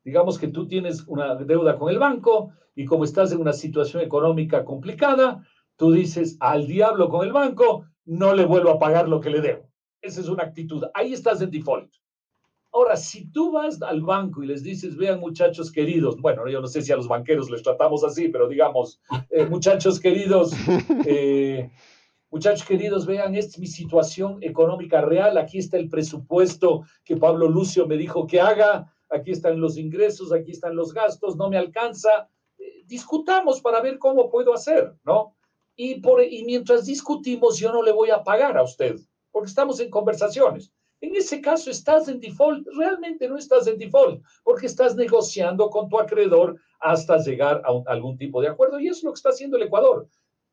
Digamos 0.05 0.37
que 0.37 0.47
tú 0.47 0.67
tienes 0.67 1.03
una 1.07 1.33
deuda 1.33 1.77
con 1.77 1.89
el 1.89 1.97
banco 1.97 2.51
y 2.75 2.85
como 2.85 3.03
estás 3.03 3.31
en 3.31 3.41
una 3.41 3.53
situación 3.53 4.03
económica 4.03 4.63
complicada, 4.63 5.43
tú 5.75 5.91
dices 5.91 6.37
al 6.39 6.67
diablo 6.67 7.09
con 7.09 7.25
el 7.25 7.33
banco, 7.33 7.87
no 8.05 8.35
le 8.35 8.45
vuelvo 8.45 8.69
a 8.69 8.79
pagar 8.79 9.09
lo 9.09 9.19
que 9.19 9.31
le 9.31 9.41
debo. 9.41 9.67
Esa 10.01 10.21
es 10.21 10.29
una 10.29 10.43
actitud. 10.43 10.83
Ahí 10.93 11.13
estás 11.13 11.41
en 11.41 11.49
default. 11.49 11.91
Ahora, 12.71 12.97
si 12.97 13.31
tú 13.31 13.53
vas 13.53 13.81
al 13.81 14.01
banco 14.01 14.43
y 14.43 14.47
les 14.47 14.61
dices, 14.61 14.95
vean 14.95 15.19
muchachos 15.19 15.71
queridos, 15.71 16.21
bueno, 16.21 16.47
yo 16.47 16.61
no 16.61 16.67
sé 16.67 16.83
si 16.83 16.91
a 16.91 16.97
los 16.97 17.07
banqueros 17.07 17.49
les 17.49 17.63
tratamos 17.63 18.03
así, 18.03 18.27
pero 18.27 18.47
digamos, 18.47 19.01
eh, 19.31 19.45
muchachos 19.49 19.99
queridos, 19.99 20.51
eh, 21.05 21.71
muchachos 22.29 22.67
queridos, 22.67 23.07
vean, 23.07 23.33
esta 23.33 23.53
es 23.53 23.59
mi 23.59 23.67
situación 23.67 24.37
económica 24.41 25.01
real, 25.01 25.37
aquí 25.37 25.57
está 25.57 25.77
el 25.77 25.89
presupuesto 25.89 26.83
que 27.03 27.17
Pablo 27.17 27.47
Lucio 27.47 27.87
me 27.87 27.97
dijo 27.97 28.27
que 28.27 28.41
haga, 28.41 28.93
aquí 29.09 29.31
están 29.31 29.59
los 29.59 29.77
ingresos, 29.77 30.31
aquí 30.31 30.51
están 30.51 30.75
los 30.75 30.93
gastos, 30.93 31.35
no 31.35 31.49
me 31.49 31.57
alcanza, 31.57 32.29
eh, 32.57 32.83
discutamos 32.85 33.61
para 33.61 33.81
ver 33.81 33.97
cómo 33.99 34.29
puedo 34.29 34.53
hacer, 34.53 34.93
¿no? 35.03 35.35
Y, 35.75 35.95
por, 36.01 36.23
y 36.23 36.43
mientras 36.45 36.85
discutimos, 36.85 37.57
yo 37.57 37.71
no 37.71 37.81
le 37.83 37.91
voy 37.91 38.09
a 38.09 38.23
pagar 38.23 38.57
a 38.57 38.63
usted, 38.63 38.95
porque 39.31 39.49
estamos 39.49 39.79
en 39.79 39.89
conversaciones. 39.89 40.71
En 41.01 41.13
ese 41.15 41.41
caso 41.41 41.69
estás 41.69 42.07
en 42.07 42.19
default, 42.21 42.65
realmente 42.77 43.27
no 43.27 43.37
estás 43.37 43.67
en 43.67 43.77
default, 43.77 44.23
porque 44.43 44.65
estás 44.65 44.95
negociando 44.95 45.69
con 45.69 45.89
tu 45.89 45.99
acreedor 45.99 46.55
hasta 46.79 47.17
llegar 47.17 47.61
a, 47.65 47.71
un- 47.73 47.83
algún 47.87 48.17
tipo 48.17 48.41
de 48.41 48.47
acuerdo. 48.47 48.79
Y 48.79 48.87
eso 48.87 48.99
es 48.99 49.03
lo 49.03 49.11
que 49.11 49.17
está 49.17 49.29
haciendo 49.29 49.57
el 49.57 49.63
Ecuador. 49.63 50.07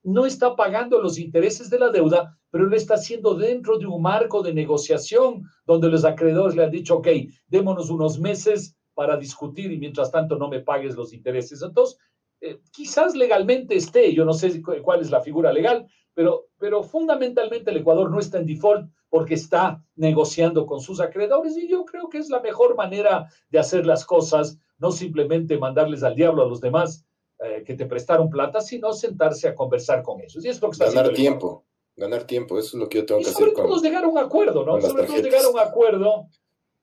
No 0.05 0.27
está 0.27 0.57
pagando 0.57 1.01
los 1.01 1.19
intereses 1.19 1.71
de 1.71 1.79
la 1.79 1.91
deuda, 1.91 2.37
pero 2.51 2.67
lo 2.67 2.77
está 2.77 2.95
haciendo 2.95 3.35
dentro 3.35 3.79
de 3.79 3.87
un 3.87 4.03
marco 4.03 4.43
de 4.43 4.53
negociación 4.53 5.45
donde 5.65 5.89
los 5.89 6.05
acreedores 6.05 6.57
le 6.57 6.65
han 6.65 6.71
dicho, 6.71 6.97
ok, 6.97 7.09
démonos 7.47 7.89
unos 7.89 8.19
meses 8.19 8.77
para 8.95 9.17
discutir 9.17 9.71
y 9.73 9.79
mientras 9.79 10.11
tanto 10.11 10.37
no 10.37 10.49
me 10.49 10.61
pagues 10.61 10.97
los 10.97 11.13
intereses. 11.13 11.63
Entonces, 11.63 11.99
eh, 12.41 12.59
quizás 12.73 13.15
legalmente 13.15 13.77
esté, 13.77 14.13
yo 14.13 14.25
no 14.25 14.33
sé 14.33 14.61
cu- 14.61 14.83
cuál 14.83 15.01
es 15.01 15.11
la 15.11 15.21
figura 15.21 15.53
legal, 15.53 15.87
pero, 16.15 16.47
pero 16.59 16.83
fundamentalmente 16.83 17.71
el 17.71 17.79
Ecuador 17.79 18.11
no 18.11 18.19
está 18.19 18.39
en 18.39 18.47
default 18.47 18.91
porque 19.09 19.35
está 19.35 19.83
negociando 19.95 20.67
con 20.67 20.81
sus 20.81 21.01
acreedores 21.01 21.57
y 21.57 21.69
yo 21.69 21.85
creo 21.85 22.09
que 22.09 22.19
es 22.19 22.29
la 22.29 22.41
mejor 22.41 22.77
manera 22.77 23.29
de 23.51 23.59
hacer 23.59 23.87
las 23.87 24.05
cosas, 24.05 24.59
no 24.79 24.91
simplemente 24.91 25.57
mandarles 25.59 26.03
al 26.03 26.17
diablo 26.17 26.43
a 26.43 26.49
los 26.49 26.61
demás 26.61 27.07
eh, 27.45 27.63
que 27.65 27.75
te 27.75 27.87
prestaron 27.87 28.31
plata, 28.31 28.61
sino 28.61 28.93
sentarse 28.93 29.49
a 29.49 29.55
conversar 29.55 30.03
con 30.03 30.21
ellos. 30.21 30.45
Y 30.45 30.49
es 30.49 30.61
lo 30.61 30.69
que 30.69 30.73
está 30.75 30.87
Ganar 30.87 31.07
el 31.11 31.17
tiempo, 31.17 31.65
ganar 31.97 32.25
tiempo, 32.25 32.59
eso 32.59 32.77
es 32.77 32.81
lo 32.83 32.89
que 32.89 32.99
yo 32.99 33.07
tengo 33.07 33.21
Y 33.21 33.25
que 33.25 33.31
sobre 33.31 33.53
hacer 33.53 33.55
todo 33.65 33.75
con... 33.75 33.83
llegar 33.83 34.05
a 34.05 34.09
un 34.09 34.19
acuerdo, 34.19 34.65
¿no? 34.65 34.81
Sobre 34.81 35.05
todo 35.07 35.17
llegar 35.19 35.45
a 35.45 35.49
un 35.49 35.59
acuerdo, 35.59 36.29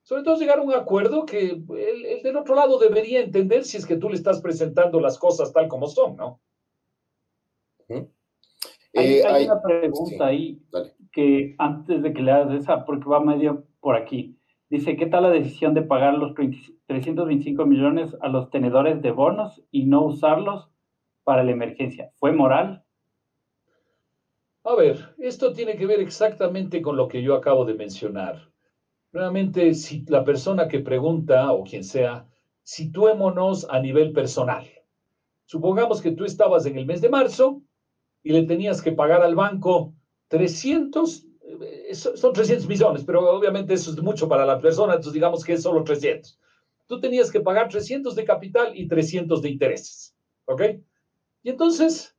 sobre 0.03 0.23
todo 0.23 0.35
llegar 0.37 0.59
a 0.59 0.61
un 0.61 0.73
acuerdo 0.73 1.25
que 1.25 1.49
el, 1.51 2.05
el 2.05 2.23
del 2.23 2.35
otro 2.37 2.55
lado 2.55 2.77
debería 2.79 3.19
entender 3.21 3.63
si 3.65 3.77
es 3.77 3.85
que 3.85 3.95
tú 3.97 4.09
le 4.09 4.15
estás 4.15 4.41
presentando 4.41 4.99
las 4.99 5.17
cosas 5.17 5.51
tal 5.53 5.67
como 5.67 5.87
son, 5.87 6.15
¿no? 6.15 6.39
Hay, 7.89 8.07
Eh, 8.93 9.23
hay 9.23 9.33
hay- 9.33 9.45
una 9.45 9.61
pregunta 9.61 10.15
sí, 10.15 10.17
ahí 10.21 10.61
dale. 10.71 10.95
que 11.11 11.55
antes 11.59 12.01
de 12.01 12.11
que 12.13 12.21
le 12.21 12.31
hagas 12.31 12.61
esa, 12.61 12.85
porque 12.85 13.07
va 13.07 13.19
medio 13.19 13.65
por 13.79 13.95
aquí. 13.95 14.35
Dice, 14.69 14.95
¿qué 14.95 15.07
tal 15.07 15.23
la 15.23 15.31
decisión 15.31 15.73
de 15.73 15.81
pagar 15.81 16.13
los 16.13 16.35
30 16.35 16.57
325 16.85 17.65
millones 17.65 18.15
a 18.21 18.27
los 18.29 18.49
tenedores 18.49 19.01
de 19.01 19.11
bonos 19.11 19.63
y 19.71 19.85
no 19.85 20.05
usarlos 20.05 20.69
para 21.23 21.43
la 21.43 21.51
emergencia? 21.51 22.11
¿Fue 22.17 22.31
moral? 22.31 22.83
A 24.63 24.75
ver, 24.75 25.15
esto 25.17 25.53
tiene 25.53 25.75
que 25.75 25.87
ver 25.87 25.99
exactamente 25.99 26.81
con 26.81 26.97
lo 26.97 27.07
que 27.07 27.23
yo 27.23 27.33
acabo 27.33 27.65
de 27.65 27.73
mencionar. 27.73 28.51
Nuevamente, 29.11 29.73
si 29.73 30.05
la 30.07 30.23
persona 30.23 30.67
que 30.67 30.81
pregunta, 30.81 31.51
o 31.51 31.63
quien 31.63 31.83
sea, 31.83 32.27
situémonos 32.61 33.67
a 33.71 33.79
nivel 33.79 34.13
personal. 34.13 34.67
Supongamos 35.45 35.99
que 35.99 36.11
tú 36.11 36.25
estabas 36.25 36.67
en 36.67 36.77
el 36.77 36.85
mes 36.85 37.01
de 37.01 37.09
marzo 37.09 37.63
y 38.21 38.33
le 38.33 38.43
tenías 38.43 38.83
que 38.83 38.91
pagar 38.91 39.23
al 39.23 39.33
banco 39.33 39.95
300, 40.27 41.25
eh, 41.25 41.28
son 41.93 42.33
300 42.33 42.67
millones, 42.67 43.03
pero 43.03 43.29
obviamente 43.31 43.73
eso 43.73 43.91
es 43.91 44.01
mucho 44.01 44.27
para 44.27 44.45
la 44.45 44.59
persona, 44.59 44.93
entonces 44.93 45.13
digamos 45.13 45.43
que 45.43 45.53
es 45.53 45.63
solo 45.63 45.83
300. 45.83 46.39
Tú 46.87 46.99
tenías 46.99 47.31
que 47.31 47.39
pagar 47.39 47.69
300 47.69 48.15
de 48.15 48.25
capital 48.25 48.71
y 48.75 48.87
300 48.87 49.41
de 49.41 49.49
intereses, 49.49 50.15
¿ok? 50.45 50.61
Y 51.43 51.49
entonces 51.49 52.15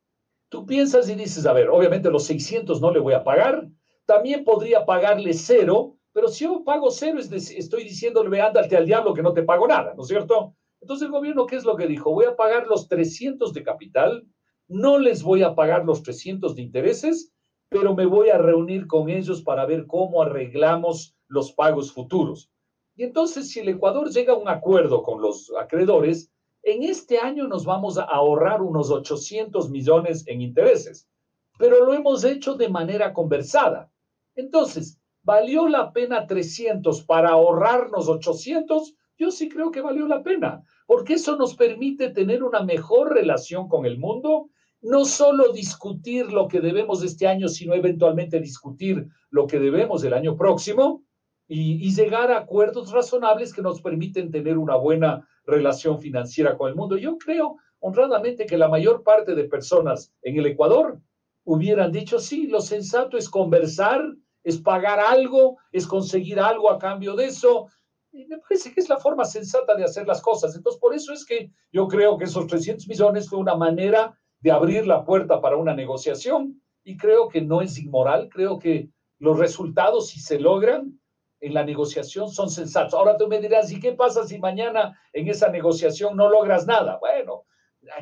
tú 0.48 0.66
piensas 0.66 1.08
y 1.08 1.14
dices, 1.14 1.46
a 1.46 1.52
ver, 1.52 1.68
obviamente 1.68 2.10
los 2.10 2.24
600 2.24 2.80
no 2.80 2.90
le 2.90 3.00
voy 3.00 3.14
a 3.14 3.24
pagar, 3.24 3.68
también 4.06 4.44
podría 4.44 4.84
pagarle 4.84 5.32
cero, 5.34 5.96
pero 6.12 6.28
si 6.28 6.44
yo 6.44 6.64
pago 6.64 6.90
cero, 6.90 7.18
estoy 7.20 7.84
diciéndole, 7.84 8.40
ándate 8.40 8.76
al 8.76 8.86
diablo 8.86 9.14
que 9.14 9.22
no 9.22 9.32
te 9.32 9.44
pago 9.44 9.68
nada, 9.68 9.94
¿no 9.94 10.02
es 10.02 10.08
cierto? 10.08 10.54
Entonces 10.80 11.06
el 11.06 11.12
gobierno, 11.12 11.46
¿qué 11.46 11.56
es 11.56 11.64
lo 11.64 11.76
que 11.76 11.86
dijo? 11.86 12.12
Voy 12.12 12.24
a 12.24 12.34
pagar 12.34 12.66
los 12.66 12.88
300 12.88 13.52
de 13.52 13.62
capital, 13.62 14.26
no 14.66 14.98
les 14.98 15.22
voy 15.22 15.42
a 15.42 15.54
pagar 15.54 15.84
los 15.84 16.02
300 16.02 16.54
de 16.54 16.62
intereses, 16.62 17.32
pero 17.70 17.94
me 17.94 18.04
voy 18.04 18.30
a 18.30 18.38
reunir 18.38 18.86
con 18.88 19.08
ellos 19.08 19.42
para 19.42 19.64
ver 19.64 19.86
cómo 19.86 20.22
arreglamos 20.22 21.16
los 21.28 21.52
pagos 21.52 21.92
futuros. 21.92 22.50
Y 22.96 23.04
entonces, 23.04 23.48
si 23.48 23.60
el 23.60 23.68
Ecuador 23.68 24.10
llega 24.10 24.32
a 24.32 24.36
un 24.36 24.48
acuerdo 24.48 25.02
con 25.02 25.22
los 25.22 25.50
acreedores, 25.58 26.30
en 26.64 26.82
este 26.82 27.18
año 27.18 27.46
nos 27.46 27.64
vamos 27.64 27.96
a 27.96 28.02
ahorrar 28.02 28.60
unos 28.60 28.90
800 28.90 29.70
millones 29.70 30.24
en 30.26 30.42
intereses, 30.42 31.08
pero 31.58 31.84
lo 31.84 31.94
hemos 31.94 32.24
hecho 32.24 32.54
de 32.54 32.68
manera 32.68 33.12
conversada. 33.12 33.90
Entonces, 34.34 35.00
¿valió 35.22 35.68
la 35.68 35.92
pena 35.92 36.26
300 36.26 37.04
para 37.04 37.30
ahorrarnos 37.30 38.08
800? 38.08 38.94
Yo 39.16 39.30
sí 39.30 39.48
creo 39.48 39.70
que 39.70 39.80
valió 39.80 40.08
la 40.08 40.24
pena, 40.24 40.64
porque 40.86 41.14
eso 41.14 41.36
nos 41.36 41.54
permite 41.54 42.10
tener 42.10 42.42
una 42.42 42.64
mejor 42.64 43.14
relación 43.14 43.68
con 43.68 43.86
el 43.86 43.96
mundo 43.96 44.50
no 44.82 45.04
solo 45.04 45.52
discutir 45.52 46.32
lo 46.32 46.48
que 46.48 46.60
debemos 46.60 47.04
este 47.04 47.26
año, 47.26 47.48
sino 47.48 47.74
eventualmente 47.74 48.40
discutir 48.40 49.06
lo 49.30 49.46
que 49.46 49.58
debemos 49.58 50.02
el 50.04 50.14
año 50.14 50.36
próximo 50.36 51.04
y, 51.46 51.92
llegar 51.94 52.30
a 52.30 52.38
acuerdos 52.38 52.92
razonables 52.92 53.52
que 53.52 53.62
nos 53.62 53.82
permiten 53.82 54.30
tener 54.30 54.56
una 54.56 54.76
buena 54.76 55.26
relación 55.44 55.98
financiera 55.98 56.56
con 56.56 56.68
el 56.68 56.76
mundo. 56.76 56.96
Yo 56.96 57.18
creo 57.18 57.56
honradamente 57.80 58.46
que 58.46 58.56
la 58.56 58.68
mayor 58.68 59.02
parte 59.02 59.34
de 59.34 59.44
personas 59.44 60.12
en 60.22 60.38
el 60.38 60.46
Ecuador 60.46 61.00
hubieran 61.44 61.90
dicho, 61.90 62.20
sí, 62.20 62.46
lo 62.46 62.60
sensato 62.60 63.16
es 63.16 63.28
conversar, 63.28 64.00
es 64.44 64.58
pagar 64.58 65.00
algo, 65.00 65.58
es 65.72 65.86
conseguir 65.86 66.38
algo 66.38 66.70
a 66.70 66.78
cambio 66.78 67.16
de 67.16 67.26
eso. 67.26 67.66
Me 68.12 68.38
parece 68.38 68.72
que 68.72 68.80
es 68.80 68.88
la 68.88 68.98
forma 68.98 69.24
sensata 69.24 69.74
de 69.74 69.84
hacer 69.84 70.06
las 70.06 70.22
cosas. 70.22 70.54
Entonces, 70.54 70.80
por 70.80 70.94
eso 70.94 71.12
es 71.12 71.24
que 71.24 71.50
yo 71.72 71.88
creo 71.88 72.16
que 72.16 72.24
esos 72.24 72.46
300 72.46 72.86
millones 72.86 73.28
fue 73.28 73.40
una 73.40 73.56
manera 73.56 74.16
de 74.40 74.50
abrir 74.50 74.86
la 74.86 75.04
puerta 75.04 75.40
para 75.40 75.56
una 75.56 75.74
negociación 75.74 76.62
y 76.82 76.96
creo 76.96 77.28
que 77.28 77.42
no 77.42 77.60
es 77.60 77.78
inmoral, 77.78 78.28
creo 78.30 78.58
que 78.58 78.88
los 79.18 79.38
resultados, 79.38 80.08
si 80.08 80.20
se 80.20 80.40
logran 80.40 80.98
en 81.40 81.54
la 81.54 81.64
negociación, 81.64 82.30
son 82.30 82.50
sensatos. 82.50 82.94
Ahora 82.94 83.16
tú 83.16 83.28
me 83.28 83.40
dirás, 83.40 83.70
¿y 83.70 83.80
qué 83.80 83.92
pasa 83.92 84.26
si 84.26 84.38
mañana 84.38 84.98
en 85.12 85.28
esa 85.28 85.48
negociación 85.48 86.16
no 86.16 86.28
logras 86.28 86.66
nada? 86.66 86.98
Bueno, 86.98 87.44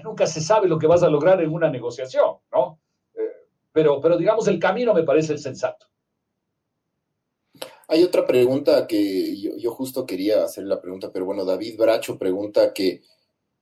nunca 0.05 0.27
se 0.27 0.41
sabe 0.41 0.69
lo 0.69 0.79
que 0.79 0.87
vas 0.87 1.03
a 1.03 1.11
lograr 1.11 1.43
en 1.43 1.53
una 1.53 1.71
negociación, 1.71 2.37
¿no? 2.53 2.81
Eh, 3.15 3.49
pero, 3.73 4.01
pero 4.01 4.17
digamos, 4.17 4.47
el 4.49 4.59
camino 4.59 4.95
me 4.95 5.03
parece 5.03 5.33
el 5.33 5.39
sensato. 5.39 5.87
Hay 7.89 8.05
otra 8.05 8.27
pregunta 8.27 8.87
que 8.87 9.41
yo, 9.41 9.57
yo 9.57 9.71
justo 9.73 10.05
quería 10.05 10.45
hacer 10.45 10.65
la 10.65 10.81
pregunta, 10.81 11.11
pero 11.13 11.25
bueno, 11.25 11.45
David 11.45 11.79
Bracho 11.79 12.19
pregunta 12.19 12.73
que 12.73 13.03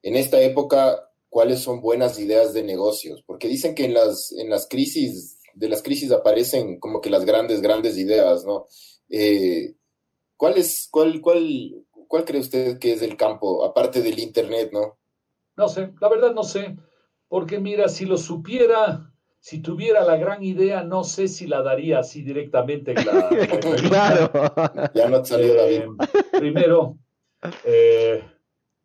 en 0.03 0.16
esta 0.16 0.41
época 0.41 1.05
cuáles 1.29 1.61
son 1.61 1.81
buenas 1.81 2.18
ideas 2.18 2.53
de 2.53 2.62
negocios, 2.62 3.22
porque 3.27 3.49
dicen 3.49 3.74
que 3.74 3.85
en 3.85 3.95
las, 3.95 4.33
en 4.33 4.51
las 4.51 4.66
crisis, 4.68 5.39
de 5.55 5.68
las 5.68 5.83
crisis 5.83 6.12
aparecen 6.12 6.79
como 6.79 7.01
que 7.01 7.11
las 7.11 7.24
grandes, 7.24 7.61
grandes 7.61 7.97
ideas, 7.99 8.45
¿no? 8.45 8.66
Eh, 9.09 9.74
¿cuál, 10.37 10.59
es, 10.59 10.89
cuál, 10.91 11.20
cuál, 11.20 11.87
¿Cuál 12.09 12.24
cree 12.24 12.41
usted 12.41 12.79
que 12.79 12.93
es 12.93 13.03
el 13.03 13.16
campo, 13.16 13.64
aparte 13.64 14.01
del 14.01 14.18
Internet, 14.18 14.70
no? 14.72 14.99
No 15.57 15.68
sé, 15.68 15.93
la 16.01 16.09
verdad 16.09 16.33
no 16.35 16.45
sé, 16.45 16.77
porque 17.29 17.59
mira, 17.59 17.89
si 17.89 18.05
lo 18.05 18.16
supiera, 18.16 19.12
si 19.41 19.61
tuviera 19.61 20.05
la 20.05 20.16
gran 20.16 20.43
idea, 20.43 20.85
no 20.85 21.03
sé 21.03 21.29
si 21.29 21.47
la 21.47 21.62
daría 21.62 22.01
así 22.01 22.22
directamente. 22.22 22.95
claro. 23.89 24.31
Ya 24.95 25.09
no 25.09 25.22
te 25.22 25.29
salió 25.29 25.55
David. 25.55 25.83
Eh, 25.83 26.39
primero, 26.39 26.99
eh, 27.64 28.22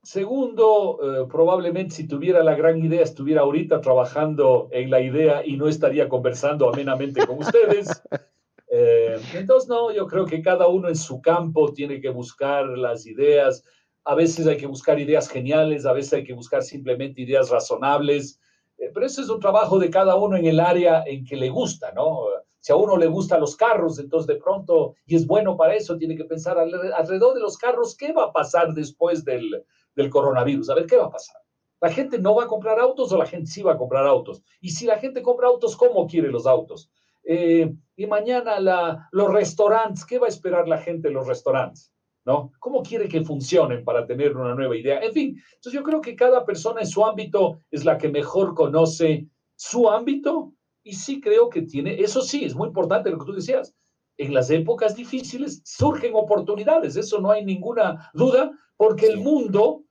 Segundo, 0.04 0.97
eh, 1.04 1.28
probablemente 1.30 1.93
si 1.93 2.08
tuviera 2.08 2.43
la 2.43 2.56
gran 2.56 2.84
idea, 2.84 3.04
estuviera 3.04 3.41
ahorita 3.41 3.82
trabajando 3.82 4.68
en 4.72 4.89
la 4.89 4.99
idea 4.99 5.45
y 5.45 5.58
no 5.58 5.68
estaría 5.68 6.10
conversando 6.10 6.70
amenamente 6.70 7.26
con 7.26 7.39
ustedes. 7.39 8.02
Eh, 8.74 9.20
entonces, 9.34 9.68
no, 9.68 9.91
yo 9.91 10.08
creo 10.08 10.26
que 10.26 10.41
cada 10.41 10.70
uno 10.70 10.88
en 10.88 10.95
su 10.95 11.22
campo 11.22 11.74
tiene 11.74 11.99
que 11.99 12.08
buscar 12.08 12.66
las 12.70 13.06
ideas. 13.06 13.66
A 14.06 14.16
veces 14.16 14.47
hay 14.47 14.56
que 14.56 14.66
buscar 14.66 14.97
ideas 14.97 15.28
geniales, 15.28 15.86
a 15.86 15.91
veces 15.91 16.14
hay 16.14 16.24
que 16.24 16.32
buscar 16.32 16.64
simplemente 16.64 17.22
ideas 17.22 17.49
razonables. 17.49 18.39
Eh, 18.78 18.89
pero 18.93 19.06
eso 19.06 19.22
es 19.22 19.28
un 19.28 19.41
trabajo 19.41 19.78
de 19.78 19.89
cada 19.89 20.16
uno 20.16 20.38
en 20.38 20.45
el 20.45 20.62
área 20.62 21.04
en 21.06 21.26
que 21.26 21.36
le 21.36 21.49
gusta, 21.49 21.91
¿no? 21.91 22.28
Si 22.62 22.72
a 22.72 22.78
uno 22.78 22.95
le 22.95 23.08
gustan 23.08 23.41
los 23.41 23.58
carros, 23.58 23.99
entonces 23.99 24.28
de 24.28 24.41
pronto, 24.41 24.95
y 25.06 25.18
es 25.18 25.28
bueno 25.28 25.58
para 25.58 25.76
eso, 25.76 25.97
tiene 25.97 26.16
que 26.16 26.24
pensar 26.24 26.58
alrededor 26.58 27.34
de 27.34 27.41
los 27.41 27.58
carros, 27.58 27.97
¿qué 27.97 28.14
va 28.14 28.28
a 28.28 28.32
pasar 28.32 28.74
después 28.74 29.26
del, 29.26 29.66
del 29.96 30.10
coronavirus. 30.10 30.70
A 30.70 30.76
ver 30.76 30.86
qué 30.86 30.98
va 30.98 31.06
a 31.06 31.12
pasar. 31.12 31.38
¿La 31.82 31.92
gente 31.92 32.20
no 32.20 32.36
va 32.36 32.44
a 32.44 32.48
comprar 32.48 32.80
autos 32.80 33.12
o 33.12 33.18
la 33.18 33.26
gente 33.26 33.50
sí 33.50 33.64
va 33.64 33.74
a 33.74 33.78
comprar 33.78 34.06
autos? 34.06 34.44
Y 34.60 34.70
si 34.70 34.86
la 34.86 35.00
gente 35.00 35.22
compra 35.22 35.48
autos, 35.48 35.76
¿cómo 35.76 36.08
quiere 36.08 36.30
los 36.30 36.46
autos? 36.46 36.92
Eh, 37.24 37.74
y 37.96 38.06
mañana 38.06 38.60
la, 38.60 39.10
los 39.12 39.32
restaurantes, 39.32 40.06
¿qué 40.06 40.20
va 40.20 40.28
a 40.28 40.30
esperar 40.30 40.68
la 40.68 40.78
gente 40.78 41.08
en 41.08 41.16
los 41.16 41.28
restaurantes? 41.28 41.92
¿No? 42.24 42.52
¿Cómo 42.60 42.84
quiere 42.84 43.08
que 43.08 43.24
funcionen 43.24 43.84
para 43.84 44.06
tener 44.06 44.38
una 44.38 44.54
nueva 44.54 44.78
idea? 44.78 45.00
En 45.00 45.12
fin, 45.12 45.42
entonces 45.56 45.74
yo 45.74 45.82
creo 45.82 46.02
que 46.02 46.16
cada 46.16 46.46
persona 46.46 46.82
en 46.82 46.88
su 46.88 47.04
ámbito 47.04 47.60
es 47.72 47.84
la 47.84 47.98
que 47.98 48.10
mejor 48.10 48.54
conoce 48.54 49.28
su 49.56 49.89
ámbito 49.89 50.54
y 50.84 50.94
sí 50.94 51.20
creo 51.20 51.50
que 51.50 51.64
tiene, 51.64 52.00
eso 52.00 52.22
sí, 52.22 52.46
es 52.46 52.54
muy 52.56 52.68
importante 52.68 53.10
lo 53.10 53.18
que 53.18 53.26
tú 53.26 53.34
decías, 53.34 53.76
en 54.22 54.34
las 54.34 54.49
épocas 54.51 54.95
difíciles 54.95 55.61
surgen 55.65 56.13
oportunidades, 56.13 56.95
eso 56.95 57.19
no 57.19 57.32
hay 57.32 57.43
ninguna 57.43 58.11
duda, 58.13 58.51
porque 58.78 59.07
el 59.07 59.17
mundo, 59.17 59.84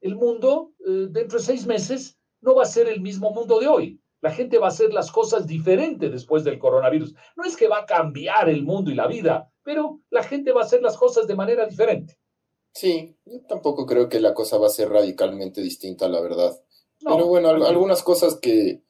el 0.00 0.16
mundo 0.16 0.72
eh, 0.80 1.06
dentro 1.10 1.38
de 1.38 1.44
seis 1.44 1.66
meses 1.66 2.18
no 2.40 2.56
va 2.56 2.64
a 2.64 2.66
ser 2.66 2.88
el 2.88 3.00
mismo 3.00 3.30
mundo 3.30 3.60
de 3.60 3.68
hoy. 3.68 4.00
La 4.20 4.32
gente 4.32 4.58
va 4.58 4.66
a 4.66 4.70
hacer 4.70 4.92
las 4.92 5.10
cosas 5.10 5.46
diferentes 5.46 6.10
después 6.10 6.44
del 6.44 6.58
coronavirus. 6.58 7.14
No 7.36 7.44
es 7.44 7.56
que 7.56 7.68
va 7.68 7.78
a 7.78 7.86
cambiar 7.86 8.48
el 8.48 8.62
mundo 8.62 8.90
y 8.90 8.94
la 8.94 9.06
vida, 9.06 9.52
pero 9.62 10.00
la 10.10 10.22
gente 10.22 10.52
va 10.52 10.62
a 10.62 10.64
hacer 10.64 10.82
las 10.82 10.96
cosas 10.96 11.26
de 11.26 11.36
manera 11.36 11.66
diferente. 11.66 12.18
Sí, 12.72 13.16
yo 13.24 13.40
tampoco 13.48 13.86
creo 13.86 14.08
que 14.08 14.18
la 14.18 14.34
cosa 14.34 14.58
va 14.58 14.66
a 14.66 14.70
ser 14.70 14.88
radicalmente 14.88 15.60
distinta, 15.60 16.08
la 16.08 16.20
verdad. 16.20 16.52
pero 17.04 17.26
bueno, 17.26 17.50
algunas 17.50 18.02
cosas 18.02 18.38
que, 18.40 18.82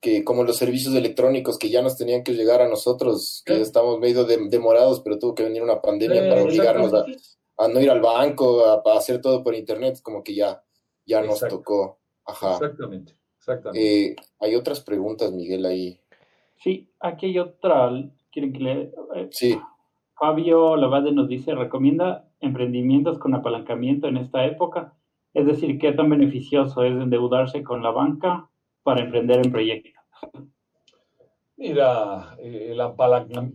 que, 0.00 0.24
como 0.24 0.44
los 0.44 0.56
servicios 0.56 0.94
electrónicos 0.94 1.58
que 1.58 1.68
ya 1.68 1.82
nos 1.82 1.96
tenían 1.96 2.24
que 2.24 2.32
llegar 2.32 2.62
a 2.62 2.68
nosotros, 2.68 3.42
que 3.44 3.60
estamos 3.60 3.98
medio 4.00 4.24
demorados, 4.24 5.00
pero 5.00 5.18
tuvo 5.18 5.34
que 5.34 5.44
venir 5.44 5.62
una 5.62 5.82
pandemia 5.82 6.28
para 6.28 6.42
obligarnos 6.42 6.94
a, 6.94 7.04
a 7.58 7.68
no 7.68 7.80
ir 7.80 7.90
al 7.90 8.00
banco, 8.00 8.64
a, 8.64 8.82
hacer 8.96 9.20
todo 9.20 9.44
por 9.44 9.54
internet, 9.54 10.00
como 10.02 10.24
que 10.24 10.34
ya, 10.34 10.62
ya 11.04 11.22
nos 11.22 11.40
tocó. 11.40 11.98
Ajá. 12.24 12.54
Exactamente, 12.54 13.14
exactamente. 13.38 14.06
Eh, 14.06 14.16
hay 14.38 14.54
otras 14.54 14.80
preguntas, 14.80 15.32
Miguel, 15.32 15.66
ahí. 15.66 16.00
Sí, 16.56 16.90
aquí 17.00 17.26
hay 17.26 17.38
otra. 17.38 17.90
¿Quieren 18.32 18.52
que 18.52 18.60
le.? 18.60 18.92
Eh, 19.14 19.28
sí. 19.30 19.58
Fabio 20.18 20.76
Lavade 20.76 21.12
nos 21.12 21.28
dice: 21.28 21.54
recomienda 21.54 22.28
emprendimientos 22.40 23.18
con 23.18 23.34
apalancamiento 23.34 24.08
en 24.08 24.16
esta 24.16 24.44
época. 24.46 24.94
Es 25.34 25.46
decir, 25.46 25.78
¿qué 25.78 25.92
tan 25.92 26.10
beneficioso 26.10 26.82
es 26.84 26.92
endeudarse 26.92 27.62
con 27.62 27.82
la 27.82 27.90
banca 27.90 28.49
para 28.82 29.02
emprender 29.02 29.44
en 29.44 29.52
proyectos? 29.52 29.92
Mira, 31.56 32.36
el, 32.38 32.80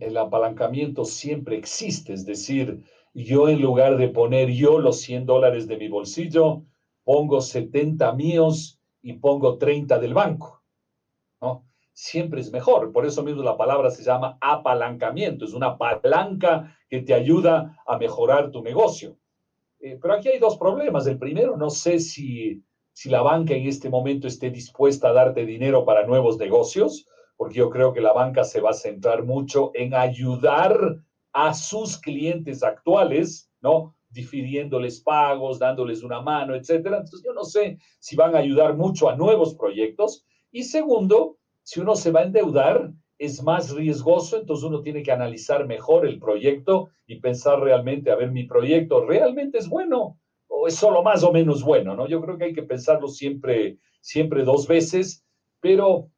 el 0.00 0.16
apalancamiento 0.16 1.04
siempre 1.04 1.56
existe, 1.56 2.12
es 2.12 2.24
decir, 2.24 2.84
yo 3.14 3.48
en 3.48 3.62
lugar 3.62 3.96
de 3.96 4.08
poner 4.08 4.50
yo 4.50 4.78
los 4.78 5.00
100 5.00 5.26
dólares 5.26 5.66
de 5.66 5.78
mi 5.78 5.88
bolsillo, 5.88 6.64
pongo 7.02 7.40
70 7.40 8.12
míos 8.12 8.78
y 9.00 9.14
pongo 9.14 9.56
30 9.56 9.98
del 9.98 10.12
banco. 10.12 10.62
¿no? 11.40 11.66
Siempre 11.92 12.40
es 12.40 12.52
mejor. 12.52 12.92
Por 12.92 13.06
eso 13.06 13.22
mismo 13.22 13.42
la 13.42 13.56
palabra 13.56 13.90
se 13.90 14.02
llama 14.02 14.36
apalancamiento. 14.40 15.44
Es 15.44 15.54
una 15.54 15.78
palanca 15.78 16.76
que 16.90 17.00
te 17.00 17.14
ayuda 17.14 17.80
a 17.86 17.96
mejorar 17.96 18.50
tu 18.50 18.62
negocio. 18.62 19.16
Eh, 19.78 19.98
pero 20.00 20.14
aquí 20.14 20.28
hay 20.28 20.38
dos 20.38 20.58
problemas. 20.58 21.06
El 21.06 21.18
primero, 21.18 21.56
no 21.56 21.70
sé 21.70 22.00
si, 22.00 22.62
si 22.96 23.10
la 23.10 23.20
banca 23.20 23.52
en 23.52 23.66
este 23.66 23.90
momento 23.90 24.26
esté 24.26 24.48
dispuesta 24.48 25.10
a 25.10 25.12
darte 25.12 25.44
dinero 25.44 25.84
para 25.84 26.06
nuevos 26.06 26.38
negocios, 26.38 27.06
porque 27.36 27.56
yo 27.56 27.68
creo 27.68 27.92
que 27.92 28.00
la 28.00 28.14
banca 28.14 28.42
se 28.42 28.62
va 28.62 28.70
a 28.70 28.72
centrar 28.72 29.22
mucho 29.22 29.70
en 29.74 29.92
ayudar 29.92 31.02
a 31.34 31.52
sus 31.52 31.98
clientes 31.98 32.62
actuales, 32.62 33.50
¿no? 33.60 33.94
difiriéndoles 34.08 35.02
pagos, 35.02 35.58
dándoles 35.58 36.02
una 36.02 36.22
mano, 36.22 36.54
etcétera. 36.54 36.96
Entonces, 36.96 37.22
yo 37.22 37.34
no 37.34 37.44
sé 37.44 37.78
si 37.98 38.16
van 38.16 38.34
a 38.34 38.38
ayudar 38.38 38.78
mucho 38.78 39.10
a 39.10 39.14
nuevos 39.14 39.54
proyectos. 39.54 40.24
Y 40.50 40.62
segundo, 40.62 41.36
Si 41.64 41.80
uno 41.80 41.96
se 41.96 42.12
va 42.12 42.20
a 42.20 42.24
endeudar, 42.24 42.92
es 43.18 43.42
más 43.42 43.74
riesgoso, 43.74 44.38
entonces 44.38 44.64
uno 44.64 44.80
tiene 44.80 45.02
que 45.02 45.12
analizar 45.12 45.66
mejor 45.66 46.06
el 46.06 46.18
proyecto 46.18 46.88
y 47.06 47.20
pensar 47.20 47.60
realmente, 47.60 48.10
a 48.10 48.14
ver, 48.14 48.30
mi 48.30 48.44
proyecto 48.44 49.04
realmente 49.04 49.58
es 49.58 49.68
bueno 49.68 50.16
o 50.48 50.66
es 50.66 50.76
solo 50.76 51.02
más 51.02 51.22
o 51.22 51.32
menos 51.32 51.62
bueno, 51.62 51.94
¿no? 51.96 52.06
Yo 52.06 52.20
creo 52.20 52.38
que 52.38 52.44
hay 52.44 52.52
que 52.52 52.62
pensarlo 52.62 53.08
siempre, 53.08 53.78
siempre 54.00 54.44
dos 54.44 54.66
veces, 54.66 55.24
pero 55.60 56.10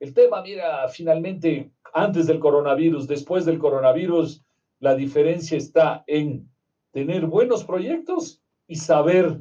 el 0.00 0.14
tema, 0.14 0.42
mira, 0.42 0.88
finalmente, 0.88 1.70
antes 1.92 2.26
del 2.26 2.38
coronavirus, 2.38 3.06
después 3.06 3.44
del 3.44 3.58
coronavirus, 3.58 4.42
la 4.78 4.94
diferencia 4.94 5.58
está 5.58 6.04
en 6.06 6.48
tener 6.92 7.26
buenos 7.26 7.64
proyectos 7.64 8.42
y 8.66 8.76
saber 8.76 9.40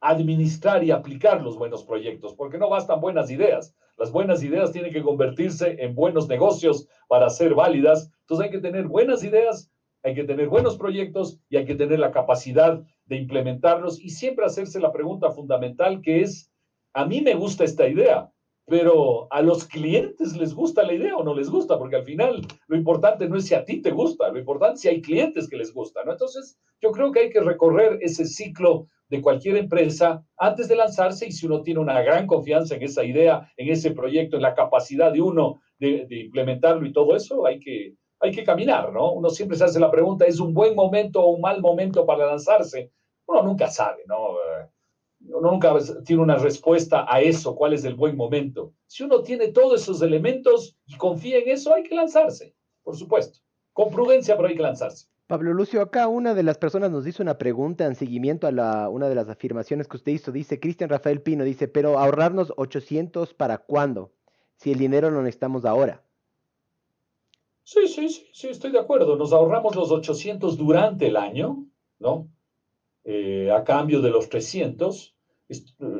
administrar 0.00 0.84
y 0.84 0.90
aplicar 0.90 1.42
los 1.42 1.56
buenos 1.56 1.84
proyectos, 1.84 2.34
porque 2.34 2.58
no 2.58 2.68
bastan 2.68 3.00
buenas 3.00 3.30
ideas. 3.30 3.74
Las 3.96 4.12
buenas 4.12 4.42
ideas 4.42 4.72
tienen 4.72 4.92
que 4.92 5.02
convertirse 5.02 5.76
en 5.78 5.94
buenos 5.94 6.28
negocios 6.28 6.88
para 7.08 7.30
ser 7.30 7.54
válidas. 7.54 8.12
Entonces 8.20 8.46
hay 8.46 8.50
que 8.50 8.60
tener 8.60 8.86
buenas 8.86 9.24
ideas, 9.24 9.70
hay 10.06 10.14
que 10.14 10.24
tener 10.24 10.48
buenos 10.48 10.78
proyectos 10.78 11.40
y 11.48 11.56
hay 11.56 11.64
que 11.64 11.74
tener 11.74 11.98
la 11.98 12.12
capacidad 12.12 12.80
de 13.06 13.16
implementarlos 13.16 14.00
y 14.00 14.10
siempre 14.10 14.44
hacerse 14.44 14.78
la 14.78 14.92
pregunta 14.92 15.32
fundamental 15.32 16.00
que 16.00 16.22
es, 16.22 16.50
a 16.94 17.04
mí 17.04 17.20
me 17.20 17.34
gusta 17.34 17.64
esta 17.64 17.88
idea, 17.88 18.30
pero 18.66 19.26
a 19.32 19.42
los 19.42 19.64
clientes 19.64 20.36
les 20.36 20.54
gusta 20.54 20.84
la 20.84 20.94
idea 20.94 21.16
o 21.16 21.24
no 21.24 21.34
les 21.34 21.50
gusta, 21.50 21.76
porque 21.76 21.96
al 21.96 22.04
final 22.04 22.46
lo 22.68 22.76
importante 22.76 23.28
no 23.28 23.36
es 23.36 23.46
si 23.46 23.54
a 23.54 23.64
ti 23.64 23.82
te 23.82 23.90
gusta, 23.90 24.30
lo 24.30 24.38
importante 24.38 24.74
es 24.74 24.80
si 24.82 24.88
hay 24.88 25.02
clientes 25.02 25.48
que 25.48 25.56
les 25.56 25.72
gusta, 25.72 26.04
¿no? 26.04 26.12
Entonces, 26.12 26.56
yo 26.80 26.92
creo 26.92 27.10
que 27.10 27.20
hay 27.20 27.30
que 27.30 27.40
recorrer 27.40 27.98
ese 28.00 28.26
ciclo 28.26 28.86
de 29.08 29.20
cualquier 29.20 29.56
empresa 29.56 30.24
antes 30.36 30.68
de 30.68 30.76
lanzarse 30.76 31.26
y 31.26 31.32
si 31.32 31.46
uno 31.46 31.62
tiene 31.62 31.80
una 31.80 32.00
gran 32.02 32.26
confianza 32.26 32.74
en 32.74 32.82
esa 32.82 33.04
idea, 33.04 33.52
en 33.56 33.68
ese 33.70 33.92
proyecto, 33.92 34.36
en 34.36 34.42
la 34.42 34.54
capacidad 34.54 35.12
de 35.12 35.20
uno 35.20 35.60
de, 35.78 36.06
implementarlo 36.10 36.86
y 36.86 36.92
todo 36.92 37.14
eso, 37.14 37.46
hay 37.46 37.60
que, 37.60 37.94
hay 38.20 38.32
que 38.32 38.44
caminar, 38.44 38.92
¿no? 38.92 39.12
Uno 39.12 39.30
siempre 39.30 39.56
se 39.56 39.64
hace 39.64 39.80
la 39.80 39.90
pregunta, 39.90 40.24
¿es 40.24 40.40
un 40.40 40.54
buen 40.54 40.74
momento 40.74 41.22
o 41.22 41.30
un 41.30 41.40
mal 41.40 41.60
momento 41.60 42.06
para 42.06 42.26
lanzarse? 42.26 42.92
Uno 43.26 43.42
nunca 43.42 43.68
sabe, 43.68 44.04
¿no? 44.06 44.36
uno 45.28 45.50
nunca 45.50 45.74
tiene 46.04 46.22
una 46.22 46.36
respuesta 46.36 47.06
a 47.08 47.20
eso, 47.20 47.54
cuál 47.56 47.72
es 47.72 47.84
el 47.84 47.94
buen 47.94 48.16
momento. 48.16 48.72
Si 48.86 49.02
uno 49.02 49.22
tiene 49.22 49.48
todos 49.48 49.82
esos 49.82 50.02
elementos 50.02 50.76
y 50.86 50.96
confía 50.96 51.38
en 51.38 51.48
eso, 51.48 51.74
hay 51.74 51.82
que 51.82 51.94
lanzarse, 51.94 52.54
por 52.82 52.96
supuesto. 52.96 53.40
Con 53.72 53.90
prudencia, 53.90 54.36
pero 54.36 54.48
hay 54.48 54.56
que 54.56 54.62
lanzarse. 54.62 55.08
Pablo 55.26 55.52
Lucio, 55.52 55.82
acá 55.82 56.06
una 56.06 56.34
de 56.34 56.44
las 56.44 56.56
personas 56.56 56.90
nos 56.90 57.06
hizo 57.06 57.22
una 57.22 57.36
pregunta 57.36 57.84
en 57.84 57.96
seguimiento 57.96 58.46
a 58.46 58.88
una 58.88 59.08
de 59.08 59.14
las 59.14 59.28
afirmaciones 59.28 59.88
que 59.88 59.96
usted 59.96 60.12
hizo. 60.12 60.30
Dice, 60.30 60.60
Cristian 60.60 60.88
Rafael 60.88 61.20
Pino, 61.20 61.42
dice, 61.42 61.66
pero 61.66 61.98
ahorrarnos 61.98 62.52
800 62.56 63.34
para 63.34 63.58
cuándo? 63.58 64.12
Si 64.56 64.70
el 64.70 64.78
dinero 64.78 65.10
lo 65.10 65.22
necesitamos 65.22 65.64
ahora. 65.64 66.05
Sí, 67.68 67.88
sí, 67.88 68.08
sí, 68.08 68.24
sí, 68.32 68.48
estoy 68.48 68.70
de 68.70 68.78
acuerdo. 68.78 69.16
Nos 69.16 69.32
ahorramos 69.32 69.74
los 69.74 69.90
800 69.90 70.56
durante 70.56 71.08
el 71.08 71.16
año, 71.16 71.66
¿no? 71.98 72.30
Eh, 73.02 73.50
a 73.50 73.64
cambio 73.64 74.00
de 74.00 74.10
los 74.10 74.28
300. 74.28 75.16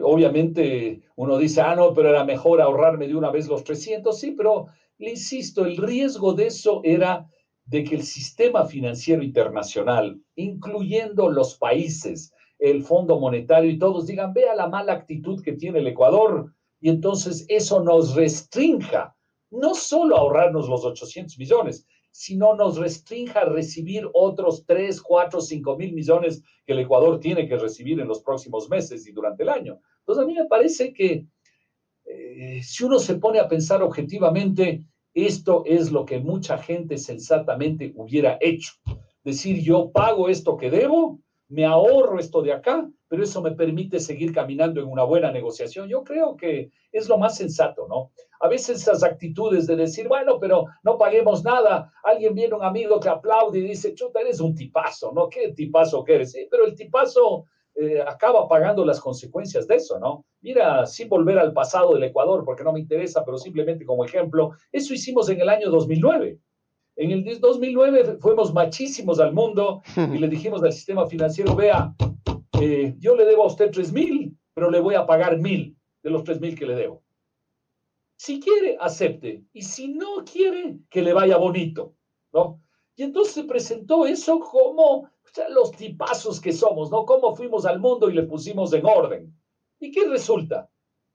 Obviamente 0.05 1.03
uno 1.17 1.39
dice, 1.39 1.63
ah, 1.63 1.75
no, 1.75 1.93
pero 1.93 2.11
era 2.11 2.23
mejor 2.23 2.61
ahorrarme 2.61 3.09
de 3.09 3.17
una 3.17 3.33
vez 3.33 3.49
los 3.49 3.65
300. 3.65 4.17
Sí, 4.17 4.31
pero 4.31 4.67
le 4.99 5.11
insisto, 5.11 5.65
el 5.65 5.77
riesgo 5.77 6.35
de 6.35 6.47
eso 6.47 6.83
era 6.85 7.29
de 7.65 7.83
que 7.83 7.97
el 7.97 8.05
sistema 8.05 8.65
financiero 8.67 9.25
internacional, 9.25 10.21
incluyendo 10.37 11.29
los 11.29 11.59
países, 11.59 12.33
el 12.61 12.85
Fondo 12.85 13.19
Monetario 13.19 13.73
y 13.73 13.79
todos 13.79 14.07
digan, 14.07 14.33
vea 14.33 14.55
la 14.55 14.69
mala 14.69 14.93
actitud 14.93 15.43
que 15.43 15.55
tiene 15.55 15.81
el 15.81 15.89
Ecuador, 15.89 16.55
y 16.81 16.91
entonces 16.91 17.45
eso 17.49 17.83
nos 17.83 18.15
restrinja 18.15 19.16
no 19.51 19.75
solo 19.75 20.17
ahorrarnos 20.17 20.69
los 20.69 20.85
800 20.85 21.39
millones, 21.39 21.87
sino 22.11 22.55
nos 22.55 22.79
restrinja 22.79 23.41
a 23.41 23.45
recibir 23.45 24.09
otros 24.15 24.65
3, 24.67 25.03
4, 25.03 25.41
5 25.41 25.77
mil 25.77 25.93
millones 25.93 26.43
que 26.65 26.73
el 26.73 26.79
Ecuador 26.81 27.21
tiene 27.21 27.47
que 27.47 27.59
recibir 27.59 28.01
en 28.01 28.09
los 28.09 28.23
próximos 28.23 28.71
meses 28.71 29.07
y 29.07 29.13
durante 29.13 29.43
el 29.43 29.51
año. 29.51 29.81
Entonces, 29.99 30.25
a 30.25 30.27
mí 30.27 30.35
me 30.35 30.47
parece 30.47 30.95
que 30.95 31.27
eh, 32.07 32.61
si 32.63 32.85
uno 32.85 32.99
se 32.99 33.17
pone 33.17 33.39
a 33.39 33.49
pensar 33.49 33.83
objetivamente, 33.83 34.85
esto 35.13 35.63
es 35.67 35.93
lo 35.93 36.05
que 36.05 36.19
mucha 36.19 36.57
gente 36.59 36.99
sensatamente 36.99 37.93
hubiera 37.97 38.39
hecho. 38.41 38.73
Decir, 39.25 39.61
yo 39.63 39.91
pago 39.91 40.29
esto 40.29 40.57
que 40.57 40.71
debo, 40.71 41.21
me 41.49 41.65
ahorro 41.65 42.19
esto 42.19 42.43
de 42.43 42.53
acá, 42.53 42.89
pero 43.09 43.23
eso 43.23 43.41
me 43.41 43.53
permite 43.53 44.01
seguir 44.01 44.33
caminando 44.33 44.81
en 44.81 44.89
una 44.89 45.05
buena 45.05 45.31
negociación. 45.31 45.89
Yo 45.89 46.03
creo 46.03 46.37
que 46.37 46.71
es 46.91 47.09
lo 47.09 47.19
más 47.19 47.37
sensato, 47.37 47.87
¿no? 47.89 48.11
A 48.41 48.49
veces 48.49 48.83
esas 48.83 49.03
actitudes 49.03 49.67
de 49.67 49.77
decir, 49.77 50.09
bueno, 50.09 50.39
pero 50.41 50.67
no 50.83 50.99
paguemos 50.99 51.45
nada, 51.45 51.93
alguien 52.03 52.35
viene, 52.35 52.55
un 52.55 52.65
amigo 52.65 52.99
que 52.99 53.09
aplaude 53.09 53.61
y 53.61 53.63
dice, 53.63 53.95
chuta, 53.95 54.21
eres 54.21 54.41
un 54.41 54.55
tipazo, 54.55 55.13
¿no? 55.13 55.29
¿Qué 55.29 55.53
tipazo 55.53 56.05
que 56.05 56.17
eres? 56.17 56.33
Sí, 56.33 56.47
pero 56.51 56.67
el 56.67 56.75
tipazo 56.75 57.45
eh, 57.75 58.01
acaba 58.01 58.49
pagando 58.49 58.85
las 58.85 59.01
consecuencias 59.01 59.67
de 59.69 59.77
eso, 59.77 59.99
¿no? 59.99 60.25
Mira, 60.41 60.87
sin 60.87 61.09
volver 61.09 61.39
al 61.39 61.53
pasado 61.53 61.95
del 61.95 62.05
Ecuador, 62.05 62.43
porque 62.45 62.65
no 62.65 62.73
me 62.73 62.81
interesa, 62.81 63.25
pero 63.25 63.39
simplemente 63.39 63.85
como 63.85 64.05
ejemplo, 64.05 64.53
eso 64.73 64.95
hicimos 64.95 65.29
en 65.29 65.41
el 65.41 65.49
año 65.49 65.71
2009. 65.71 66.39
En 66.97 67.11
el 67.11 67.41
2009 67.41 68.17
fuimos 68.21 68.53
machísimos 68.55 69.21
al 69.21 69.33
mundo 69.33 69.83
y 69.97 70.19
le 70.19 70.29
dijimos 70.29 70.63
al 70.63 70.73
sistema 70.73 71.07
financiero, 71.07 71.55
vea, 71.55 71.95
eh, 72.61 72.95
yo 72.99 73.15
le 73.15 73.27
debo 73.27 73.45
a 73.45 73.49
usted 73.49 73.71
3 73.71 73.93
mil, 73.93 74.35
pero 74.55 74.71
le 74.71 74.81
voy 74.81 74.95
a 74.95 75.07
pagar 75.07 75.39
mil 75.39 75.77
de 76.03 76.11
los 76.11 76.25
3 76.25 76.41
mil 76.41 76.59
que 76.59 76.67
le 76.67 76.75
debo. 76.75 77.03
Si 78.19 78.41
quiere, 78.41 78.79
acepte. 78.81 79.45
Y 79.53 79.63
si 79.63 79.89
no 79.89 80.25
quiere, 80.25 80.79
que 80.89 81.03
le 81.03 81.13
vaya 81.13 81.37
bonito, 81.37 81.95
¿no? 82.33 82.61
Y 82.97 83.03
entonces 83.03 83.35
se 83.35 83.45
presentó 83.45 84.07
eso 84.07 84.41
como 84.41 85.11
los 85.51 85.71
tipazos 85.73 86.41
que 86.41 86.53
somos, 86.53 86.91
¿no? 86.91 87.05
Cómo 87.05 87.35
fuimos 87.35 87.67
al 87.67 87.79
mundo 87.79 88.09
y 88.09 88.15
le 88.15 88.23
pusimos 88.23 88.73
en 88.73 88.87
orden. 88.87 89.37
¿Y 89.79 89.91
qué 89.91 90.09
resulta? 90.09 90.71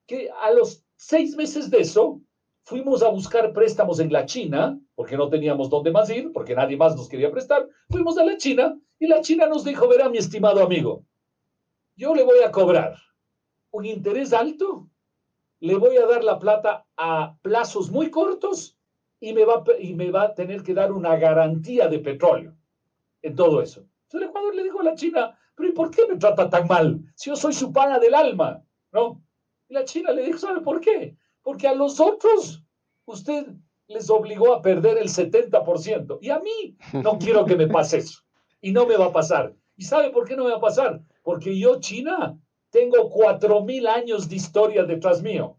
Que 0.05 0.29
a 0.29 0.51
los 0.51 0.83
seis 0.95 1.35
meses 1.35 1.71
de 1.71 1.79
eso, 1.79 2.21
fuimos 2.63 3.03
a 3.03 3.09
buscar 3.09 3.53
préstamos 3.53 3.99
en 3.99 4.11
la 4.11 4.25
China, 4.25 4.79
porque 4.95 5.17
no 5.17 5.29
teníamos 5.29 5.69
dónde 5.69 5.91
más 5.91 6.09
ir, 6.09 6.31
porque 6.31 6.55
nadie 6.55 6.77
más 6.77 6.95
nos 6.95 7.09
quería 7.09 7.31
prestar. 7.31 7.67
Fuimos 7.89 8.17
a 8.17 8.23
la 8.23 8.37
China 8.37 8.77
y 8.99 9.07
la 9.07 9.21
China 9.21 9.47
nos 9.47 9.63
dijo, 9.63 9.87
verá, 9.87 10.09
mi 10.09 10.17
estimado 10.17 10.63
amigo, 10.63 11.05
yo 11.95 12.13
le 12.15 12.23
voy 12.23 12.39
a 12.43 12.51
cobrar 12.51 12.97
un 13.71 13.85
interés 13.85 14.33
alto 14.33 14.91
le 15.61 15.75
voy 15.75 15.95
a 15.97 16.07
dar 16.07 16.23
la 16.23 16.39
plata 16.39 16.87
a 16.97 17.37
plazos 17.41 17.91
muy 17.91 18.09
cortos 18.09 18.77
y 19.19 19.31
me 19.31 19.45
va, 19.45 19.63
y 19.79 19.93
me 19.93 20.09
va 20.09 20.23
a 20.23 20.33
tener 20.33 20.63
que 20.63 20.73
dar 20.73 20.91
una 20.91 21.15
garantía 21.17 21.87
de 21.87 21.99
petróleo 21.99 22.55
en 23.21 23.35
todo 23.35 23.61
eso. 23.61 23.81
Entonces 24.05 24.23
el 24.23 24.29
Ecuador 24.29 24.55
le 24.55 24.63
dijo 24.63 24.81
a 24.81 24.83
la 24.83 24.95
China, 24.95 25.37
pero 25.55 25.69
¿y 25.69 25.71
por 25.73 25.91
qué 25.91 26.07
me 26.07 26.17
trata 26.17 26.49
tan 26.49 26.67
mal? 26.67 26.99
Si 27.15 27.29
yo 27.29 27.35
soy 27.35 27.53
su 27.53 27.71
pana 27.71 27.99
del 27.99 28.15
alma, 28.15 28.65
¿no? 28.91 29.23
Y 29.69 29.75
la 29.75 29.85
China 29.85 30.11
le 30.11 30.23
dijo, 30.23 30.39
¿sabe 30.39 30.61
por 30.61 30.81
qué? 30.81 31.15
Porque 31.43 31.67
a 31.67 31.75
los 31.75 31.99
otros 31.99 32.63
usted 33.05 33.47
les 33.87 34.09
obligó 34.09 34.53
a 34.53 34.61
perder 34.61 34.97
el 34.97 35.09
70%. 35.09 36.19
Y 36.21 36.29
a 36.29 36.39
mí 36.39 36.77
no 36.93 37.17
quiero 37.19 37.45
que 37.45 37.55
me 37.55 37.67
pase 37.67 37.97
eso. 37.97 38.21
Y 38.61 38.71
no 38.71 38.85
me 38.85 38.97
va 38.97 39.07
a 39.07 39.13
pasar. 39.13 39.53
¿Y 39.75 39.83
sabe 39.83 40.11
por 40.11 40.27
qué 40.27 40.35
no 40.35 40.45
me 40.45 40.51
va 40.51 40.57
a 40.57 40.61
pasar? 40.61 41.01
Porque 41.23 41.57
yo, 41.57 41.79
China, 41.79 42.39
tengo 42.69 43.09
cuatro 43.09 43.61
mil 43.63 43.87
años 43.87 44.29
de 44.29 44.35
historia 44.35 44.83
detrás 44.83 45.21
mío. 45.21 45.57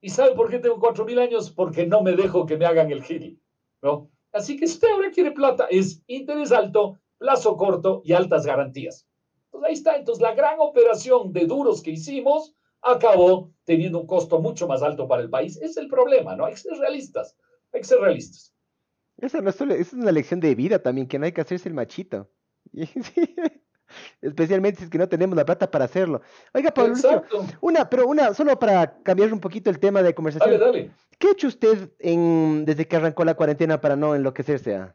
¿Y 0.00 0.10
sabe 0.10 0.34
por 0.34 0.50
qué 0.50 0.58
tengo 0.58 0.78
cuatro 0.78 1.04
mil 1.04 1.18
años? 1.18 1.50
Porque 1.50 1.86
no 1.86 2.02
me 2.02 2.12
dejo 2.12 2.46
que 2.46 2.56
me 2.56 2.66
hagan 2.66 2.90
el 2.90 3.02
gil, 3.02 3.40
¿no? 3.82 4.10
Así 4.32 4.56
que 4.56 4.66
si 4.66 4.74
usted 4.74 4.90
ahora 4.90 5.10
quiere 5.10 5.32
plata, 5.32 5.66
es 5.70 6.02
interés 6.06 6.52
alto, 6.52 6.98
plazo 7.16 7.56
corto 7.56 8.02
y 8.04 8.12
altas 8.12 8.46
garantías. 8.46 9.08
Entonces 9.46 9.68
ahí 9.68 9.74
está. 9.74 9.96
Entonces 9.96 10.22
la 10.22 10.34
gran 10.34 10.60
operación 10.60 11.32
de 11.32 11.46
duros 11.46 11.82
que 11.82 11.92
hicimos 11.92 12.54
acabó 12.82 13.52
teniendo 13.64 14.00
un 14.00 14.06
costo 14.06 14.40
mucho 14.40 14.66
más 14.66 14.82
alto 14.82 15.06
para 15.08 15.22
el 15.22 15.30
país. 15.30 15.56
Es 15.60 15.76
el 15.76 15.88
problema, 15.88 16.36
¿no? 16.36 16.44
Hay 16.46 16.54
que 16.54 16.60
ser 16.60 16.78
realistas. 16.78 17.36
Hay 17.72 17.80
que 17.80 17.86
ser 17.86 17.98
realistas. 18.00 18.54
Esa, 19.18 19.38
es 19.40 19.92
una 19.92 20.12
lección 20.12 20.40
de 20.40 20.54
vida 20.54 20.78
también, 20.78 21.08
que 21.08 21.18
no 21.18 21.26
hay 21.26 21.32
que 21.32 21.40
hacerse 21.40 21.68
el 21.68 21.74
machito. 21.74 22.30
especialmente 24.20 24.78
si 24.78 24.84
es 24.84 24.90
que 24.90 24.98
no 24.98 25.08
tenemos 25.08 25.36
la 25.36 25.44
plata 25.44 25.70
para 25.70 25.86
hacerlo. 25.86 26.20
Oiga, 26.52 26.72
Pablo, 26.72 26.94
una, 27.60 27.88
pero 27.88 28.06
una, 28.06 28.34
solo 28.34 28.58
para 28.58 29.02
cambiar 29.02 29.32
un 29.32 29.40
poquito 29.40 29.70
el 29.70 29.78
tema 29.78 30.02
de 30.02 30.14
conversación. 30.14 30.58
Dale, 30.58 30.64
dale. 30.64 30.90
¿Qué 31.18 31.28
ha 31.28 31.32
hecho 31.32 31.48
usted 31.48 31.90
en, 31.98 32.64
desde 32.64 32.86
que 32.86 32.96
arrancó 32.96 33.24
la 33.24 33.34
cuarentena 33.34 33.80
para 33.80 33.96
no 33.96 34.14
enloquecerse? 34.14 34.92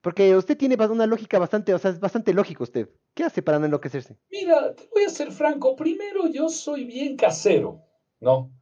Porque 0.00 0.36
usted 0.36 0.56
tiene 0.56 0.76
una 0.76 1.06
lógica 1.06 1.38
bastante, 1.38 1.74
o 1.74 1.78
sea, 1.78 1.90
es 1.90 2.00
bastante 2.00 2.32
lógico 2.32 2.64
usted. 2.64 2.88
¿Qué 3.18 3.24
hace 3.24 3.42
para 3.42 3.58
no 3.58 3.64
enloquecerse? 3.64 4.16
Mira, 4.30 4.76
te 4.76 4.88
voy 4.94 5.02
a 5.02 5.08
ser 5.08 5.32
franco. 5.32 5.74
Primero, 5.74 6.28
yo 6.28 6.48
soy 6.48 6.84
bien 6.84 7.16
casero, 7.16 7.80
¿no? 8.20 8.52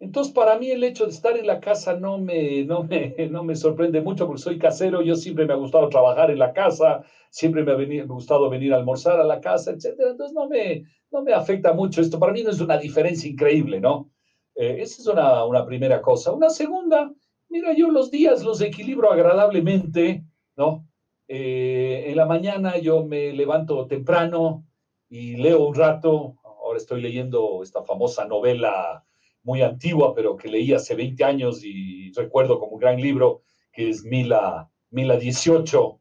Entonces, 0.00 0.32
para 0.32 0.58
mí 0.58 0.68
el 0.68 0.82
hecho 0.82 1.04
de 1.04 1.12
estar 1.12 1.36
en 1.36 1.46
la 1.46 1.60
casa 1.60 1.94
no 1.94 2.18
me, 2.18 2.64
no 2.64 2.82
me, 2.82 3.14
no 3.30 3.44
me 3.44 3.54
sorprende 3.54 4.00
mucho 4.00 4.26
porque 4.26 4.42
soy 4.42 4.58
casero, 4.58 5.00
yo 5.00 5.14
siempre 5.14 5.46
me 5.46 5.52
ha 5.52 5.56
gustado 5.56 5.88
trabajar 5.90 6.32
en 6.32 6.40
la 6.40 6.52
casa, 6.52 7.04
siempre 7.30 7.62
me 7.62 7.70
ha, 7.70 7.76
venido, 7.76 8.04
me 8.04 8.10
ha 8.10 8.14
gustado 8.14 8.50
venir 8.50 8.74
a 8.74 8.78
almorzar 8.78 9.20
a 9.20 9.24
la 9.24 9.40
casa, 9.40 9.70
etc. 9.70 9.94
Entonces, 10.00 10.34
no 10.34 10.48
me, 10.48 10.86
no 11.12 11.22
me 11.22 11.32
afecta 11.32 11.72
mucho 11.72 12.00
esto. 12.00 12.18
Para 12.18 12.32
mí 12.32 12.42
no 12.42 12.50
es 12.50 12.60
una 12.60 12.78
diferencia 12.78 13.30
increíble, 13.30 13.78
¿no? 13.78 14.10
Eh, 14.56 14.78
esa 14.80 15.02
es 15.02 15.06
una, 15.06 15.44
una 15.44 15.64
primera 15.64 16.02
cosa. 16.02 16.32
Una 16.32 16.50
segunda, 16.50 17.14
mira, 17.48 17.74
yo 17.74 17.92
los 17.92 18.10
días 18.10 18.42
los 18.42 18.60
equilibro 18.60 19.12
agradablemente, 19.12 20.24
¿no? 20.56 20.89
Eh, 21.32 22.10
en 22.10 22.16
la 22.16 22.26
mañana 22.26 22.76
yo 22.78 23.06
me 23.06 23.32
levanto 23.32 23.86
temprano 23.86 24.66
y 25.08 25.36
leo 25.36 25.64
un 25.64 25.76
rato. 25.76 26.34
Ahora 26.42 26.76
estoy 26.76 27.00
leyendo 27.00 27.62
esta 27.62 27.84
famosa 27.84 28.24
novela 28.24 29.04
muy 29.44 29.62
antigua, 29.62 30.12
pero 30.12 30.36
que 30.36 30.48
leí 30.48 30.72
hace 30.72 30.96
20 30.96 31.22
años 31.22 31.62
y 31.62 32.10
recuerdo 32.14 32.58
como 32.58 32.72
un 32.72 32.80
gran 32.80 33.00
libro, 33.00 33.42
que 33.70 33.90
es 33.90 34.02
Mila, 34.02 34.68
Mila 34.90 35.16
18 35.18 36.00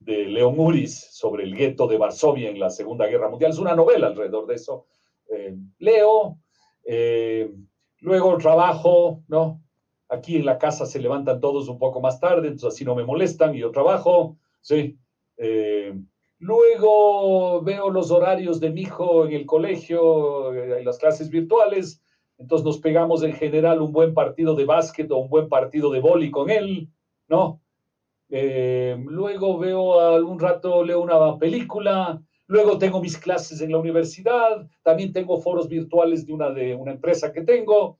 de 0.00 0.24
León 0.24 0.58
Uris 0.58 1.06
sobre 1.12 1.44
el 1.44 1.54
gueto 1.54 1.86
de 1.86 1.96
Varsovia 1.96 2.50
en 2.50 2.58
la 2.58 2.68
Segunda 2.68 3.06
Guerra 3.06 3.30
Mundial. 3.30 3.52
Es 3.52 3.58
una 3.58 3.76
novela 3.76 4.08
alrededor 4.08 4.48
de 4.48 4.56
eso. 4.56 4.86
Eh, 5.30 5.54
leo, 5.78 6.40
eh, 6.84 7.48
luego 8.00 8.38
trabajo, 8.38 9.22
¿no? 9.28 9.62
Aquí 10.08 10.34
en 10.34 10.46
la 10.46 10.58
casa 10.58 10.84
se 10.84 10.98
levantan 10.98 11.40
todos 11.40 11.68
un 11.68 11.78
poco 11.78 12.00
más 12.00 12.18
tarde, 12.18 12.48
entonces 12.48 12.74
así 12.74 12.84
no 12.84 12.96
me 12.96 13.04
molestan 13.04 13.54
y 13.54 13.60
yo 13.60 13.70
trabajo, 13.70 14.36
¿sí? 14.64 14.98
Eh, 15.36 15.94
luego 16.38 17.62
veo 17.62 17.90
los 17.90 18.10
horarios 18.10 18.60
de 18.60 18.70
mi 18.70 18.82
hijo 18.82 19.26
en 19.26 19.32
el 19.32 19.46
colegio, 19.46 20.52
en 20.54 20.84
las 20.84 20.98
clases 20.98 21.28
virtuales, 21.30 22.02
entonces 22.38 22.64
nos 22.64 22.78
pegamos 22.78 23.22
en 23.22 23.34
general 23.34 23.80
un 23.80 23.92
buen 23.92 24.14
partido 24.14 24.54
de 24.56 24.64
básquet 24.64 25.10
o 25.10 25.18
un 25.18 25.28
buen 25.28 25.48
partido 25.48 25.90
de 25.90 26.00
boli 26.00 26.30
con 26.30 26.50
él, 26.50 26.88
¿no? 27.28 27.60
Eh, 28.30 28.96
luego 29.06 29.58
veo 29.58 30.00
algún 30.00 30.40
rato, 30.40 30.82
leo 30.82 31.02
una 31.02 31.38
película, 31.38 32.20
luego 32.46 32.78
tengo 32.78 33.02
mis 33.02 33.18
clases 33.18 33.60
en 33.60 33.70
la 33.70 33.78
universidad, 33.78 34.66
también 34.82 35.12
tengo 35.12 35.38
foros 35.40 35.68
virtuales 35.68 36.26
de 36.26 36.32
una, 36.32 36.50
de 36.50 36.74
una 36.74 36.92
empresa 36.92 37.32
que 37.32 37.42
tengo. 37.42 37.98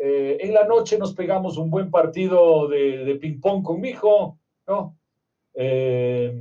Eh, 0.00 0.38
en 0.40 0.54
la 0.54 0.64
noche 0.64 0.96
nos 0.96 1.12
pegamos 1.12 1.58
un 1.58 1.68
buen 1.70 1.90
partido 1.90 2.66
de 2.66 3.18
ping-pong 3.20 3.62
con 3.62 3.80
mi 3.80 3.90
hijo, 3.90 4.38
¿no? 4.66 4.97
Eh, 5.60 6.32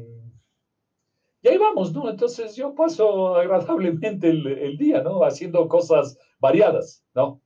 y 1.42 1.48
ahí 1.48 1.58
vamos, 1.58 1.92
¿no? 1.92 2.08
Entonces 2.08 2.56
yo 2.56 2.76
paso 2.76 3.36
agradablemente 3.36 4.30
el, 4.30 4.46
el 4.46 4.78
día, 4.78 5.02
¿no? 5.02 5.24
Haciendo 5.24 5.68
cosas 5.68 6.20
variadas, 6.40 7.04
¿no? 7.16 7.42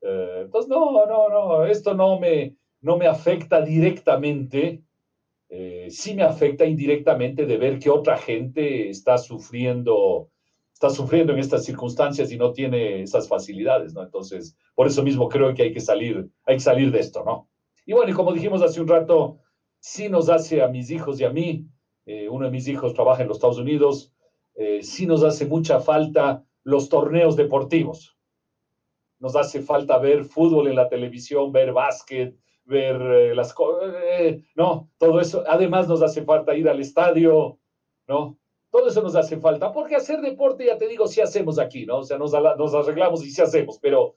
Eh, 0.00 0.42
entonces, 0.42 0.68
no, 0.68 1.06
no, 1.06 1.28
no, 1.28 1.64
esto 1.64 1.92
no 1.92 2.20
me, 2.20 2.54
no 2.80 2.96
me 2.96 3.08
afecta 3.08 3.60
directamente, 3.60 4.80
eh, 5.48 5.88
sí 5.90 6.14
me 6.14 6.22
afecta 6.22 6.64
indirectamente 6.64 7.46
de 7.46 7.56
ver 7.56 7.80
que 7.80 7.90
otra 7.90 8.16
gente 8.16 8.88
está 8.88 9.18
sufriendo, 9.18 10.28
está 10.72 10.88
sufriendo 10.88 11.32
en 11.32 11.40
estas 11.40 11.64
circunstancias 11.64 12.30
y 12.30 12.36
no 12.36 12.52
tiene 12.52 13.02
esas 13.02 13.26
facilidades, 13.26 13.92
¿no? 13.92 14.04
Entonces, 14.04 14.56
por 14.76 14.86
eso 14.86 15.02
mismo 15.02 15.28
creo 15.28 15.52
que 15.52 15.64
hay 15.64 15.72
que 15.72 15.80
salir, 15.80 16.28
hay 16.44 16.56
que 16.56 16.60
salir 16.60 16.92
de 16.92 17.00
esto, 17.00 17.24
¿no? 17.24 17.48
Y 17.84 17.92
bueno, 17.92 18.12
y 18.12 18.14
como 18.14 18.32
dijimos 18.32 18.62
hace 18.62 18.80
un 18.80 18.86
rato, 18.86 19.38
sí 19.78 20.08
nos 20.08 20.28
hace 20.28 20.62
a 20.62 20.68
mis 20.68 20.90
hijos 20.90 21.20
y 21.20 21.24
a 21.24 21.30
mí, 21.30 21.66
eh, 22.06 22.28
uno 22.28 22.46
de 22.46 22.50
mis 22.50 22.68
hijos 22.68 22.94
trabaja 22.94 23.22
en 23.22 23.28
los 23.28 23.38
Estados 23.38 23.58
Unidos, 23.58 24.12
eh, 24.54 24.82
sí 24.82 25.06
nos 25.06 25.22
hace 25.22 25.46
mucha 25.46 25.80
falta 25.80 26.44
los 26.64 26.88
torneos 26.88 27.36
deportivos. 27.36 28.16
Nos 29.20 29.36
hace 29.36 29.62
falta 29.62 29.98
ver 29.98 30.24
fútbol 30.24 30.68
en 30.68 30.76
la 30.76 30.88
televisión, 30.88 31.52
ver 31.52 31.72
básquet, 31.72 32.36
ver 32.64 33.00
eh, 33.00 33.34
las 33.34 33.54
cosas, 33.54 33.94
eh, 34.18 34.42
no, 34.54 34.90
todo 34.98 35.20
eso. 35.20 35.42
Además 35.46 35.88
nos 35.88 36.02
hace 36.02 36.22
falta 36.22 36.54
ir 36.54 36.68
al 36.68 36.80
estadio, 36.80 37.58
¿no? 38.06 38.38
Todo 38.70 38.88
eso 38.88 39.02
nos 39.02 39.16
hace 39.16 39.38
falta, 39.38 39.72
porque 39.72 39.96
hacer 39.96 40.20
deporte, 40.20 40.66
ya 40.66 40.76
te 40.76 40.86
digo, 40.86 41.08
sí 41.08 41.20
hacemos 41.22 41.58
aquí, 41.58 41.86
¿no? 41.86 41.98
O 41.98 42.04
sea, 42.04 42.18
nos, 42.18 42.32
nos 42.32 42.74
arreglamos 42.74 43.24
y 43.24 43.30
sí 43.30 43.40
hacemos, 43.40 43.78
pero, 43.80 44.16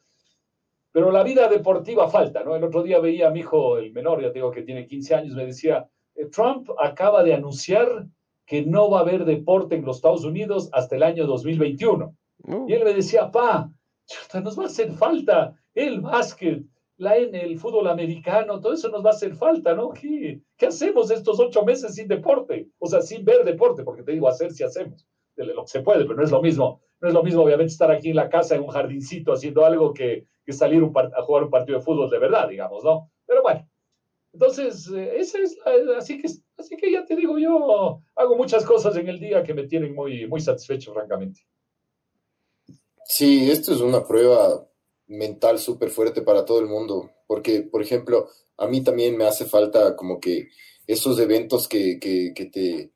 pero 0.92 1.12
la 1.12 1.24
vida 1.24 1.48
deportiva 1.48 2.10
falta, 2.10 2.44
¿no? 2.44 2.56
El 2.56 2.64
otro 2.64 2.84
día 2.84 3.00
veía 3.00 3.28
a 3.28 3.32
mi 3.32 3.40
hijo, 3.40 3.78
el 3.78 3.94
menor, 3.94 4.22
ya 4.22 4.30
digo 4.30 4.52
que 4.52 4.64
tiene 4.64 4.88
15 4.88 5.16
años, 5.16 5.36
me 5.36 5.46
decía, 5.46 5.88
eh, 6.16 6.26
Trump 6.26 6.70
acaba 6.80 7.24
de 7.24 7.34
anunciar 7.34 8.08
que 8.46 8.66
no 8.66 8.90
va 8.90 9.00
a 9.00 9.02
haber 9.02 9.24
deporte 9.24 9.76
en 9.76 9.86
los 9.86 9.98
Estados 9.98 10.26
Unidos 10.26 10.70
hasta 10.74 10.96
el 10.98 11.04
año 11.04 11.26
2021. 11.26 12.16
Uh. 12.44 12.66
Y 12.68 12.74
él 12.74 12.84
me 12.84 12.94
decía, 12.94 13.32
pa, 13.32 13.72
nos 14.44 14.60
va 14.60 14.64
a 14.64 14.68
hacer 14.68 14.92
falta 14.92 15.56
el 15.74 16.02
básquet, 16.02 16.64
la 16.98 17.18
N, 17.18 17.42
el 17.42 17.58
fútbol 17.58 17.88
americano, 17.88 18.60
todo 18.60 18.74
eso 18.74 18.90
nos 18.90 19.04
va 19.04 19.10
a 19.10 19.14
hacer 19.14 19.34
falta, 19.36 19.74
¿no? 19.74 19.92
¿Qué, 19.92 20.42
¿Qué, 20.58 20.68
hacemos 20.68 21.10
estos 21.10 21.40
ocho 21.40 21.64
meses 21.64 21.96
sin 21.96 22.08
deporte? 22.08 22.68
O 22.80 22.88
sea, 22.88 23.02
sin 23.02 23.24
ver 23.24 23.44
deporte, 23.44 23.84
porque 23.84 24.04
te 24.04 24.12
digo, 24.12 24.28
hacer 24.28 24.52
si 24.52 24.64
hacemos, 24.64 25.08
lo 25.36 25.64
que 25.64 25.72
se 25.72 25.82
puede, 25.82 26.04
pero 26.04 26.18
no 26.18 26.24
es 26.24 26.32
lo 26.32 26.42
mismo. 26.42 26.82
No 27.02 27.08
es 27.08 27.14
lo 27.14 27.24
mismo, 27.24 27.42
obviamente, 27.42 27.72
estar 27.72 27.92
aquí 27.92 28.10
en 28.10 28.16
la 28.16 28.30
casa, 28.30 28.56
en 28.56 28.62
un 28.62 28.70
jardincito, 28.70 29.34
haciendo 29.34 29.66
algo 29.66 29.94
que, 29.94 30.26
que 30.46 30.54
salir 30.54 30.84
un 30.84 30.94
a 30.96 31.22
jugar 31.24 31.44
un 31.44 31.50
partido 31.50 31.80
de 31.80 31.84
fútbol 31.84 32.10
de 32.10 32.20
verdad, 32.20 32.48
digamos, 32.48 32.84
¿no? 32.84 33.12
Pero 33.26 33.42
bueno, 33.42 33.68
entonces, 34.34 34.90
eh, 34.96 35.14
esa 35.18 35.40
es 35.40 35.58
así 35.98 36.22
que, 36.22 36.28
así 36.58 36.78
que 36.78 36.92
ya 36.92 37.04
te 37.06 37.16
digo, 37.16 37.38
yo 37.38 38.02
hago 38.16 38.36
muchas 38.36 38.66
cosas 38.66 38.96
en 38.96 39.10
el 39.10 39.20
día 39.20 39.44
que 39.44 39.54
me 39.54 39.68
tienen 39.68 39.94
muy, 39.94 40.28
muy 40.28 40.40
satisfecho, 40.40 40.94
francamente. 40.94 41.42
Sí, 43.04 43.52
esto 43.52 43.74
es 43.74 43.82
una 43.82 44.06
prueba 44.06 44.66
mental 45.08 45.60
súper 45.60 45.90
fuerte 45.90 46.22
para 46.22 46.46
todo 46.46 46.60
el 46.60 46.68
mundo, 46.68 47.12
porque, 47.28 47.64
por 47.64 47.82
ejemplo, 47.82 48.30
a 48.58 48.68
mí 48.68 48.84
también 48.84 49.18
me 49.18 49.26
hace 49.26 49.46
falta 49.46 49.96
como 49.96 50.20
que 50.20 50.48
esos 50.88 51.20
eventos 51.20 51.68
que, 51.68 52.00
que, 52.00 52.32
que 52.34 52.46
te, 52.46 52.92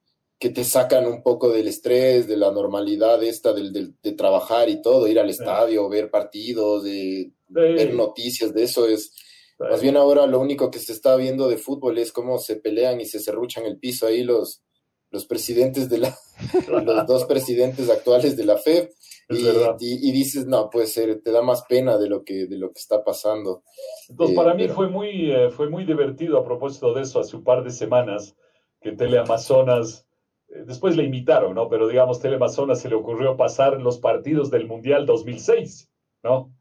que 0.46 0.52
te 0.52 0.64
sacan 0.64 1.08
un 1.08 1.24
poco 1.24 1.50
del 1.50 1.68
estrés, 1.68 2.28
de 2.28 2.38
la 2.38 2.52
normalidad 2.52 3.24
esta 3.24 3.52
del, 3.52 3.74
del 3.74 3.96
de 4.04 4.12
trabajar 4.12 4.70
y 4.70 4.80
todo, 4.80 5.08
ir 5.08 5.18
al 5.18 5.32
estadio, 5.32 5.89
ver 5.89 6.12
partidos, 6.12 6.84
de, 6.84 7.32
ver 7.48 7.96
noticias, 7.96 8.54
de 8.54 8.62
eso 8.62 8.88
es... 8.88 9.12
Más 9.58 9.82
bien 9.82 9.98
ahora 9.98 10.28
lo 10.28 10.39
único 10.39 10.70
que 10.70 10.78
se 10.78 10.93
está 10.93 11.16
viendo 11.16 11.48
de 11.48 11.58
fútbol 11.58 11.98
es 11.98 12.12
cómo 12.12 12.38
se 12.38 12.58
pelean 12.58 13.02
y 13.02 13.06
se 13.06 13.20
cerruchan 13.20 13.66
el 13.66 13.80
piso 13.80 14.06
ahí 14.06 14.24
los, 14.24 14.62
los 15.10 15.26
presidentes 15.26 15.89
de 15.89 15.98
la, 15.98 16.16
los 16.68 17.08
dos 17.08 17.26
presidentes 17.26 17.89
actuales 17.89 18.38
de 18.38 18.46
la 18.46 18.60
FED 18.60 18.89
y, 19.30 20.10
y, 20.10 20.12
dices, 20.12 20.46
no, 20.46 20.70
puede 20.70 20.86
ser, 20.86 21.24
te 21.24 21.32
da 21.32 21.41
más 21.41 21.64
pena 21.68 21.98
de 21.98 22.08
lo 22.08 22.24
que, 22.24 22.46
de 22.46 22.58
lo 22.60 22.72
que 22.72 22.82
está 22.82 23.04
pasando. 23.04 23.64
Entonces, 24.10 24.36
para 24.36 24.54
mí 24.54 24.68
fue, 24.68 24.89
muy, 24.89 25.32
eh, 25.32 25.50
fue 25.50 25.72
muy 25.72 25.86
divertido 25.86 26.38
a 26.38 26.46
propósito 26.46 26.93
de 26.93 27.02
eso, 27.02 27.20
hace 27.20 27.36
un 27.36 27.43
par 27.43 27.64
de 27.64 27.72
semanas, 27.72 28.36
que 28.80 28.91
Teleamazonas, 28.91 30.02
eh, 30.02 30.05
después 30.48 30.96
le 30.96 31.04
imitaron, 31.04 31.56
¿no? 31.56 31.70
Pero 31.70 31.88
digamos, 31.88 32.20
Teleamazonas 32.20 32.80
se 32.80 32.89
le 32.89 32.96
ocurrió 32.96 33.38
pasar 33.38 33.82
los 33.82 34.00
partidos 34.00 34.52
del 34.52 34.68
Mundial 34.68 35.06
2006, 35.06 35.91
¿no? 36.24 36.54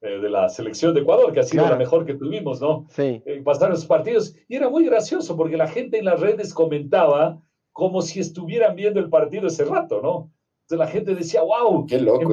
Eh, 0.00 0.18
de 0.18 0.30
la 0.30 0.48
selección 0.48 0.94
de 0.94 1.00
Ecuador, 1.00 1.32
que 1.32 1.40
ha 1.40 1.44
sido 1.44 1.68
la 1.68 1.76
mejor 1.76 2.04
que 2.04 2.14
tuvimos, 2.14 2.60
¿no? 2.60 2.86
Sí. 2.88 3.22
pasaron 3.44 3.74
esos 3.74 3.86
partidos 3.86 4.34
y 4.48 4.56
era 4.56 4.68
muy 4.68 4.84
gracioso 4.84 5.36
porque 5.36 5.56
la 5.56 5.68
gente 5.68 5.98
en 5.98 6.06
las 6.06 6.20
redes 6.20 6.52
comentaba 6.52 7.40
como 7.72 8.02
si 8.02 8.20
estuvieran 8.20 8.76
viendo 8.76 9.00
el 9.00 9.08
partido 9.08 9.46
ese 9.46 9.64
rato, 9.64 10.02
¿no? 10.02 10.32
la 10.76 10.86
gente 10.86 11.14
decía, 11.14 11.42
wow, 11.42 11.86
Qué 11.86 12.00
loco 12.00 12.32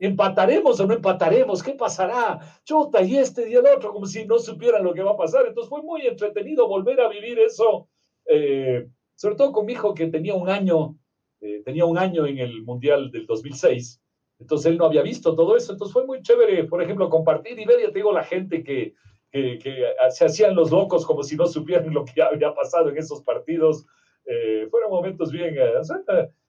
empataremos 0.00 0.80
o 0.80 0.86
no 0.86 0.94
empataremos, 0.94 1.62
¿qué 1.62 1.72
pasará? 1.72 2.38
Chota 2.64 3.02
y 3.02 3.16
este 3.16 3.48
y 3.48 3.54
el 3.54 3.66
otro, 3.66 3.92
como 3.92 4.06
si 4.06 4.24
no 4.24 4.38
supieran 4.38 4.84
lo 4.84 4.94
que 4.94 5.02
va 5.02 5.12
a 5.12 5.16
pasar. 5.16 5.46
Entonces 5.46 5.68
fue 5.68 5.82
muy 5.82 6.06
entretenido 6.06 6.68
volver 6.68 7.00
a 7.00 7.08
vivir 7.08 7.38
eso, 7.38 7.88
eh, 8.26 8.86
sobre 9.22 9.36
todo 9.36 9.52
con 9.52 9.66
mi 9.66 9.74
hijo 9.74 9.94
que 9.94 10.08
tenía 10.08 10.34
un 10.34 10.48
año, 10.48 10.96
eh, 11.40 11.62
tenía 11.64 11.84
un 11.84 11.96
año 11.96 12.26
en 12.26 12.38
el 12.38 12.64
Mundial 12.64 13.12
del 13.12 13.24
2006. 13.24 14.02
Entonces 14.40 14.72
él 14.72 14.78
no 14.78 14.86
había 14.86 15.02
visto 15.02 15.36
todo 15.36 15.56
eso. 15.56 15.70
Entonces 15.70 15.92
fue 15.92 16.04
muy 16.04 16.22
chévere, 16.22 16.64
por 16.64 16.82
ejemplo, 16.82 17.08
compartir 17.08 17.56
y 17.56 17.64
ver, 17.64 17.80
ya 17.80 17.92
te 17.92 18.00
digo, 18.00 18.12
la 18.12 18.24
gente 18.24 18.64
que, 18.64 18.94
que, 19.30 19.60
que 19.62 19.86
se 20.10 20.24
hacían 20.24 20.56
los 20.56 20.72
locos 20.72 21.06
como 21.06 21.22
si 21.22 21.36
no 21.36 21.46
supieran 21.46 21.94
lo 21.94 22.04
que 22.04 22.20
había 22.20 22.52
pasado 22.52 22.88
en 22.88 22.98
esos 22.98 23.22
partidos. 23.22 23.86
Eh, 24.24 24.66
fueron 24.72 24.90
momentos 24.90 25.30
bien, 25.30 25.54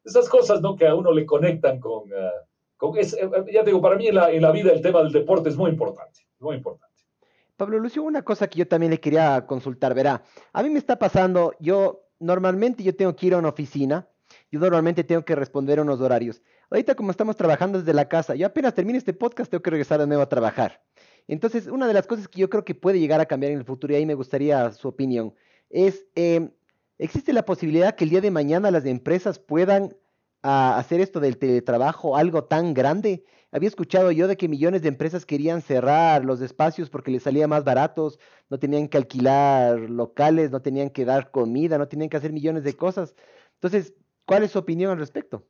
esas 0.04 0.28
cosas, 0.28 0.60
¿no? 0.60 0.76
Que 0.76 0.88
a 0.88 0.96
uno 0.96 1.12
le 1.12 1.28
conectan 1.28 1.80
con... 1.80 2.12
Uh, 2.12 2.32
con 2.78 2.98
es, 2.98 3.14
eh, 3.14 3.30
ya 3.54 3.62
digo, 3.62 3.82
para 3.82 3.98
mí 3.98 4.08
en 4.08 4.16
la, 4.16 4.32
en 4.32 4.42
la, 4.42 4.52
vida 4.52 4.72
el 4.72 4.82
tema 4.82 5.04
del 5.04 5.12
deporte 5.12 5.50
es 5.50 5.56
muy 5.56 5.70
importante, 5.70 6.22
muy 6.40 6.56
importante. 6.56 6.92
Pablo 7.56 7.78
Lucio, 7.78 8.02
una 8.02 8.24
cosa 8.24 8.48
que 8.48 8.58
yo 8.58 8.68
también 8.68 8.90
le 8.90 9.00
quería 9.00 9.46
consultar, 9.46 9.94
verá, 9.94 10.24
a 10.52 10.64
mí 10.64 10.72
me 10.72 10.80
está 10.80 10.98
pasando, 10.98 11.54
yo 11.60 12.03
normalmente 12.24 12.84
yo 12.84 12.96
tengo 12.96 13.16
que 13.16 13.28
ir 13.28 13.34
a 13.34 13.38
una 13.38 13.50
oficina, 13.50 14.08
yo 14.52 14.60
normalmente 14.60 15.04
tengo 15.04 15.24
que 15.26 15.36
responder 15.36 15.80
unos 15.80 16.02
horarios. 16.02 16.42
Ahorita 16.70 16.96
como 16.96 17.12
estamos 17.12 17.36
trabajando 17.36 17.80
desde 17.80 17.94
la 17.94 18.08
casa, 18.08 18.36
yo 18.36 18.48
apenas 18.48 18.74
termine 18.74 18.98
este 18.98 19.14
podcast 19.14 19.52
tengo 19.52 19.62
que 19.62 19.70
regresar 19.70 20.00
de 20.00 20.08
nuevo 20.08 20.24
a 20.24 20.30
trabajar. 20.30 20.82
Entonces, 21.28 21.68
una 21.68 21.88
de 21.88 21.94
las 21.94 22.08
cosas 22.08 22.28
que 22.28 22.40
yo 22.40 22.50
creo 22.50 22.66
que 22.66 22.76
puede 22.76 23.00
llegar 23.00 23.22
a 23.22 23.26
cambiar 23.26 23.52
en 23.52 23.60
el 23.60 23.66
futuro, 23.66 23.94
y 23.94 23.98
ahí 23.98 24.06
me 24.06 24.16
gustaría 24.16 24.72
su 24.72 24.88
opinión, 24.88 25.34
es 25.70 26.06
eh, 26.16 26.50
¿Existe 27.04 27.34
la 27.34 27.44
posibilidad 27.44 27.96
que 27.96 28.04
el 28.04 28.12
día 28.12 28.22
de 28.22 28.32
mañana 28.32 28.72
las 28.72 28.86
empresas 28.86 29.40
puedan 29.40 29.96
ah, 30.44 30.78
hacer 30.78 31.02
esto 31.02 31.20
del 31.20 31.38
teletrabajo 31.38 32.16
algo 32.16 32.46
tan 32.46 32.74
grande? 32.74 33.26
Había 33.54 33.70
escuchado 33.70 34.12
yo 34.12 34.28
de 34.28 34.36
que 34.36 34.48
millones 34.48 34.82
de 34.82 34.88
empresas 34.88 35.28
querían 35.28 35.62
cerrar 35.62 36.26
los 36.26 36.42
espacios 36.42 36.90
porque 36.90 37.12
les 37.12 37.22
salía 37.22 37.48
más 37.48 37.64
baratos, 37.64 38.20
no 38.50 38.58
tenían 38.58 38.88
que 38.88 38.98
alquilar 38.98 39.80
locales, 39.80 40.50
no 40.50 40.64
tenían 40.64 40.90
que 40.90 41.06
dar 41.06 41.30
comida, 41.30 41.78
no 41.78 41.88
tenían 41.88 42.10
que 42.10 42.18
hacer 42.18 42.34
millones 42.34 42.64
de 42.64 42.74
cosas. 42.74 43.16
Entonces, 43.54 43.94
¿cuál 44.26 44.42
es 44.42 44.50
su 44.50 44.58
opinión 44.58 44.90
al 44.90 44.98
respecto? 44.98 45.44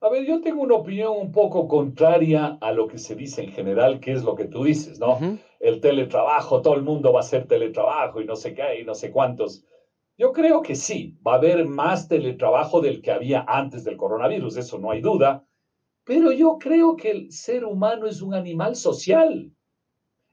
A 0.00 0.10
ver, 0.10 0.24
yo 0.24 0.40
tengo 0.42 0.62
una 0.62 0.76
opinión 0.76 1.12
un 1.16 1.32
poco 1.32 1.66
contraria 1.66 2.56
a 2.60 2.70
lo 2.70 2.86
que 2.86 2.98
se 2.98 3.16
dice 3.16 3.42
en 3.42 3.50
general, 3.50 3.98
que 3.98 4.12
es 4.12 4.22
lo 4.22 4.36
que 4.36 4.44
tú 4.44 4.62
dices, 4.62 5.00
¿no? 5.00 5.18
El 5.58 5.80
teletrabajo, 5.80 6.62
todo 6.62 6.76
el 6.76 6.82
mundo 6.82 7.12
va 7.12 7.18
a 7.18 7.24
hacer 7.24 7.48
teletrabajo 7.48 8.20
y 8.20 8.26
no 8.26 8.36
sé 8.36 8.54
qué, 8.54 8.80
y 8.80 8.84
no 8.84 8.94
sé 8.94 9.10
cuántos. 9.10 9.64
Yo 10.16 10.32
creo 10.32 10.62
que 10.62 10.76
sí, 10.76 11.18
va 11.26 11.32
a 11.32 11.38
haber 11.38 11.66
más 11.66 12.06
teletrabajo 12.06 12.80
del 12.80 13.02
que 13.02 13.10
había 13.10 13.44
antes 13.48 13.82
del 13.82 13.96
coronavirus, 13.96 14.56
eso 14.58 14.78
no 14.78 14.92
hay 14.92 15.00
duda, 15.00 15.44
pero 16.04 16.32
yo 16.32 16.58
creo 16.58 16.96
que 16.96 17.10
el 17.10 17.32
ser 17.32 17.64
humano 17.64 18.06
es 18.06 18.22
un 18.22 18.34
animal 18.34 18.76
social 18.76 19.50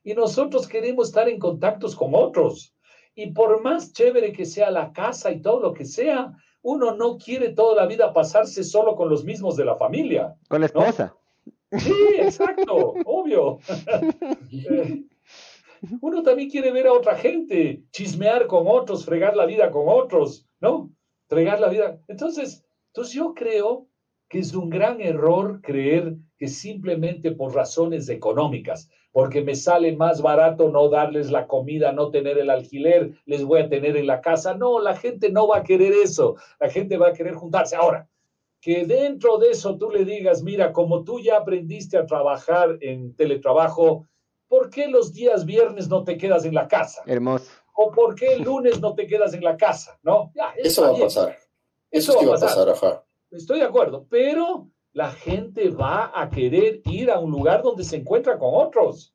y 0.03 0.13
nosotros 0.13 0.67
queremos 0.67 1.07
estar 1.07 1.29
en 1.29 1.39
contactos 1.39 1.95
con 1.95 2.11
otros. 2.13 2.75
Y 3.15 3.31
por 3.31 3.61
más 3.61 3.93
chévere 3.93 4.31
que 4.33 4.45
sea 4.45 4.71
la 4.71 4.91
casa 4.91 5.31
y 5.31 5.41
todo 5.41 5.61
lo 5.61 5.73
que 5.73 5.85
sea, 5.85 6.33
uno 6.61 6.95
no 6.95 7.17
quiere 7.17 7.49
toda 7.49 7.75
la 7.75 7.87
vida 7.87 8.13
pasarse 8.13 8.63
solo 8.63 8.95
con 8.95 9.09
los 9.09 9.23
mismos 9.23 9.55
de 9.55 9.65
la 9.65 9.75
familia. 9.75 10.35
Con 10.47 10.61
la 10.61 10.67
esposa. 10.67 11.15
Sí, 11.71 11.93
exacto, 12.17 12.93
obvio. 13.05 13.59
Uno 15.99 16.21
también 16.21 16.49
quiere 16.49 16.71
ver 16.71 16.85
a 16.85 16.93
otra 16.93 17.15
gente, 17.15 17.83
chismear 17.91 18.45
con 18.45 18.67
otros, 18.67 19.03
fregar 19.03 19.35
la 19.35 19.47
vida 19.47 19.71
con 19.71 19.85
otros, 19.87 20.45
¿no? 20.59 20.91
Fregar 21.27 21.59
la 21.59 21.69
vida. 21.69 21.99
Entonces, 22.07 22.63
entonces 22.89 23.15
yo 23.15 23.33
creo 23.33 23.87
que 24.31 24.39
es 24.39 24.55
un 24.55 24.69
gran 24.69 25.01
error 25.01 25.59
creer 25.61 26.15
que 26.37 26.47
simplemente 26.47 27.31
por 27.31 27.53
razones 27.53 28.07
económicas, 28.07 28.89
porque 29.11 29.41
me 29.41 29.55
sale 29.55 29.93
más 29.93 30.21
barato 30.21 30.69
no 30.69 30.87
darles 30.87 31.29
la 31.29 31.47
comida, 31.47 31.91
no 31.91 32.11
tener 32.11 32.37
el 32.37 32.49
alquiler, 32.49 33.11
les 33.25 33.43
voy 33.43 33.59
a 33.59 33.67
tener 33.67 33.97
en 33.97 34.07
la 34.07 34.21
casa. 34.21 34.53
No, 34.53 34.79
la 34.79 34.95
gente 34.95 35.29
no 35.29 35.49
va 35.49 35.57
a 35.57 35.63
querer 35.63 35.91
eso. 35.91 36.37
La 36.61 36.69
gente 36.69 36.95
va 36.95 37.09
a 37.09 37.13
querer 37.13 37.33
juntarse. 37.33 37.75
Ahora, 37.75 38.07
que 38.61 38.85
dentro 38.85 39.37
de 39.37 39.51
eso 39.51 39.77
tú 39.77 39.91
le 39.91 40.05
digas, 40.05 40.41
mira, 40.43 40.71
como 40.71 41.03
tú 41.03 41.19
ya 41.19 41.35
aprendiste 41.35 41.97
a 41.97 42.05
trabajar 42.05 42.77
en 42.79 43.13
teletrabajo, 43.17 44.07
¿por 44.47 44.69
qué 44.69 44.87
los 44.87 45.11
días 45.11 45.45
viernes 45.45 45.89
no 45.89 46.05
te 46.05 46.17
quedas 46.17 46.45
en 46.45 46.53
la 46.53 46.69
casa? 46.69 47.01
Hermoso. 47.05 47.51
¿O 47.75 47.91
por 47.91 48.15
qué 48.15 48.35
el 48.35 48.43
lunes 48.43 48.79
no 48.79 48.95
te 48.95 49.07
quedas 49.07 49.33
en 49.33 49.43
la 49.43 49.57
casa? 49.57 49.99
¿No? 50.03 50.31
Ya, 50.33 50.53
Eso 50.55 50.83
va 50.83 50.97
a 50.97 51.01
pasar. 51.01 51.37
Eso 51.91 52.13
Eso 52.13 52.19
sí 52.21 52.25
va 52.25 52.37
a 52.37 52.39
pasar, 52.39 52.69
ajá. 52.69 53.03
Estoy 53.31 53.59
de 53.59 53.65
acuerdo, 53.65 54.05
pero 54.09 54.67
la 54.93 55.11
gente 55.11 55.69
va 55.69 56.11
a 56.13 56.29
querer 56.29 56.81
ir 56.85 57.09
a 57.09 57.19
un 57.19 57.31
lugar 57.31 57.63
donde 57.63 57.83
se 57.83 57.95
encuentra 57.97 58.37
con 58.37 58.49
otros. 58.53 59.13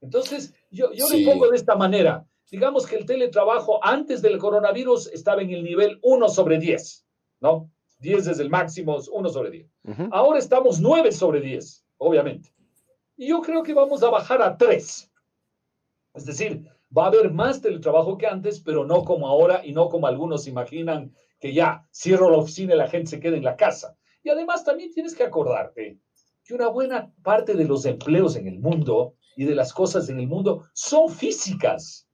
Entonces, 0.00 0.54
yo, 0.70 0.92
yo 0.92 1.06
Sí. 1.06 1.24
le 1.24 1.30
pongo 1.32 1.48
de 1.50 1.56
esta 1.56 1.76
manera. 1.76 2.26
Digamos 2.50 2.86
que 2.86 2.96
el 2.96 3.04
teletrabajo 3.06 3.78
antes 3.84 4.22
del 4.22 4.38
coronavirus 4.38 5.08
estaba 5.08 5.42
en 5.42 5.50
el 5.50 5.62
nivel 5.62 5.98
1 6.02 6.28
sobre 6.28 6.58
10, 6.58 7.06
¿no? 7.40 7.70
10 7.98 8.26
es 8.28 8.38
el 8.40 8.48
máximo, 8.48 8.96
1 9.12 9.28
sobre 9.28 9.50
10. 9.50 9.66
Ujú. 9.84 10.08
Ahora 10.10 10.38
estamos 10.38 10.80
9 10.80 11.12
sobre 11.12 11.40
10, 11.42 11.84
obviamente. 11.98 12.50
Y 13.16 13.28
yo 13.28 13.42
creo 13.42 13.62
que 13.62 13.74
vamos 13.74 14.02
a 14.02 14.08
bajar 14.08 14.40
a 14.42 14.56
3. 14.56 15.10
Es 16.14 16.24
decir, 16.24 16.64
va 16.96 17.04
a 17.04 17.08
haber 17.08 17.32
más 17.32 17.60
teletrabajo 17.60 18.18
que 18.18 18.26
antes, 18.26 18.60
pero 18.60 18.84
no 18.84 19.04
como 19.04 19.28
ahora 19.28 19.62
y 19.64 19.72
no 19.72 19.88
como 19.88 20.06
algunos 20.06 20.46
imaginan 20.46 21.14
que 21.38 21.52
ya 21.52 21.86
cierro 21.92 22.30
la 22.30 22.38
oficina 22.38 22.74
y 22.74 22.78
la 22.78 22.88
gente 22.88 23.10
se 23.10 23.20
queda 23.20 23.36
en 23.36 23.44
la 23.44 23.56
casa. 23.56 23.96
Y 24.22 24.28
además 24.28 24.64
también 24.64 24.92
tienes 24.92 25.14
que 25.14 25.24
acordarte 25.24 25.98
que 26.44 26.54
una 26.54 26.68
buena 26.68 27.12
parte 27.22 27.54
de 27.54 27.64
los 27.64 27.86
empleos 27.86 28.36
en 28.36 28.46
el 28.46 28.58
mundo 28.58 29.14
y 29.36 29.44
de 29.44 29.54
las 29.54 29.72
cosas 29.72 30.08
en 30.08 30.18
el 30.20 30.26
mundo 30.26 30.64
son 30.74 31.08
físicas. 31.08 32.06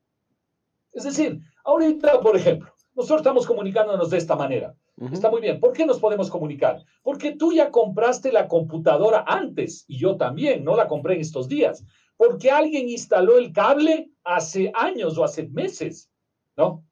Es 0.92 1.04
decir, 1.04 1.40
ahorita, 1.64 2.20
por 2.20 2.36
ejemplo, 2.36 2.72
nosotros 2.94 3.20
estamos 3.20 3.46
comunicándonos 3.46 4.10
de 4.10 4.18
esta 4.18 4.36
manera. 4.36 4.74
Está 5.12 5.30
muy 5.30 5.42
bien. 5.42 5.60
¿Por 5.60 5.74
qué 5.74 5.84
nos 5.84 5.98
podemos 5.98 6.30
comunicar? 6.30 6.82
Porque 7.02 7.32
tú 7.32 7.52
ya 7.52 7.70
compraste 7.70 8.32
la 8.32 8.48
computadora 8.48 9.24
antes 9.26 9.84
y 9.88 9.98
yo 9.98 10.16
también, 10.16 10.64
no 10.64 10.74
la 10.74 10.86
compré 10.86 11.14
en 11.14 11.20
estos 11.20 11.48
días. 11.48 11.84
Porque 12.16 12.50
alguien 12.50 12.88
instaló 12.88 13.36
el 13.36 13.52
cable 13.52 14.10
hace 14.26 14.70
años 14.74 15.16
o 15.16 15.24
hace 15.24 15.46
meses, 15.48 16.10
¿no? 16.56 16.84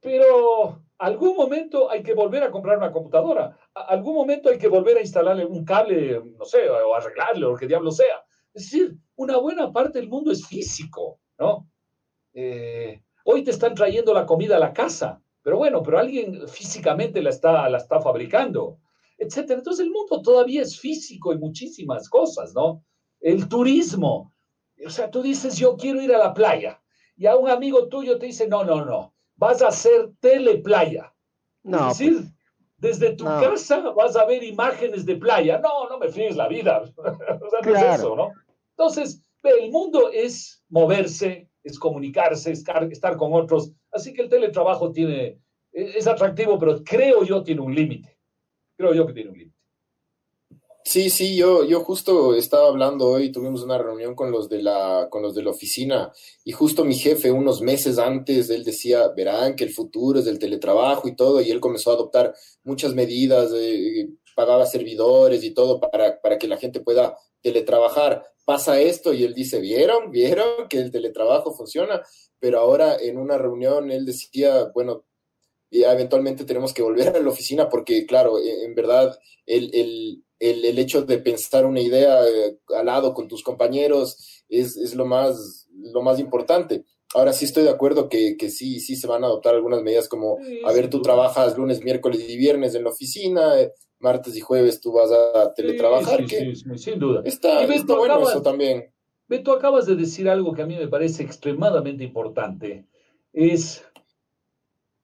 Pero 0.00 0.82
algún 0.98 1.36
momento 1.36 1.90
hay 1.90 2.02
que 2.02 2.14
volver 2.14 2.44
a 2.44 2.50
comprar 2.50 2.78
una 2.78 2.92
computadora. 2.92 3.56
Algún 3.74 4.14
momento 4.14 4.48
hay 4.48 4.58
que 4.58 4.68
volver 4.68 4.96
a 4.96 5.00
instalarle 5.00 5.44
un 5.44 5.64
cable, 5.64 6.22
no 6.38 6.44
sé, 6.44 6.70
o 6.70 6.94
arreglarle 6.94 7.44
o 7.44 7.50
lo 7.50 7.56
que 7.56 7.66
diablo 7.66 7.90
sea. 7.90 8.24
Es 8.54 8.70
decir, 8.70 8.96
una 9.16 9.36
buena 9.38 9.72
parte 9.72 9.98
del 9.98 10.08
mundo 10.08 10.30
es 10.30 10.46
físico, 10.46 11.18
¿no? 11.38 11.68
Eh, 12.34 13.02
hoy 13.24 13.42
te 13.42 13.50
están 13.50 13.74
trayendo 13.74 14.14
la 14.14 14.24
comida 14.24 14.56
a 14.56 14.60
la 14.60 14.72
casa, 14.72 15.20
pero 15.42 15.58
bueno, 15.58 15.82
pero 15.82 15.98
alguien 15.98 16.46
físicamente 16.48 17.20
la 17.20 17.30
está, 17.30 17.68
la 17.68 17.78
está 17.78 18.00
fabricando, 18.00 18.78
etcétera. 19.18 19.58
Entonces 19.58 19.84
el 19.84 19.90
mundo 19.90 20.22
todavía 20.22 20.62
es 20.62 20.78
físico 20.78 21.32
en 21.32 21.40
muchísimas 21.40 22.08
cosas, 22.08 22.54
¿no? 22.54 22.84
El 23.20 23.48
turismo. 23.48 24.32
O 24.84 24.90
sea, 24.90 25.10
tú 25.10 25.22
dices, 25.22 25.56
yo 25.56 25.76
quiero 25.76 26.00
ir 26.00 26.14
a 26.14 26.18
la 26.18 26.34
playa, 26.34 26.82
y 27.16 27.26
a 27.26 27.36
un 27.36 27.48
amigo 27.48 27.88
tuyo 27.88 28.18
te 28.18 28.26
dice, 28.26 28.48
no, 28.48 28.64
no, 28.64 28.84
no, 28.84 29.14
vas 29.36 29.62
a 29.62 29.68
hacer 29.68 30.10
teleplaya. 30.20 31.14
No, 31.62 31.90
es 31.90 31.98
decir, 31.98 32.14
pues, 32.14 32.32
desde 32.78 33.14
tu 33.14 33.24
no. 33.24 33.40
casa 33.40 33.78
vas 33.90 34.16
a 34.16 34.24
ver 34.24 34.42
imágenes 34.42 35.06
de 35.06 35.16
playa. 35.16 35.58
No, 35.58 35.88
no 35.88 35.98
me 35.98 36.08
fríes 36.08 36.36
la 36.36 36.48
vida. 36.48 36.82
o 36.96 37.50
sea, 37.50 37.60
no 37.64 37.76
es 37.76 38.00
eso, 38.00 38.16
¿no? 38.16 38.32
Entonces, 38.70 39.22
el 39.44 39.70
mundo 39.70 40.10
es 40.12 40.64
moverse, 40.68 41.48
es 41.62 41.78
comunicarse, 41.78 42.50
estar, 42.50 42.84
estar 42.90 43.16
con 43.16 43.32
otros. 43.34 43.72
Así 43.92 44.12
que 44.12 44.22
el 44.22 44.28
teletrabajo 44.28 44.90
tiene, 44.90 45.38
es 45.70 45.96
es 45.96 46.06
atractivo, 46.06 46.58
pero 46.58 46.82
creo 46.82 47.22
yo 47.24 47.42
tiene 47.42 47.60
un 47.60 47.74
límite. 47.74 48.18
Creo 48.76 48.94
yo 48.94 49.06
que 49.06 49.12
tiene 49.12 49.30
un 49.30 49.38
límite. 49.38 49.51
Sí, 50.84 51.10
sí, 51.10 51.36
yo, 51.36 51.64
yo 51.64 51.80
justo 51.80 52.34
estaba 52.34 52.68
hablando 52.68 53.08
hoy, 53.08 53.30
tuvimos 53.30 53.62
una 53.62 53.78
reunión 53.78 54.14
con 54.14 54.30
los 54.32 54.48
de 54.48 54.62
la, 54.62 55.08
con 55.10 55.22
los 55.22 55.34
de 55.34 55.42
la 55.42 55.50
oficina, 55.50 56.12
y 56.44 56.52
justo 56.52 56.84
mi 56.84 56.96
jefe, 56.96 57.30
unos 57.30 57.62
meses 57.62 57.98
antes, 57.98 58.50
él 58.50 58.64
decía, 58.64 59.08
verán 59.08 59.54
que 59.54 59.64
el 59.64 59.72
futuro 59.72 60.18
es 60.18 60.24
del 60.24 60.40
teletrabajo 60.40 61.08
y 61.08 61.14
todo, 61.14 61.40
y 61.40 61.50
él 61.50 61.60
comenzó 61.60 61.90
a 61.90 61.94
adoptar 61.94 62.34
muchas 62.64 62.94
medidas, 62.94 63.52
eh, 63.54 64.08
pagaba 64.34 64.66
servidores 64.66 65.44
y 65.44 65.52
todo 65.54 65.80
para, 65.80 66.20
para 66.20 66.38
que 66.38 66.48
la 66.48 66.56
gente 66.56 66.80
pueda 66.80 67.16
teletrabajar. 67.40 68.24
Pasa 68.44 68.80
esto 68.80 69.12
y 69.12 69.24
él 69.24 69.34
dice, 69.34 69.60
¿vieron? 69.60 70.10
¿Vieron 70.10 70.68
que 70.68 70.78
el 70.78 70.90
teletrabajo 70.90 71.52
funciona? 71.54 72.02
Pero 72.40 72.58
ahora 72.58 72.96
en 73.00 73.18
una 73.18 73.38
reunión 73.38 73.90
él 73.90 74.04
decía, 74.04 74.70
bueno, 74.74 75.04
ya 75.70 75.92
eventualmente 75.92 76.44
tenemos 76.44 76.74
que 76.74 76.82
volver 76.82 77.16
a 77.16 77.20
la 77.20 77.28
oficina 77.30 77.68
porque, 77.68 78.04
claro, 78.06 78.38
en 78.38 78.62
en 78.72 78.74
verdad, 78.74 79.18
el, 79.46 79.70
el, 79.74 80.24
el, 80.50 80.64
el 80.64 80.78
hecho 80.78 81.02
de 81.02 81.18
pensar 81.18 81.64
una 81.66 81.80
idea 81.80 82.22
eh, 82.26 82.58
al 82.76 82.86
lado 82.86 83.14
con 83.14 83.28
tus 83.28 83.42
compañeros 83.42 84.42
es, 84.48 84.76
es 84.76 84.94
lo, 84.94 85.04
más, 85.06 85.68
lo 85.94 86.02
más 86.02 86.18
importante. 86.18 86.84
Ahora 87.14 87.32
sí 87.32 87.44
estoy 87.44 87.62
de 87.64 87.70
acuerdo 87.70 88.08
que, 88.08 88.36
que 88.36 88.48
sí, 88.50 88.80
sí 88.80 88.96
se 88.96 89.06
van 89.06 89.22
a 89.22 89.26
adoptar 89.26 89.54
algunas 89.54 89.82
medidas 89.82 90.08
como, 90.08 90.38
a 90.64 90.72
ver, 90.72 90.88
tú 90.90 91.02
trabajas 91.02 91.56
lunes, 91.56 91.82
miércoles 91.84 92.24
y 92.28 92.36
viernes 92.36 92.74
en 92.74 92.84
la 92.84 92.90
oficina, 92.90 93.60
eh, 93.60 93.70
martes 93.98 94.34
y 94.36 94.40
jueves 94.40 94.80
tú 94.80 94.92
vas 94.92 95.10
a 95.12 95.52
teletrabajar, 95.54 96.20
Sí, 96.20 96.26
sí, 96.28 96.36
que 96.36 96.54
sí, 96.56 96.78
sin 96.78 96.98
duda. 96.98 97.22
está, 97.24 97.66
bueno 97.66 98.14
acabas- 98.14 98.30
eso 98.30 98.42
también. 98.42 98.92
Beto, 99.28 99.52
acabas 99.52 99.86
de 99.86 99.94
decir 99.96 100.28
algo 100.28 100.52
que 100.54 100.62
a 100.62 100.66
mí 100.66 100.76
me 100.76 100.88
parece 100.88 101.22
extremadamente 101.22 102.02
importante. 102.04 102.86
Es 103.32 103.84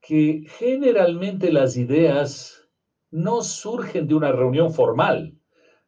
que 0.00 0.44
generalmente 0.58 1.52
las 1.52 1.76
ideas 1.76 2.67
no 3.10 3.42
surgen 3.42 4.06
de 4.06 4.14
una 4.14 4.32
reunión 4.32 4.72
formal. 4.72 5.34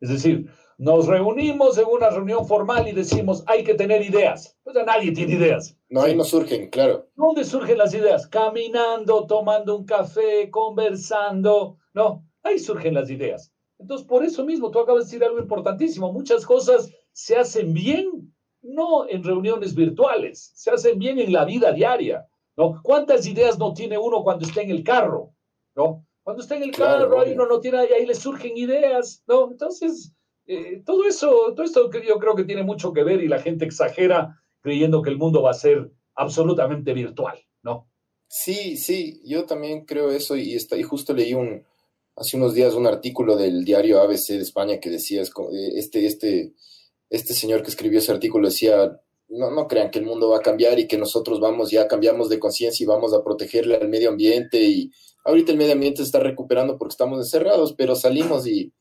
Es 0.01 0.09
decir, 0.09 0.51
nos 0.79 1.07
reunimos 1.07 1.77
en 1.77 1.85
una 1.87 2.09
reunión 2.09 2.47
formal 2.47 2.89
y 2.89 2.93
decimos, 2.93 3.45
hay 3.47 3.65
que 3.65 3.75
tener 3.75 4.01
ideas. 4.03 4.59
Pues 4.63 4.75
ya 4.75 4.85
nadie 4.85 5.13
tiene 5.13 5.35
ideas. 5.35 5.77
No, 5.91 6.01
ahí 6.01 6.17
no 6.17 6.25
surgen, 6.25 6.71
claro. 6.71 7.07
¿Dónde 7.17 7.45
surgen 7.45 7.77
las 7.77 7.93
ideas? 7.93 8.27
Caminando, 8.27 9.27
tomando 9.27 9.77
un 9.77 9.85
café, 9.85 10.49
conversando. 10.51 11.77
No, 11.93 12.27
ahí 12.43 12.59
surgen 12.59 12.95
las 12.95 13.11
ideas. 13.11 13.53
Entonces, 13.79 14.07
por 14.07 14.25
eso 14.25 14.45
mismo, 14.45 14.71
tú 14.71 14.79
acabas 14.79 15.05
de 15.05 15.07
decir 15.07 15.25
algo 15.25 15.39
importantísimo. 15.39 16.13
Muchas 16.13 16.47
cosas 16.47 16.91
se 17.13 17.37
hacen 17.37 17.75
bien, 17.75 18.35
no 18.63 19.09
en 19.09 19.23
reuniones 19.23 19.75
virtuales, 19.75 20.53
se 20.55 20.71
hacen 20.71 20.99
bien 20.99 21.19
en 21.19 21.33
la 21.33 21.45
vida 21.45 21.73
diaria. 21.73 22.27
¿no? 22.57 22.81
¿Cuántas 22.83 23.27
ideas 23.27 23.59
no 23.59 23.75
tiene 23.75 23.99
uno 23.99 24.23
cuando 24.23 24.47
está 24.47 24.63
en 24.63 24.71
el 24.71 24.83
carro? 24.83 25.35
¿no? 25.75 26.07
Cuando 26.23 26.43
está 26.43 26.57
en 26.57 26.65
el 26.65 26.71
Claro, 26.71 27.05
carro, 27.05 27.21
ahí 27.21 27.33
uno 27.33 27.47
no 27.47 27.61
tiene, 27.61 27.79
ahí 27.79 28.07
le 28.07 28.15
surgen 28.15 28.57
ideas. 28.57 29.23
¿no? 29.27 29.51
Entonces, 29.51 30.13
eh, 30.47 30.83
todo 30.85 31.07
eso, 31.07 31.55
todo 31.55 31.65
esto 31.65 31.91
yo 31.93 32.19
creo 32.19 32.35
que 32.35 32.45
tiene 32.45 32.63
mucho 32.63 32.93
que 32.93 33.05
ver 33.05 33.23
y 33.23 33.29
la 33.29 33.41
gente 33.41 33.65
exagera 33.65 34.41
creyendo 34.61 35.03
que 35.03 35.11
el 35.11 35.17
mundo 35.19 35.43
va 35.43 35.51
a 35.51 35.55
ser 35.55 35.93
absolutamente 36.15 36.93
virtual, 36.93 37.39
¿no? 37.63 37.89
Sí, 38.29 38.77
sí, 38.77 39.21
yo 39.25 39.45
también 39.45 39.85
creo 39.85 40.11
eso 40.11 40.37
y, 40.37 40.55
está, 40.55 40.77
y 40.77 40.83
justo 40.83 41.13
leí 41.15 41.35
un, 41.35 41.65
hace 42.17 42.37
unos 42.37 42.55
días 42.55 42.75
un 42.75 42.87
artículo 42.87 43.37
del 43.37 43.65
diario 43.65 44.01
ABC 44.01 44.29
de 44.29 44.43
España 44.43 44.79
que 44.79 44.91
decía, 44.91 45.23
eh, 45.23 45.71
este, 45.75 46.07
este, 46.07 46.55
este 47.09 47.35
señor 47.35 47.63
que 47.63 47.71
escribió 47.71 47.99
ese 47.99 48.13
artículo 48.13 48.49
decía, 48.49 49.01
no, 49.31 49.51
no 49.51 49.67
crean 49.69 49.91
que 49.91 49.99
el 49.99 50.05
mundo 50.07 50.29
va 50.29 50.39
a 50.39 50.43
cambiar 50.43 50.79
y 50.79 50.87
que 50.89 50.99
nosotros 50.99 51.41
vamos, 51.41 51.71
ya 51.71 51.87
cambiamos 51.89 52.29
de 52.29 52.39
conciencia 52.39 52.83
y 52.85 52.87
vamos 52.87 53.15
a 53.15 53.23
protegerle 53.23 53.77
al 53.77 53.89
medio 53.89 54.09
ambiente 54.11 54.63
y 54.63 54.91
ahorita 55.25 55.53
el 55.53 55.59
medio 55.59 55.73
ambiente 55.73 55.99
se 55.99 56.05
está 56.05 56.19
recuperando 56.21 56.77
porque 56.77 56.93
estamos 56.93 57.19
encerrados, 57.19 57.73
pero 57.75 57.95
salimos 57.95 58.47
y 58.47 58.73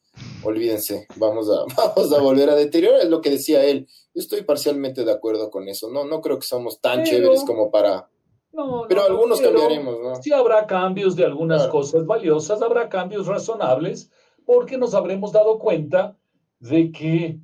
olvídense, 0.43 1.07
vamos 1.17 1.49
a, 1.49 1.63
vamos 1.95 2.11
a 2.11 2.21
volver 2.21 2.49
a 2.49 2.55
deteriorar, 2.55 3.01
es 3.01 3.09
lo 3.09 3.21
que 3.21 3.29
decía 3.29 3.63
él. 3.63 3.87
Yo 4.13 4.21
estoy 4.21 4.43
parcialmente 4.43 5.05
de 5.05 5.11
acuerdo 5.11 5.49
con 5.49 5.67
eso, 5.67 5.89
no, 5.89 6.05
no 6.05 6.21
creo 6.21 6.39
que 6.39 6.47
somos 6.47 6.81
tan 6.81 7.03
chéveres 7.03 7.43
como 7.43 7.69
para... 7.71 8.09
No, 8.51 8.85
pero 8.89 9.01
no, 9.01 9.07
algunos 9.07 9.39
pero 9.39 9.51
cambiaremos, 9.51 9.99
¿no? 10.01 10.15
Sí 10.21 10.33
habrá 10.33 10.65
cambios 10.65 11.15
de 11.15 11.23
algunas 11.23 11.59
Claro. 11.61 11.71
cosas 11.71 12.05
valiosas, 12.07 12.61
habrá 12.63 12.89
cambios 12.89 13.27
razonables, 13.27 14.09
porque 14.43 14.77
nos 14.77 14.95
habremos 14.95 15.31
dado 15.31 15.59
cuenta 15.59 16.17
de 16.59 16.91
que 16.91 17.39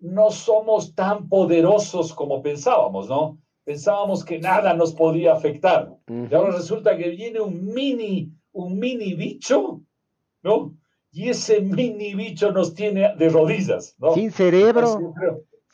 no 0.00 0.30
somos 0.30 0.94
tan 0.94 1.28
poderosos 1.28 2.12
como 2.14 2.42
pensábamos, 2.42 3.08
¿no? 3.08 3.38
Pensábamos 3.64 4.24
que 4.24 4.38
nada 4.38 4.74
nos 4.74 4.94
podía 4.94 5.32
afectar. 5.34 5.94
Y 6.08 6.34
ahora 6.34 6.52
resulta 6.56 6.96
que 6.96 7.10
viene 7.10 7.40
un 7.40 7.66
mini, 7.66 8.32
un 8.52 8.78
mini 8.78 9.14
bicho, 9.14 9.82
¿no? 10.42 10.74
Y 11.12 11.28
ese 11.28 11.60
mini 11.60 12.14
bicho 12.14 12.52
nos 12.52 12.74
tiene 12.74 13.14
de 13.16 13.28
rodillas, 13.28 13.94
¿no? 13.98 14.14
Sin 14.14 14.30
cerebro, 14.30 15.14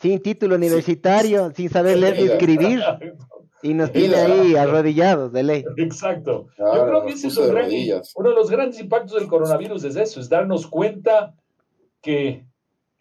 sin 0.00 0.20
título 0.20 0.56
universitario, 0.56 1.52
sin 1.54 1.70
saber 1.70 1.98
leer 1.98 2.16
ni 2.16 2.22
Mira. 2.22 2.34
escribir, 2.34 2.80
y 3.62 3.74
nos 3.74 3.92
tiene 3.92 4.16
ahí 4.16 4.56
arrodillados 4.56 5.32
de 5.32 5.42
ley. 5.42 5.64
Exacto. 5.76 6.48
Yo 6.58 6.86
creo 6.86 7.04
que 7.06 7.12
ese 7.12 7.28
es 7.28 7.36
un 7.36 7.48
gran- 7.48 7.70
uno 8.16 8.28
de 8.30 8.34
los 8.34 8.50
grandes 8.50 8.80
impactos 8.80 9.18
del 9.18 9.28
coronavirus 9.28 9.84
es 9.84 9.96
eso, 9.96 10.20
es 10.20 10.28
darnos 10.28 10.66
cuenta 10.66 11.34
que, 12.02 12.44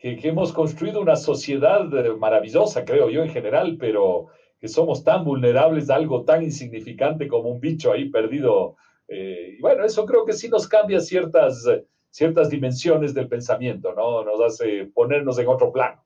que, 0.04 0.18
que 0.18 0.28
hemos 0.28 0.51
construido 0.51 0.99
una 0.99 1.16
sociedad 1.16 1.82
eh, 1.97 2.14
maravillosa, 2.18 2.84
creo 2.84 3.10
yo 3.10 3.24
en 3.24 3.30
general, 3.30 3.78
pero 3.80 4.28
que 4.60 4.68
somos 4.68 5.01
tan 5.06 5.24
vulnerables 5.24 5.89
a 5.89 5.95
algo 5.95 6.26
tan 6.26 6.43
insignificante 6.43 7.28
como 7.30 7.47
un 7.49 7.62
bicho 7.62 7.91
ahí 7.93 8.10
perdido. 8.10 8.76
eh, 9.08 9.56
y 9.58 9.62
bueno, 9.62 9.86
eso 9.86 10.06
creo 10.06 10.26
que 10.26 10.34
sí 10.34 10.49
nos 10.49 10.68
cambia 10.68 10.99
ciertas, 10.99 11.66
ciertas 12.10 12.49
dimensiones 12.49 13.14
del 13.14 13.30
pensamiento, 13.30 13.93
¿no? 13.93 14.26
Nos 14.26 14.41
hace 14.41 14.86
ponernos 14.93 15.39
en 15.39 15.47
otro 15.47 15.72
plano. 15.72 16.04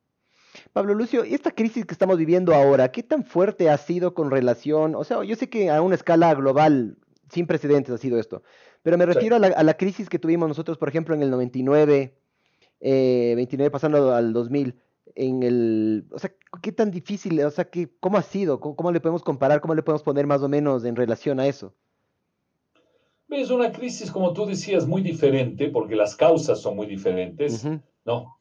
Pablo 0.73 0.93
Lucio, 0.93 1.25
¿y 1.25 1.33
esta 1.33 1.51
crisis 1.51 1.85
que 1.85 1.93
estamos 1.93 2.17
viviendo 2.17 2.53
ahora, 2.53 2.91
qué 2.91 3.01
tan 3.03 3.23
fuerte 3.23 3.69
ha 3.69 3.77
sido 3.77 4.13
con 4.13 4.29
relación? 4.29 4.93
O 4.95 5.03
sea, 5.03 5.23
yo 5.23 5.35
sé 5.35 5.49
que 5.49 5.69
a 5.71 5.81
una 5.81 5.95
escala 5.95 6.33
global, 6.35 6.97
sin 7.31 7.47
precedentes 7.47 7.93
ha 7.93 7.97
sido 7.97 8.19
esto, 8.19 8.43
pero 8.83 8.97
me 8.97 9.05
Sí. 9.05 9.13
refiero 9.13 9.35
a, 9.37 9.39
la, 9.39 9.47
a 9.47 9.63
la 9.63 9.75
crisis 9.75 10.07
que 10.07 10.19
tuvimos 10.19 10.47
nosotros, 10.47 10.77
por 10.77 10.87
ejemplo, 10.89 11.15
en 11.15 11.21
el 11.23 11.31
99, 11.31 12.13
eh, 12.79 13.33
29 13.35 13.71
pasando 13.71 14.13
al 14.13 14.33
2000, 14.33 14.75
en 15.15 15.43
el, 15.43 16.05
o 16.11 16.19
sea, 16.19 16.31
qué 16.61 16.71
tan 16.71 16.91
difícil, 16.91 17.39
o 17.41 17.51
sea, 17.51 17.69
qué, 17.69 17.89
cómo 17.99 18.17
ha 18.17 18.21
sido, 18.21 18.59
¿Cómo, 18.59 18.75
cómo 18.75 18.91
le 18.91 18.99
podemos 18.99 19.23
comparar, 19.23 19.61
cómo 19.61 19.75
le 19.75 19.83
podemos 19.83 20.03
poner 20.03 20.27
más 20.27 20.41
o 20.43 20.49
menos 20.49 20.85
en 20.85 20.95
relación 20.95 21.39
a 21.39 21.47
eso? 21.47 21.73
Es 23.29 23.49
una 23.51 23.71
crisis, 23.71 24.09
como 24.09 24.33
tú 24.33 24.45
decías, 24.45 24.87
muy 24.87 25.01
diferente, 25.01 25.69
porque 25.69 25.95
las 25.95 26.15
causas 26.15 26.61
son 26.61 26.77
muy 26.77 26.87
diferentes. 26.87 27.65
¿no? 28.05 28.37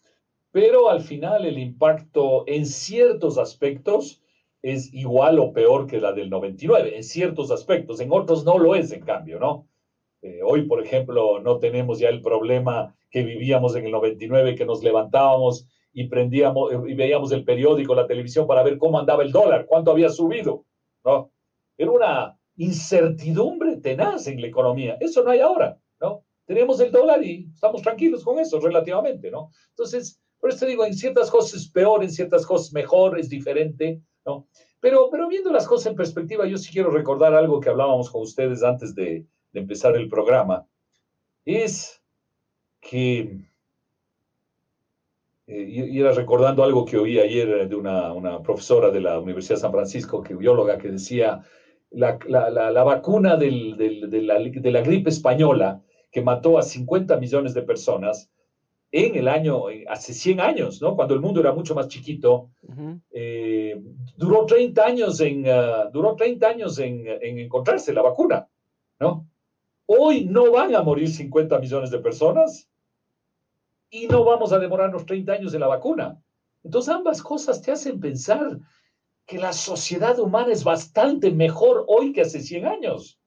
Pero 0.53 0.89
al 0.89 1.01
final 1.01 1.45
el 1.45 1.59
impacto 1.59 2.45
en 2.47 2.65
ciertos 2.67 3.37
aspectos 3.37 4.23
es 4.63 4.93
igual 4.95 5.39
o 5.39 5.53
peor 5.53 5.87
que 5.87 6.01
la 6.01 6.13
del 6.13 6.31
99, 6.31 6.97
en 6.97 7.05
ciertos 7.05 7.51
aspectos, 7.51 8.01
en 8.01 8.13
otros 8.13 8.45
no 8.45 8.59
lo 8.59 8.75
es, 8.75 8.93
en 8.93 9.03
cambio, 9.03 9.39
¿no? 9.39 9.67
Eh, 10.27 10.41
hoy, 10.43 10.63
por 10.63 10.85
ejemplo, 10.85 11.39
no 11.39 11.61
tenemos 11.61 12.01
ya 12.01 12.09
el 12.09 12.21
problema 12.21 12.97
que 13.11 13.23
vivíamos 13.23 13.77
en 13.77 13.87
el 13.87 13.93
99, 13.93 14.57
que 14.57 14.67
nos 14.67 14.83
levantábamos 14.83 15.69
y 15.93 16.09
prendíamos 16.09 16.73
eh, 16.73 16.79
y 16.89 16.95
veíamos 16.95 17.31
el 17.31 17.45
periódico, 17.45 17.95
la 17.95 18.09
televisión 18.09 18.45
para 18.45 18.65
ver 18.65 18.77
cómo 18.77 18.99
andaba 18.99 19.23
el 19.23 19.31
dólar, 19.31 19.67
cuánto 19.67 19.93
había 19.93 20.09
subido, 20.09 20.65
¿no? 21.05 21.31
Era 21.79 21.93
una 21.93 22.39
incertidumbre 22.57 23.77
tenaz 23.77 24.27
en 24.27 24.41
la 24.41 24.49
economía. 24.49 24.97
Eso 24.99 25.23
no 25.23 25.31
hay 25.31 25.39
ahora, 25.39 25.79
¿no? 26.01 26.25
Tenemos 26.45 26.81
el 26.81 26.91
dólar 26.91 27.23
y 27.23 27.49
estamos 27.55 27.83
tranquilos 27.83 28.25
con 28.25 28.41
eso 28.41 28.59
relativamente, 28.59 29.31
¿no? 29.31 29.51
Entonces, 29.69 30.21
por 30.41 30.51
eso 30.51 30.61
te 30.61 30.67
digo, 30.67 30.85
en 30.85 30.95
ciertas 30.95 31.31
cosas 31.31 31.61
es 31.61 31.71
peor, 31.71 32.03
en 32.03 32.11
ciertas 32.11 32.45
cosas 32.45 32.73
mejor, 32.73 33.17
es 33.21 33.29
diferente, 33.29 34.01
¿no? 34.25 34.49
Pero, 34.81 35.09
pero 35.09 35.29
viendo 35.29 35.53
las 35.53 35.69
cosas 35.69 35.87
en 35.87 35.97
perspectiva, 35.97 36.47
yo 36.47 36.59
sí 36.59 36.73
quiero 36.73 36.91
recordar 36.91 37.33
algo 37.33 37.61
que 37.61 37.69
hablábamos 37.69 38.11
con 38.11 38.23
ustedes 38.23 38.65
antes 38.65 38.93
de, 38.93 39.25
de 39.57 39.63
empezar 39.63 39.97
el 39.97 40.09
programa. 40.09 40.67
Es 41.45 42.03
que, 42.79 43.41
eh, 45.47 45.67
y, 45.69 45.99
era 45.99 46.13
recordando 46.13 46.63
algo 46.63 46.85
que 46.85 46.99
oí 46.99 47.19
ayer 47.19 47.67
de 47.67 47.75
una, 47.75 48.13
una 48.13 48.43
profesora 48.43 48.91
de 48.91 49.01
la 49.01 49.19
Universidad 49.19 49.57
de 49.57 49.63
San 49.63 49.73
Francisco, 49.73 50.23
que 50.23 50.35
bióloga, 50.35 50.77
que 50.77 50.89
decía, 50.89 51.43
la, 51.91 52.19
la, 52.29 52.51
la, 52.51 52.71
la 52.71 52.85
vacuna 52.85 53.37
del, 53.37 53.79
del, 53.79 54.11
de, 54.11 54.23
la, 54.23 54.39
de 54.39 54.71
la 54.71 54.83
gripe 54.83 55.09
española, 55.09 55.83
que 56.11 56.21
mató 56.21 56.59
a 56.59 56.63
50 56.63 57.17
millones 57.17 57.55
de 57.55 57.63
personas 57.63 58.31
en 58.93 59.17
el 59.17 59.29
año, 59.29 59.65
hace 59.89 60.13
100 60.13 60.41
años, 60.41 60.83
¿no? 60.83 60.95
Cuando 60.97 61.15
el 61.15 61.21
mundo 61.21 61.41
era 61.41 61.53
mucho 61.53 61.75
más 61.75 61.89
chiquito, 61.89 62.51
eh, 63.11 63.81
duró 64.17 64.45
30 64.45 64.85
años 64.85 65.21
en, 65.21 65.47
uh, 65.47 65.91
duró 65.93 66.15
30 66.15 66.47
años 66.47 66.79
en, 66.79 67.07
en, 67.07 67.39
encontrarse 67.39 67.93
la 67.93 68.03
vacuna, 68.03 68.49
¿no? 69.01 69.27
Hoy 69.87 70.25
no 70.25 70.51
van 70.51 70.75
a 70.75 70.83
morir 70.83 71.09
50 71.09 71.59
millones 71.59 71.91
de 71.91 71.99
personas 72.01 72.69
y 73.91 74.07
no 74.09 74.25
vamos 74.25 74.53
a 74.53 74.59
demorarnos 74.59 75.07
30 75.07 75.33
años 75.33 75.55
en 75.55 75.61
la 75.61 75.69
vacuna. 75.69 76.21
Entonces 76.65 76.93
ambas 76.93 77.23
cosas 77.23 77.63
te 77.63 77.71
hacen 77.71 78.01
pensar 78.01 78.59
que 79.25 79.39
la 79.39 79.53
sociedad 79.53 80.19
humana 80.19 80.53
es 80.53 80.65
bastante 80.65 81.31
mejor 81.31 81.85
hoy 81.89 82.13
que 82.13 82.23
hace 82.23 82.41
100 82.41 82.67
años. 82.67 83.21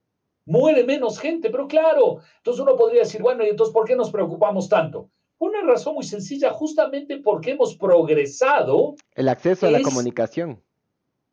Muere 0.46 0.84
menos 0.84 1.20
gente, 1.20 1.50
pero 1.50 1.68
claro, 1.68 2.20
entonces 2.38 2.62
uno 2.62 2.76
podría 2.76 3.02
decir, 3.02 3.22
bueno, 3.22 3.46
¿y 3.46 3.50
entonces 3.50 3.74
por 3.74 3.86
qué 3.86 3.96
nos 3.96 4.12
preocupamos 4.12 4.68
tanto? 4.68 5.10
Una 5.38 5.62
razón 5.62 5.96
muy 5.96 6.04
sencilla, 6.04 6.52
justamente 6.52 7.18
porque 7.18 7.52
hemos 7.52 7.76
progresado 7.76 8.96
El 9.16 9.30
acceso 9.30 9.68
a 9.68 9.72
la 9.72 9.82
comunicación. 9.82 10.62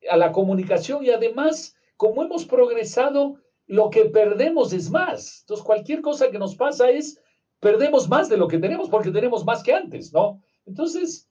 a 0.09 0.17
la 0.17 0.31
comunicación 0.31 1.05
y 1.05 1.11
además, 1.11 1.75
como 1.97 2.23
hemos 2.23 2.45
progresado, 2.45 3.39
lo 3.67 3.91
que 3.91 4.07
perdemos 4.07 4.73
es 4.73 4.91
más. 4.91 5.41
Entonces, 5.41 5.65
cualquier 5.65 6.01
cosa 6.01 6.31
que 6.31 6.39
nos 6.39 6.55
pasa 6.55 6.91
es, 6.91 7.21
perdemos 7.61 8.09
más 8.09 8.29
de 8.29 8.37
lo 8.37 8.49
que 8.49 8.59
tenemos 8.59 8.89
porque 8.89 9.11
tenemos 9.11 9.45
más 9.45 9.63
que 9.63 9.73
antes, 9.73 10.13
¿no? 10.13 10.41
Entonces, 10.67 11.29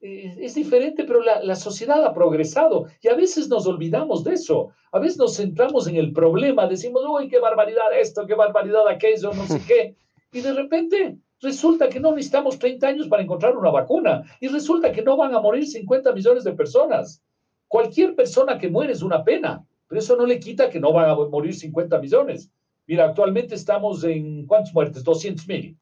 eh, 0.00 0.36
es 0.40 0.54
diferente, 0.54 1.04
pero 1.04 1.20
la, 1.22 1.42
la 1.42 1.56
sociedad 1.56 2.04
ha 2.04 2.12
progresado 2.12 2.86
y 3.00 3.08
a 3.08 3.14
veces 3.14 3.48
nos 3.48 3.66
olvidamos 3.66 4.24
de 4.24 4.34
eso. 4.34 4.70
A 4.92 4.98
veces 4.98 5.18
nos 5.18 5.36
centramos 5.36 5.86
en 5.86 5.96
el 5.96 6.12
problema, 6.12 6.66
decimos, 6.66 7.02
uy, 7.08 7.28
qué 7.28 7.38
barbaridad 7.38 7.98
esto, 7.98 8.26
qué 8.26 8.34
barbaridad 8.34 8.86
aquello, 8.88 9.32
no 9.32 9.46
sé 9.46 9.60
qué. 9.66 9.96
Y 10.32 10.40
de 10.40 10.52
repente 10.52 11.18
resulta 11.40 11.88
que 11.88 12.00
no 12.00 12.10
necesitamos 12.10 12.58
30 12.58 12.86
años 12.86 13.08
para 13.08 13.22
encontrar 13.22 13.56
una 13.56 13.70
vacuna 13.70 14.24
y 14.40 14.48
resulta 14.48 14.92
que 14.92 15.02
no 15.02 15.16
van 15.16 15.34
a 15.34 15.40
morir 15.40 15.66
50 15.66 16.12
millones 16.12 16.44
de 16.44 16.52
personas. 16.52 17.22
Cualquier 17.68 18.14
persona 18.14 18.58
que 18.58 18.68
muere 18.68 18.92
es 18.92 19.02
una 19.02 19.22
pena, 19.24 19.64
pero 19.88 20.00
eso 20.00 20.16
no 20.16 20.26
le 20.26 20.38
quita 20.40 20.70
que 20.70 20.80
no 20.80 20.92
van 20.92 21.10
a 21.10 21.14
morir 21.14 21.54
50 21.54 21.98
millones. 21.98 22.50
Mira, 22.86 23.04
actualmente 23.06 23.54
estamos 23.54 24.04
en, 24.04 24.46
¿cuántas 24.46 24.74
muertes? 24.74 25.04
200 25.04 25.46
mil. 25.48 25.76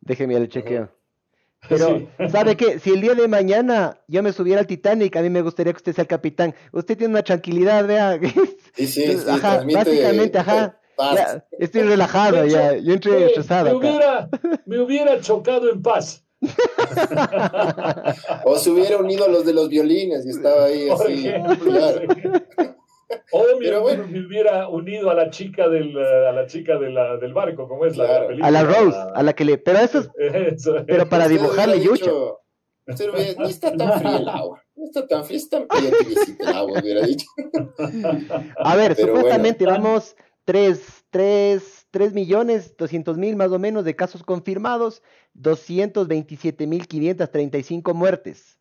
Déjeme 0.00 0.36
el 0.36 0.48
chequeo. 0.48 0.90
Pero, 1.68 1.98
Sí. 1.98 2.08
¿sabe 2.30 2.56
qué? 2.56 2.78
Si 2.78 2.90
el 2.90 3.00
día 3.00 3.14
de 3.14 3.26
mañana 3.26 3.98
yo 4.06 4.22
me 4.22 4.32
subiera 4.32 4.60
al 4.60 4.66
Titanic, 4.66 5.16
a 5.16 5.22
mí 5.22 5.30
me 5.30 5.42
gustaría 5.42 5.72
que 5.72 5.78
usted 5.78 5.92
sea 5.92 6.02
el 6.02 6.08
capitán. 6.08 6.54
Usted 6.72 6.96
tiene 6.96 7.12
una 7.14 7.22
tranquilidad, 7.22 7.86
vea. 7.86 8.18
Sí, 8.74 8.86
sí, 8.86 9.02
sí, 9.06 9.18
ajá, 9.28 9.54
transmite 9.54 9.78
básicamente, 9.78 10.38
ajá. 10.38 10.80
Ya, 11.14 11.46
estoy 11.58 11.82
relajado, 11.82 12.42
hecho, 12.44 12.56
ya. 12.56 12.76
Yo 12.76 12.92
entré 12.94 13.12
me, 13.12 13.26
estresado 13.26 13.70
me 13.70 13.76
hubiera, 13.88 14.28
me 14.66 14.80
hubiera 14.80 15.20
chocado 15.20 15.70
en 15.70 15.82
paz. 15.82 16.24
O 18.44 18.56
se 18.58 18.70
hubiera 18.70 18.96
unido 18.98 19.24
a 19.24 19.28
los 19.28 19.44
de 19.44 19.52
los 19.52 19.68
violines 19.68 20.24
y 20.26 20.30
estaba 20.30 20.64
ahí 20.64 20.88
Por 20.88 21.06
así. 21.06 21.22
claro. 21.64 22.00
Sí. 23.08 23.16
O 23.32 23.42
me, 23.58 23.64
Pero 23.66 23.82
bueno. 23.82 24.06
me 24.08 24.26
hubiera 24.26 24.68
unido 24.68 25.10
a 25.10 25.14
la 25.14 25.30
chica 25.30 25.68
del, 25.68 25.96
a 25.98 26.32
la 26.32 26.46
chica 26.46 26.78
de 26.78 26.90
la- 26.90 27.16
del 27.16 27.32
barco, 27.32 27.66
como 27.68 27.86
es 27.86 27.96
la, 27.96 28.04
la 28.20 28.26
película. 28.26 28.46
A 28.46 28.50
la 28.50 28.62
Rose, 28.64 28.98
a 29.14 29.22
la 29.22 29.32
que 29.32 29.44
le. 29.44 29.58
Pero 29.58 29.78
eso 29.78 29.98
es. 30.00 30.10
Eso 30.18 30.76
es. 30.76 30.84
Pero 30.86 31.08
para 31.08 31.24
Usted 31.24 31.36
dibujarle 31.38 31.78
dicho, 31.78 32.40
usted 32.86 33.10
hubiera- 33.10 33.40
no 33.42 33.48
está 33.48 33.76
tan 33.76 34.00
frío 34.00 34.16
el 34.18 34.28
agua. 34.28 34.62
No 34.76 34.84
está 34.84 35.06
tan 35.06 35.24
frío, 35.24 35.36
está 35.38 35.66
tan 35.66 35.90
tibiecito 35.90 36.42
el 36.48 36.54
agua, 36.56 36.80
hubiera 36.80 37.06
dicho. 37.06 37.26
A 38.58 38.76
ver, 38.76 38.94
Pero 38.96 39.08
supuestamente 39.08 39.64
vamos 39.66 40.16
3, 40.44 41.04
3, 41.10 41.86
3 41.90 42.12
millones 42.14 42.76
200 42.76 43.18
mil 43.18 43.36
más 43.36 43.50
o 43.52 43.58
menos 43.58 43.84
de 43.84 43.96
casos 43.96 44.22
confirmados, 44.22 45.02
227 45.34 46.66
mil 46.66 46.86
535 46.86 47.94
muertes. 47.94 48.58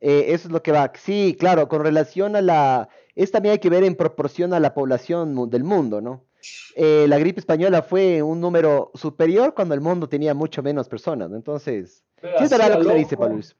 Eh, 0.00 0.26
eso 0.28 0.48
es 0.48 0.52
lo 0.52 0.62
que 0.62 0.72
va. 0.72 0.92
Sí, 0.94 1.36
claro, 1.38 1.68
con 1.68 1.82
relación 1.82 2.36
a 2.36 2.42
la... 2.42 2.88
Es 3.16 3.32
también 3.32 3.54
hay 3.54 3.58
que 3.58 3.70
ver 3.70 3.82
en 3.82 3.96
proporción 3.96 4.54
a 4.54 4.60
la 4.60 4.74
población 4.74 5.50
del 5.50 5.64
mundo, 5.64 6.00
¿no? 6.00 6.24
Eh, 6.76 7.06
la 7.08 7.18
gripe 7.18 7.40
española 7.40 7.82
fue 7.82 8.22
un 8.22 8.40
número 8.40 8.92
superior 8.94 9.54
cuando 9.54 9.74
el 9.74 9.80
mundo 9.80 10.08
tenía 10.08 10.34
mucho 10.34 10.62
menos 10.62 10.88
personas, 10.88 11.30
¿no? 11.30 11.36
Entonces, 11.36 12.04
Pero 12.20 12.38
sí 12.38 12.44
es 12.44 12.50
lo 12.50 12.78
que 12.78 12.84
se 12.84 12.94
dice, 12.94 13.16
Pablo 13.16 13.34
Luis. 13.34 13.56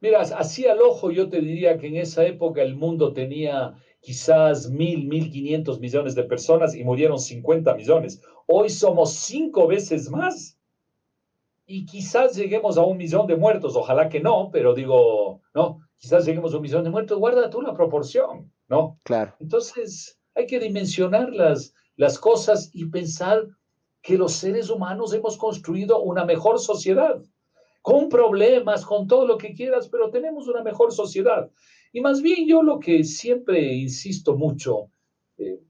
Mira, 0.00 0.20
así 0.20 0.66
al 0.66 0.80
ojo 0.80 1.10
yo 1.10 1.28
te 1.28 1.40
diría 1.40 1.76
que 1.76 1.88
en 1.88 1.96
esa 1.96 2.24
época 2.24 2.62
el 2.62 2.76
mundo 2.76 3.12
tenía 3.12 3.74
quizás 4.00 4.70
mil, 4.70 5.08
mil 5.08 5.30
quinientos 5.30 5.80
millones 5.80 6.14
de 6.14 6.24
personas 6.24 6.74
y 6.74 6.84
murieron 6.84 7.18
50 7.18 7.74
millones. 7.74 8.20
Hoy 8.46 8.68
somos 8.68 9.14
cinco 9.14 9.66
veces 9.66 10.10
más. 10.10 10.58
y 11.66 11.86
quizás 11.86 12.36
lleguemos 12.36 12.76
a 12.76 12.82
un 12.82 12.98
millón 12.98 13.26
de 13.26 13.36
muertos, 13.36 13.74
ojalá 13.74 14.10
que 14.10 14.20
no, 14.20 14.50
pero 14.52 14.74
digo, 14.74 15.40
no, 15.54 15.80
quizás 15.96 16.26
lleguemos 16.26 16.52
a 16.52 16.56
un 16.56 16.62
millón 16.62 16.84
de 16.84 16.90
muertos, 16.90 17.18
guarda 17.18 17.48
tú 17.48 17.62
la 17.62 17.72
proporción, 17.72 18.52
¿no? 18.74 18.98
Claro. 19.04 19.34
Entonces, 19.40 20.18
hay 20.34 20.46
que 20.46 20.58
dimensionar 20.58 21.30
las, 21.32 21.72
las 21.96 22.18
cosas 22.18 22.70
y 22.72 22.86
pensar 22.86 23.46
que 24.02 24.18
los 24.18 24.32
seres 24.32 24.68
humanos 24.68 25.14
hemos 25.14 25.38
construido 25.38 26.02
una 26.02 26.24
mejor 26.24 26.58
sociedad, 26.58 27.22
con 27.80 28.08
problemas, 28.08 28.84
con 28.84 29.06
todo 29.06 29.26
lo 29.26 29.38
que 29.38 29.54
quieras, 29.54 29.88
pero 29.88 30.10
tenemos 30.10 30.48
una 30.48 30.62
mejor 30.62 30.92
sociedad. 30.92 31.50
Y 31.92 32.00
más 32.00 32.20
bien 32.20 32.48
yo 32.48 32.62
lo 32.62 32.80
que 32.80 33.04
siempre 33.04 33.60
insisto 33.74 34.36
mucho, 34.36 34.90
eh, 35.38 35.60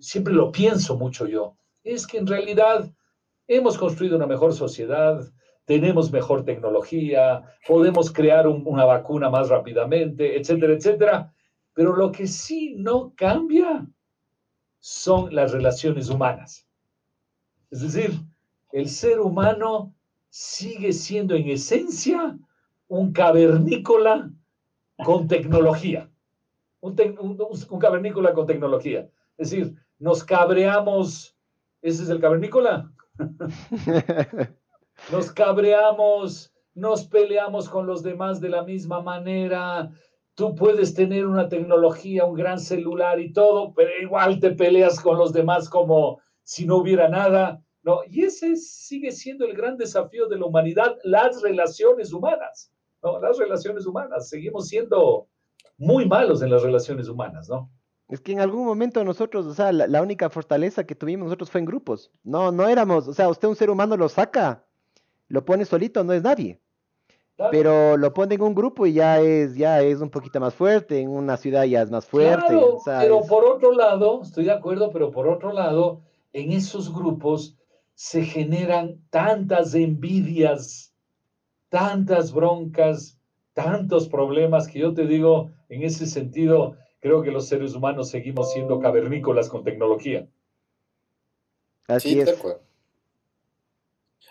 siempre 0.00 0.34
lo 0.34 0.50
pienso 0.50 0.96
mucho 0.96 1.26
yo, 1.26 1.56
es 1.84 2.06
que 2.06 2.18
en 2.18 2.26
realidad 2.26 2.90
hemos 3.46 3.78
construido 3.78 4.16
una 4.16 4.26
mejor 4.26 4.52
sociedad, 4.52 5.22
tenemos 5.64 6.10
mejor 6.10 6.44
tecnología, 6.44 7.44
podemos 7.66 8.12
crear 8.12 8.48
una 8.48 8.84
vacuna 8.84 9.30
más 9.30 9.48
rápidamente, 9.48 10.36
etcétera, 10.36 10.72
etcétera. 10.72 11.34
Pero 11.74 11.94
lo 11.94 12.12
que 12.12 12.26
sí 12.26 12.74
no 12.76 13.14
cambia 13.16 13.86
son 14.80 15.34
las 15.34 15.52
relaciones 15.52 16.08
humanas. 16.08 16.66
Es 17.70 17.80
decir, 17.82 18.12
el 18.72 18.88
ser 18.88 19.20
humano 19.20 19.94
sigue 20.30 20.92
siendo 20.92 21.34
en 21.34 21.48
esencia 21.48 22.38
un 22.88 23.12
cavernícola 23.12 24.30
con 25.04 25.28
tecnología. 25.28 26.10
Un, 26.80 26.96
cavernícola 27.78 28.32
con 28.32 28.46
tecnología. 28.46 29.08
Es 29.36 29.50
decir, 29.50 29.76
nos 29.98 30.24
cabreamos. 30.24 31.36
¿Ese 31.82 32.02
es 32.02 32.08
el 32.08 32.20
cavernícola? 32.20 32.90
nos 35.12 35.32
cabreamos, 35.32 36.52
nos 36.74 37.04
peleamos 37.04 37.68
con 37.68 37.86
los 37.86 38.02
demás 38.02 38.40
de 38.40 38.48
la 38.48 38.62
misma 38.62 39.00
manera. 39.00 39.90
Tú 40.34 40.54
puedes 40.54 40.94
tener 40.94 41.26
una 41.26 41.48
tecnología, 41.48 42.24
un 42.24 42.34
gran 42.34 42.58
celular 42.58 43.20
y 43.20 43.32
todo, 43.32 43.74
pero 43.74 43.90
igual 44.00 44.40
te 44.40 44.52
peleas 44.52 45.00
con 45.00 45.18
los 45.18 45.32
demás 45.32 45.68
como 45.68 46.20
si 46.42 46.66
no 46.66 46.76
hubiera 46.76 47.08
nada. 47.08 47.62
No, 47.82 48.00
y 48.08 48.24
ese 48.24 48.56
sigue 48.56 49.10
siendo 49.12 49.44
el 49.44 49.56
gran 49.56 49.76
desafío 49.76 50.28
de 50.28 50.38
la 50.38 50.46
humanidad, 50.46 50.96
las 51.04 51.42
relaciones 51.42 52.12
humanas. 52.12 52.72
¿no? 53.02 53.20
Las 53.20 53.38
relaciones 53.38 53.86
humanas. 53.86 54.28
Seguimos 54.28 54.68
siendo 54.68 55.28
muy 55.78 56.06
malos 56.06 56.42
en 56.42 56.50
las 56.50 56.62
relaciones 56.62 57.08
humanas, 57.08 57.48
¿no? 57.48 57.70
Es 58.08 58.20
que 58.20 58.32
en 58.32 58.40
algún 58.40 58.66
momento 58.66 59.04
nosotros, 59.04 59.46
o 59.46 59.54
sea, 59.54 59.70
la, 59.72 60.02
única 60.02 60.28
fortaleza 60.30 60.84
que 60.84 60.96
tuvimos 60.96 61.26
nosotros 61.26 61.50
fue 61.50 61.60
en 61.60 61.64
grupos. 61.64 62.10
No, 62.24 62.50
no 62.50 62.68
éramos, 62.68 63.06
o 63.06 63.14
sea, 63.14 63.28
usted 63.28 63.46
un 63.46 63.54
ser 63.54 63.70
humano 63.70 63.96
lo 63.96 64.08
saca, 64.08 64.66
lo 65.28 65.44
pone 65.44 65.64
solito, 65.64 66.02
no 66.02 66.12
es 66.12 66.22
nadie. 66.22 66.60
Pero 67.50 67.96
lo 67.96 68.12
pone 68.12 68.34
en 68.34 68.42
un 68.42 68.54
grupo 68.54 68.86
y 68.86 68.92
ya 68.92 69.20
es, 69.20 69.54
ya 69.56 69.80
es 69.80 70.00
un 70.00 70.10
poquito 70.10 70.40
más 70.40 70.54
fuerte, 70.54 71.00
en 71.00 71.10
una 71.10 71.36
ciudad 71.36 71.64
ya 71.64 71.82
es 71.82 71.90
más 71.90 72.06
fuerte. 72.06 72.46
Claro, 72.48 72.78
pero 72.84 73.22
por 73.22 73.44
otro 73.44 73.72
lado, 73.72 74.22
estoy 74.22 74.44
de 74.44 74.52
acuerdo, 74.52 74.90
pero 74.92 75.10
por 75.10 75.28
otro 75.28 75.52
lado, 75.52 76.02
en 76.32 76.52
esos 76.52 76.92
grupos 76.92 77.56
se 77.94 78.22
generan 78.24 79.00
tantas 79.10 79.74
envidias, 79.74 80.94
tantas 81.68 82.32
broncas, 82.32 83.18
tantos 83.54 84.08
problemas 84.08 84.68
que 84.68 84.80
yo 84.80 84.94
te 84.94 85.06
digo, 85.06 85.50
en 85.68 85.82
ese 85.82 86.06
sentido, 86.06 86.76
creo 87.00 87.22
que 87.22 87.30
los 87.30 87.46
seres 87.46 87.74
humanos 87.74 88.10
seguimos 88.10 88.52
siendo 88.52 88.80
cavernícolas 88.80 89.48
con 89.48 89.64
tecnología. 89.64 90.26
Así 91.86 92.20
es. 92.20 92.42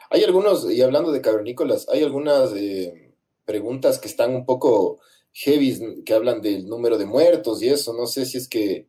Hay 0.10 0.24
algunos, 0.24 0.70
y 0.72 0.82
hablando 0.82 1.12
de 1.12 1.22
cavernícolas, 1.22 1.88
hay 1.90 2.04
algunas 2.04 2.52
eh, 2.56 3.14
preguntas 3.46 4.00
que 4.00 4.08
están 4.08 4.36
un 4.36 4.46
poco 4.46 5.00
heavy, 5.34 6.04
que 6.04 6.14
hablan 6.14 6.42
del 6.42 6.68
número 6.68 6.98
de 6.98 7.06
muertos 7.06 7.62
y 7.62 7.70
eso. 7.70 7.94
No 7.94 8.08
sé 8.08 8.26
si 8.26 8.38
es 8.38 8.48
que. 8.48 8.88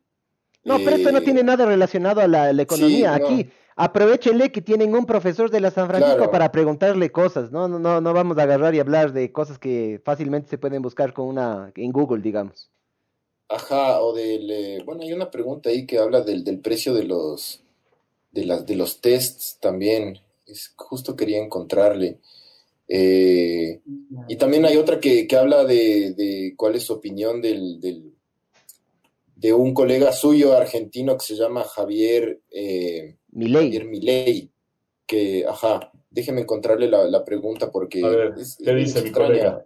No, 0.63 0.77
pero 0.77 0.95
esto 0.95 1.11
no 1.11 1.19
eh, 1.19 1.23
tiene 1.23 1.43
nada 1.43 1.65
relacionado 1.65 2.21
a 2.21 2.27
la, 2.27 2.51
economía. 2.51 3.15
Aquí, 3.15 3.49
aprovechenle 3.75 4.51
que 4.51 4.61
tienen 4.61 4.93
un 4.93 5.05
profesor 5.05 5.49
de 5.49 5.59
la 5.59 5.71
San 5.71 5.87
Francisco 5.87 6.29
para 6.29 6.51
preguntarle 6.51 7.11
cosas. 7.11 7.51
No, 7.51 7.67
no, 7.67 7.79
no, 7.79 8.01
no 8.01 8.13
vamos 8.13 8.37
a 8.37 8.43
agarrar 8.43 8.75
y 8.75 8.79
hablar 8.79 9.11
de 9.13 9.31
cosas 9.31 9.57
que 9.57 9.99
fácilmente 10.03 10.49
se 10.49 10.57
pueden 10.57 10.81
buscar 10.81 11.13
con 11.13 11.27
una 11.27 11.71
en 11.75 11.91
Google, 11.91 12.21
digamos. 12.21 12.69
Ajá, 13.51 13.99
o 14.01 14.13
del, 14.13 14.49
eh, 14.49 14.81
bueno, 14.85 15.01
hay 15.01 15.11
una 15.11 15.29
pregunta 15.29 15.69
ahí 15.69 15.85
que 15.85 15.99
habla 15.99 16.21
del, 16.21 16.59
precio 16.61 16.93
de 16.93 17.03
los, 17.03 17.61
de, 18.31 18.45
las, 18.45 18.65
de 18.65 18.75
los 18.75 19.01
tests 19.01 19.57
también, 19.59 20.19
es, 20.51 20.73
justo 20.75 21.15
quería 21.15 21.43
encontrarle. 21.43 22.19
Eh, 22.87 23.81
y 24.27 24.35
también 24.35 24.65
hay 24.65 24.77
otra 24.77 24.99
que, 24.99 25.27
habla 25.37 25.63
de, 25.63 26.53
cuál 26.57 26.75
es 26.75 26.83
su 26.83 26.93
opinión 26.93 27.41
del, 27.41 27.79
del, 27.79 28.13
de 29.35 29.53
un 29.53 29.73
colega 29.73 30.11
suyo 30.11 30.55
argentino 30.55 31.17
que 31.17 31.25
se 31.25 31.35
llama 31.35 31.63
Javier 31.63 32.41
eh, 32.51 33.15
Milei. 33.31 33.63
Javier 33.63 33.85
Milei, 33.85 34.51
que, 35.05 35.45
ajá, 35.47 35.91
déjeme 36.09 36.41
encontrarle 36.41 36.87
la, 36.87 37.23
pregunta 37.23 37.71
porque 37.71 38.01
es, 38.37 38.57
dice 38.57 38.99
extraña, 38.99 39.65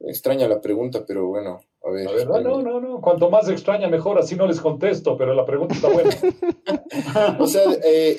extraña 0.00 0.48
la 0.48 0.60
pregunta, 0.60 1.04
pero 1.06 1.26
bueno, 1.26 1.60
a 1.84 1.90
ver, 1.90 2.26
no, 2.26 2.62
no, 2.62 2.80
no, 2.80 3.00
cuanto 3.00 3.30
más 3.30 3.48
extraña 3.48 3.88
mejor, 3.88 4.18
así 4.18 4.34
no 4.34 4.46
les 4.46 4.60
contesto, 4.60 5.16
pero 5.16 5.34
la 5.34 5.44
pregunta 5.44 5.74
está 5.74 5.88
buena. 5.88 6.10
o 7.38 7.46
sea, 7.46 7.62
eh, 7.84 8.18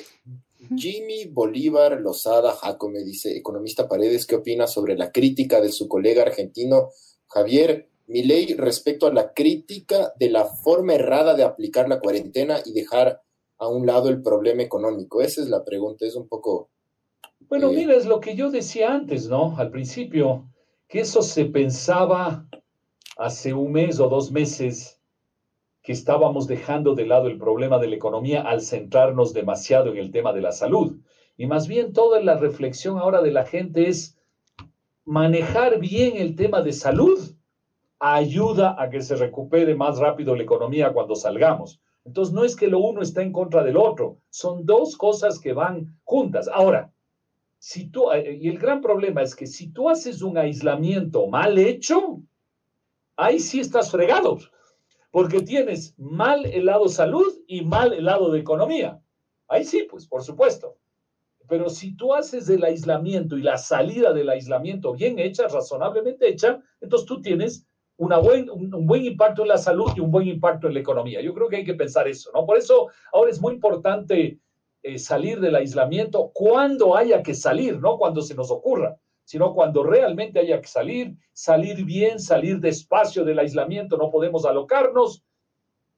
Jimmy 0.76 1.26
Bolívar 1.26 2.00
Lozada 2.00 2.52
Jacome 2.52 3.02
dice, 3.04 3.36
economista 3.36 3.88
Paredes, 3.88 4.26
¿qué 4.26 4.36
opina 4.36 4.66
sobre 4.66 4.96
la 4.96 5.10
crítica 5.10 5.60
de 5.60 5.72
su 5.72 5.88
colega 5.88 6.22
argentino 6.22 6.90
Javier 7.28 7.88
Milei 8.06 8.54
respecto 8.54 9.06
a 9.06 9.12
la 9.12 9.32
crítica 9.32 10.12
de 10.18 10.30
la 10.30 10.44
forma 10.44 10.94
errada 10.94 11.34
de 11.34 11.44
aplicar 11.44 11.88
la 11.88 12.00
cuarentena 12.00 12.60
y 12.64 12.72
dejar 12.72 13.22
a 13.58 13.68
un 13.68 13.86
lado 13.86 14.08
el 14.08 14.22
problema 14.22 14.62
económico? 14.62 15.20
Esa 15.20 15.42
es 15.42 15.48
la 15.48 15.64
pregunta, 15.64 16.06
es 16.06 16.16
un 16.16 16.28
poco... 16.28 16.70
Bueno, 17.48 17.70
eh, 17.70 17.76
mira, 17.76 17.94
es 17.94 18.06
lo 18.06 18.20
que 18.20 18.34
yo 18.34 18.50
decía 18.50 18.92
antes, 18.92 19.28
¿no? 19.28 19.56
Al 19.58 19.70
principio, 19.70 20.48
que 20.88 21.00
eso 21.00 21.22
se 21.22 21.44
pensaba 21.46 22.48
hace 23.16 23.52
un 23.52 23.72
mes 23.72 24.00
o 24.00 24.08
dos 24.08 24.30
meses 24.30 24.97
que 25.88 25.92
estábamos 25.92 26.46
dejando 26.46 26.94
de 26.94 27.06
lado 27.06 27.28
el 27.28 27.38
problema 27.38 27.78
de 27.78 27.88
la 27.88 27.96
economía 27.96 28.42
al 28.42 28.60
centrarnos 28.60 29.32
demasiado 29.32 29.90
en 29.90 29.96
el 29.96 30.10
tema 30.10 30.34
de 30.34 30.42
la 30.42 30.52
salud. 30.52 30.98
Y 31.38 31.46
más 31.46 31.66
bien 31.66 31.94
toda 31.94 32.20
la 32.20 32.36
reflexión 32.36 32.98
ahora 32.98 33.22
de 33.22 33.30
la 33.30 33.46
gente 33.46 33.88
es 33.88 34.18
manejar 35.06 35.80
bien 35.80 36.18
el 36.18 36.36
tema 36.36 36.60
de 36.60 36.74
salud 36.74 37.18
ayuda 37.98 38.76
a 38.78 38.90
que 38.90 39.00
se 39.00 39.16
recupere 39.16 39.74
más 39.74 39.98
rápido 39.98 40.36
la 40.36 40.42
economía 40.42 40.92
cuando 40.92 41.14
salgamos. 41.14 41.80
Entonces 42.04 42.34
no 42.34 42.44
es 42.44 42.54
que 42.54 42.68
lo 42.68 42.80
uno 42.80 43.00
está 43.00 43.22
en 43.22 43.32
contra 43.32 43.64
del 43.64 43.78
otro, 43.78 44.18
son 44.28 44.66
dos 44.66 44.94
cosas 44.94 45.40
que 45.40 45.54
van 45.54 45.98
juntas. 46.04 46.50
Ahora, 46.52 46.92
si 47.56 47.88
tú, 47.88 48.12
eh, 48.12 48.36
y 48.38 48.50
el 48.50 48.58
gran 48.58 48.82
problema 48.82 49.22
es 49.22 49.34
que 49.34 49.46
si 49.46 49.72
tú 49.72 49.88
haces 49.88 50.20
un 50.20 50.36
aislamiento 50.36 51.28
mal 51.28 51.56
hecho, 51.56 52.20
ahí 53.16 53.40
sí 53.40 53.60
estás 53.60 53.90
fregado, 53.90 54.36
porque 55.10 55.40
tienes 55.40 55.94
mal 55.98 56.44
el 56.46 56.66
lado 56.66 56.88
salud 56.88 57.32
y 57.46 57.62
mal 57.62 57.92
el 57.92 58.04
lado 58.04 58.30
de 58.30 58.40
economía. 58.40 59.00
Ahí 59.48 59.64
sí, 59.64 59.86
pues, 59.90 60.06
por 60.06 60.22
supuesto. 60.22 60.76
Pero 61.48 61.70
si 61.70 61.96
tú 61.96 62.12
haces 62.12 62.48
el 62.50 62.62
aislamiento 62.62 63.38
y 63.38 63.42
la 63.42 63.56
salida 63.56 64.12
del 64.12 64.28
aislamiento 64.28 64.92
bien 64.92 65.18
hecha, 65.18 65.48
razonablemente 65.48 66.28
hecha, 66.28 66.60
entonces 66.80 67.06
tú 67.06 67.22
tienes 67.22 67.66
un, 67.96 68.86
buen 68.86 69.04
impacto 69.04 69.42
en 69.42 69.48
la 69.48 69.58
salud 69.58 69.90
y 69.96 70.00
un 70.00 70.10
buen 70.10 70.28
impacto 70.28 70.68
en 70.68 70.74
la 70.74 70.80
economía. 70.80 71.22
Yo 71.22 71.32
creo 71.32 71.48
que 71.48 71.56
hay 71.56 71.64
que 71.64 71.74
pensar 71.74 72.06
eso, 72.06 72.30
¿no? 72.34 72.44
Por 72.44 72.58
eso 72.58 72.88
ahora 73.12 73.30
es 73.30 73.40
muy 73.40 73.54
importante 73.54 74.38
eh, 74.82 74.98
salir 74.98 75.40
del 75.40 75.56
aislamiento 75.56 76.30
cuando 76.34 76.94
haya 76.94 77.22
que 77.22 77.34
salir, 77.34 77.80
no 77.80 77.96
cuando 77.96 78.20
se 78.20 78.34
nos 78.34 78.50
ocurra 78.50 78.98
sino 79.28 79.52
cuando 79.52 79.82
realmente 79.82 80.38
haya 80.40 80.58
que 80.58 80.68
salir, 80.68 81.14
salir 81.34 81.84
bien, 81.84 82.18
salir 82.18 82.60
despacio 82.60 83.26
del 83.26 83.38
aislamiento, 83.38 83.98
no 83.98 84.10
podemos 84.10 84.46
alocarnos 84.46 85.22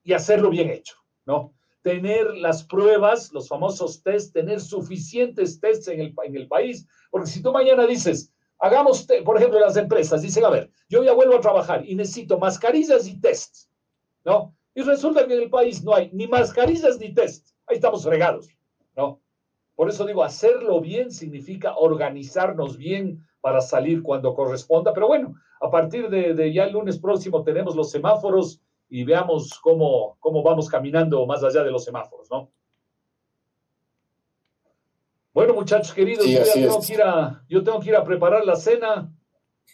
y 0.03 0.15
hacerlo 0.15 0.51
bien 0.51 0.69
hecho, 0.69 0.97
¿no? 1.27 1.55
Tener 1.83 2.35
las 2.35 2.65
pruebas, 2.65 3.31
los 3.33 3.47
famosos 3.47 4.03
test, 4.03 4.35
tener 4.35 4.61
suficientes 4.61 5.61
tests 5.61 5.87
en 5.87 6.01
el, 6.01 6.15
en 6.25 6.35
el 6.35 6.49
país, 6.49 6.89
porque 7.09 7.31
si 7.31 7.41
tú 7.41 7.53
mañana 7.53 7.87
dices, 7.87 8.33
hagamos, 8.59 9.07
por 9.25 9.37
ejemplo, 9.37 9.61
las 9.61 9.77
empresas 9.77 10.23
dicen, 10.23 10.45
a 10.45 10.51
ver, 10.51 10.69
yo 10.89 11.05
ya 11.05 11.13
vuelvo 11.13 11.37
a 11.37 11.41
trabajar 11.41 11.89
y 11.89 11.95
necesito 11.95 12.37
mascarillas 12.37 13.07
y 13.07 13.21
tests, 13.21 13.71
¿no? 14.25 14.57
Y 14.75 14.83
resulta 14.83 15.25
que 15.25 15.35
en 15.35 15.43
el 15.43 15.51
país 15.51 15.85
no 15.85 15.95
hay 15.95 16.11
ni 16.13 16.27
mascarillas 16.27 16.99
ni 16.99 17.15
tests, 17.15 17.55
ahí 17.69 17.77
estamos 17.77 18.03
fregados, 18.03 18.49
¿no? 18.97 19.21
Por 19.81 19.89
eso 19.89 20.05
digo, 20.05 20.23
hacerlo 20.23 20.79
bien 20.83 21.11
significa 21.11 21.75
organizarnos 21.75 22.77
bien 22.77 23.27
para 23.41 23.63
salir 23.63 24.03
cuando 24.03 24.35
corresponda. 24.35 24.93
Pero 24.93 25.07
bueno, 25.07 25.37
a 25.59 25.71
partir 25.71 26.11
de, 26.11 26.53
ya 26.53 26.65
el 26.65 26.75
lunes 26.75 26.99
próximo 26.99 27.43
tenemos 27.43 27.75
los 27.75 27.91
semáforos 27.91 28.61
y 28.91 29.05
veamos 29.05 29.59
cómo, 29.59 30.19
cómo 30.21 30.43
vamos 30.43 30.69
caminando 30.69 31.25
más 31.25 31.43
allá 31.43 31.65
de 31.65 31.71
los 31.71 31.83
semáforos, 31.83 32.31
¿no? 32.31 32.51
Bueno, 35.33 35.55
muchachos 35.55 35.95
queridos, 35.95 36.27
Sí, 36.27 36.35
yo, 36.35 36.43
tengo 36.45 36.81
que 36.87 36.93
ir 36.93 37.03
a, 37.03 37.43
yo 37.49 37.65
tengo 37.65 37.81
que 37.81 37.89
ir 37.89 37.97
a 37.97 38.05
preparar 38.05 38.45
la 38.45 38.57
cena. 38.57 39.11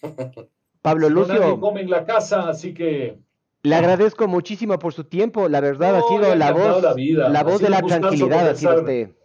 Pablo 0.83 1.11
No 1.11 1.27
nadie 1.27 1.41
Lucio, 1.41 1.61
come 1.61 1.81
en 1.81 1.91
la 1.91 2.05
casa, 2.05 2.49
así 2.49 2.73
que 2.73 3.19
le 3.65 3.75
agradezco 3.75 4.29
muchísimo 4.29 4.79
por 4.79 4.95
su 4.95 5.03
tiempo. 5.03 5.49
La 5.49 5.61
verdad 5.61 5.99
No, 5.99 5.99
ha 5.99 6.09
sido 6.09 6.35
la 6.37 6.53
voz, 6.53 6.81
la 6.81 6.95
vida. 6.95 7.29
la 7.29 7.41
Ha 7.41 7.43
voz 7.43 7.61
de 7.61 7.71
la 7.71 7.83
tranquilidad. 7.83 8.51
Ha 8.51 8.55
sido 8.55 8.77
usted. 8.77 9.16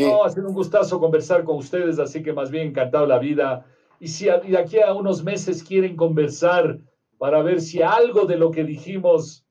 No, 0.00 0.24
ha 0.24 0.30
sido 0.30 0.48
un 0.48 0.54
gustazo 0.54 0.98
conversar 0.98 1.44
con 1.44 1.56
ustedes, 1.56 1.98
así 1.98 2.22
que 2.22 2.32
más 2.32 2.50
bien 2.50 2.68
encantado 2.68 3.06
la 3.06 3.18
vida. 3.18 3.66
Y 4.00 4.08
si 4.08 4.26
de 4.26 4.58
aquí 4.58 4.80
a 4.80 4.92
unos 4.92 5.22
meses 5.22 5.62
quieren 5.62 5.96
conversar 5.96 6.78
para 7.18 7.42
ver 7.42 7.60
si 7.60 7.80
algo 7.82 8.26
de 8.26 8.36
lo 8.36 8.50
que 8.50 8.64
dijimos 8.64 9.44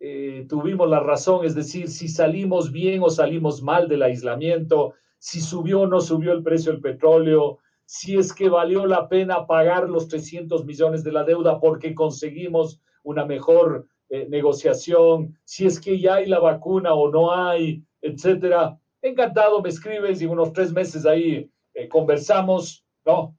eh, 0.00 0.46
tuvimos 0.48 0.88
la 0.88 1.00
razón, 1.00 1.44
es 1.44 1.54
decir, 1.54 1.88
si 1.88 2.08
salimos 2.08 2.72
bien 2.72 3.02
o 3.02 3.10
salimos 3.10 3.62
mal 3.62 3.86
del 3.86 4.02
aislamiento, 4.02 4.94
si 5.18 5.40
subió 5.40 5.82
o 5.82 5.86
no 5.86 6.00
subió 6.00 6.32
el 6.32 6.42
precio 6.42 6.72
del 6.72 6.80
petróleo, 6.80 7.58
si 7.84 8.16
es 8.16 8.32
que 8.32 8.48
valió 8.48 8.86
la 8.86 9.08
pena 9.08 9.46
pagar 9.46 9.90
los 9.90 10.08
300 10.08 10.64
millones 10.64 11.04
de 11.04 11.12
la 11.12 11.24
deuda 11.24 11.60
porque 11.60 11.94
conseguimos 11.94 12.80
una 13.02 13.26
mejor 13.26 13.86
eh, 14.08 14.26
negociación, 14.28 15.36
si 15.44 15.66
es 15.66 15.78
que 15.78 16.00
ya 16.00 16.14
hay 16.14 16.26
la 16.26 16.38
vacuna 16.38 16.94
o 16.94 17.10
no 17.10 17.34
hay, 17.34 17.84
etcétera. 18.00 18.79
Encantado, 19.02 19.62
me 19.62 19.68
escribes 19.68 20.20
y 20.20 20.26
unos 20.26 20.52
tres 20.52 20.72
meses 20.72 21.06
ahí 21.06 21.50
eh, 21.74 21.88
conversamos, 21.88 22.84
¿no? 23.04 23.36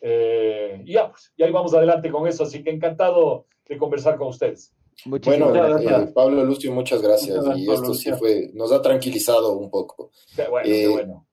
Eh, 0.00 0.82
y 0.84 0.94
ya, 0.94 1.10
pues, 1.10 1.32
y 1.36 1.42
ahí 1.42 1.50
vamos 1.52 1.74
adelante 1.74 2.10
con 2.10 2.26
eso, 2.26 2.44
así 2.44 2.62
que 2.62 2.70
encantado 2.70 3.46
de 3.68 3.76
conversar 3.76 4.16
con 4.16 4.28
ustedes. 4.28 4.72
Muchísimas 5.04 5.50
bueno, 5.50 5.68
gracias. 5.68 6.02
eh, 6.02 6.12
Pablo 6.14 6.44
Lucio, 6.44 6.72
muchas 6.72 7.00
gracias. 7.02 7.36
Muchas 7.36 7.44
gracias, 7.44 7.64
y 7.64 7.66
Pablo 7.66 7.92
esto 7.92 7.94
sí 7.94 8.12
fue, 8.18 8.50
nos 8.54 8.72
ha 8.72 8.82
tranquilizado 8.82 9.56
un 9.56 9.70
poco. 9.70 10.10
Qué 10.36 10.46
bueno, 10.48 10.66
qué 10.66 10.84
Eh, 10.84 10.88
bueno. 10.88 11.26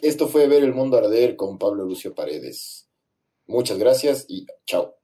Esto 0.00 0.28
fue 0.28 0.46
Ver 0.46 0.62
el 0.62 0.74
Mundo 0.74 0.96
Arder 0.96 1.36
con 1.36 1.58
Pablo 1.58 1.84
Lucio 1.84 2.14
Paredes. 2.14 2.88
Muchas 3.46 3.78
gracias 3.78 4.24
y 4.28 4.46
chao. 4.64 5.01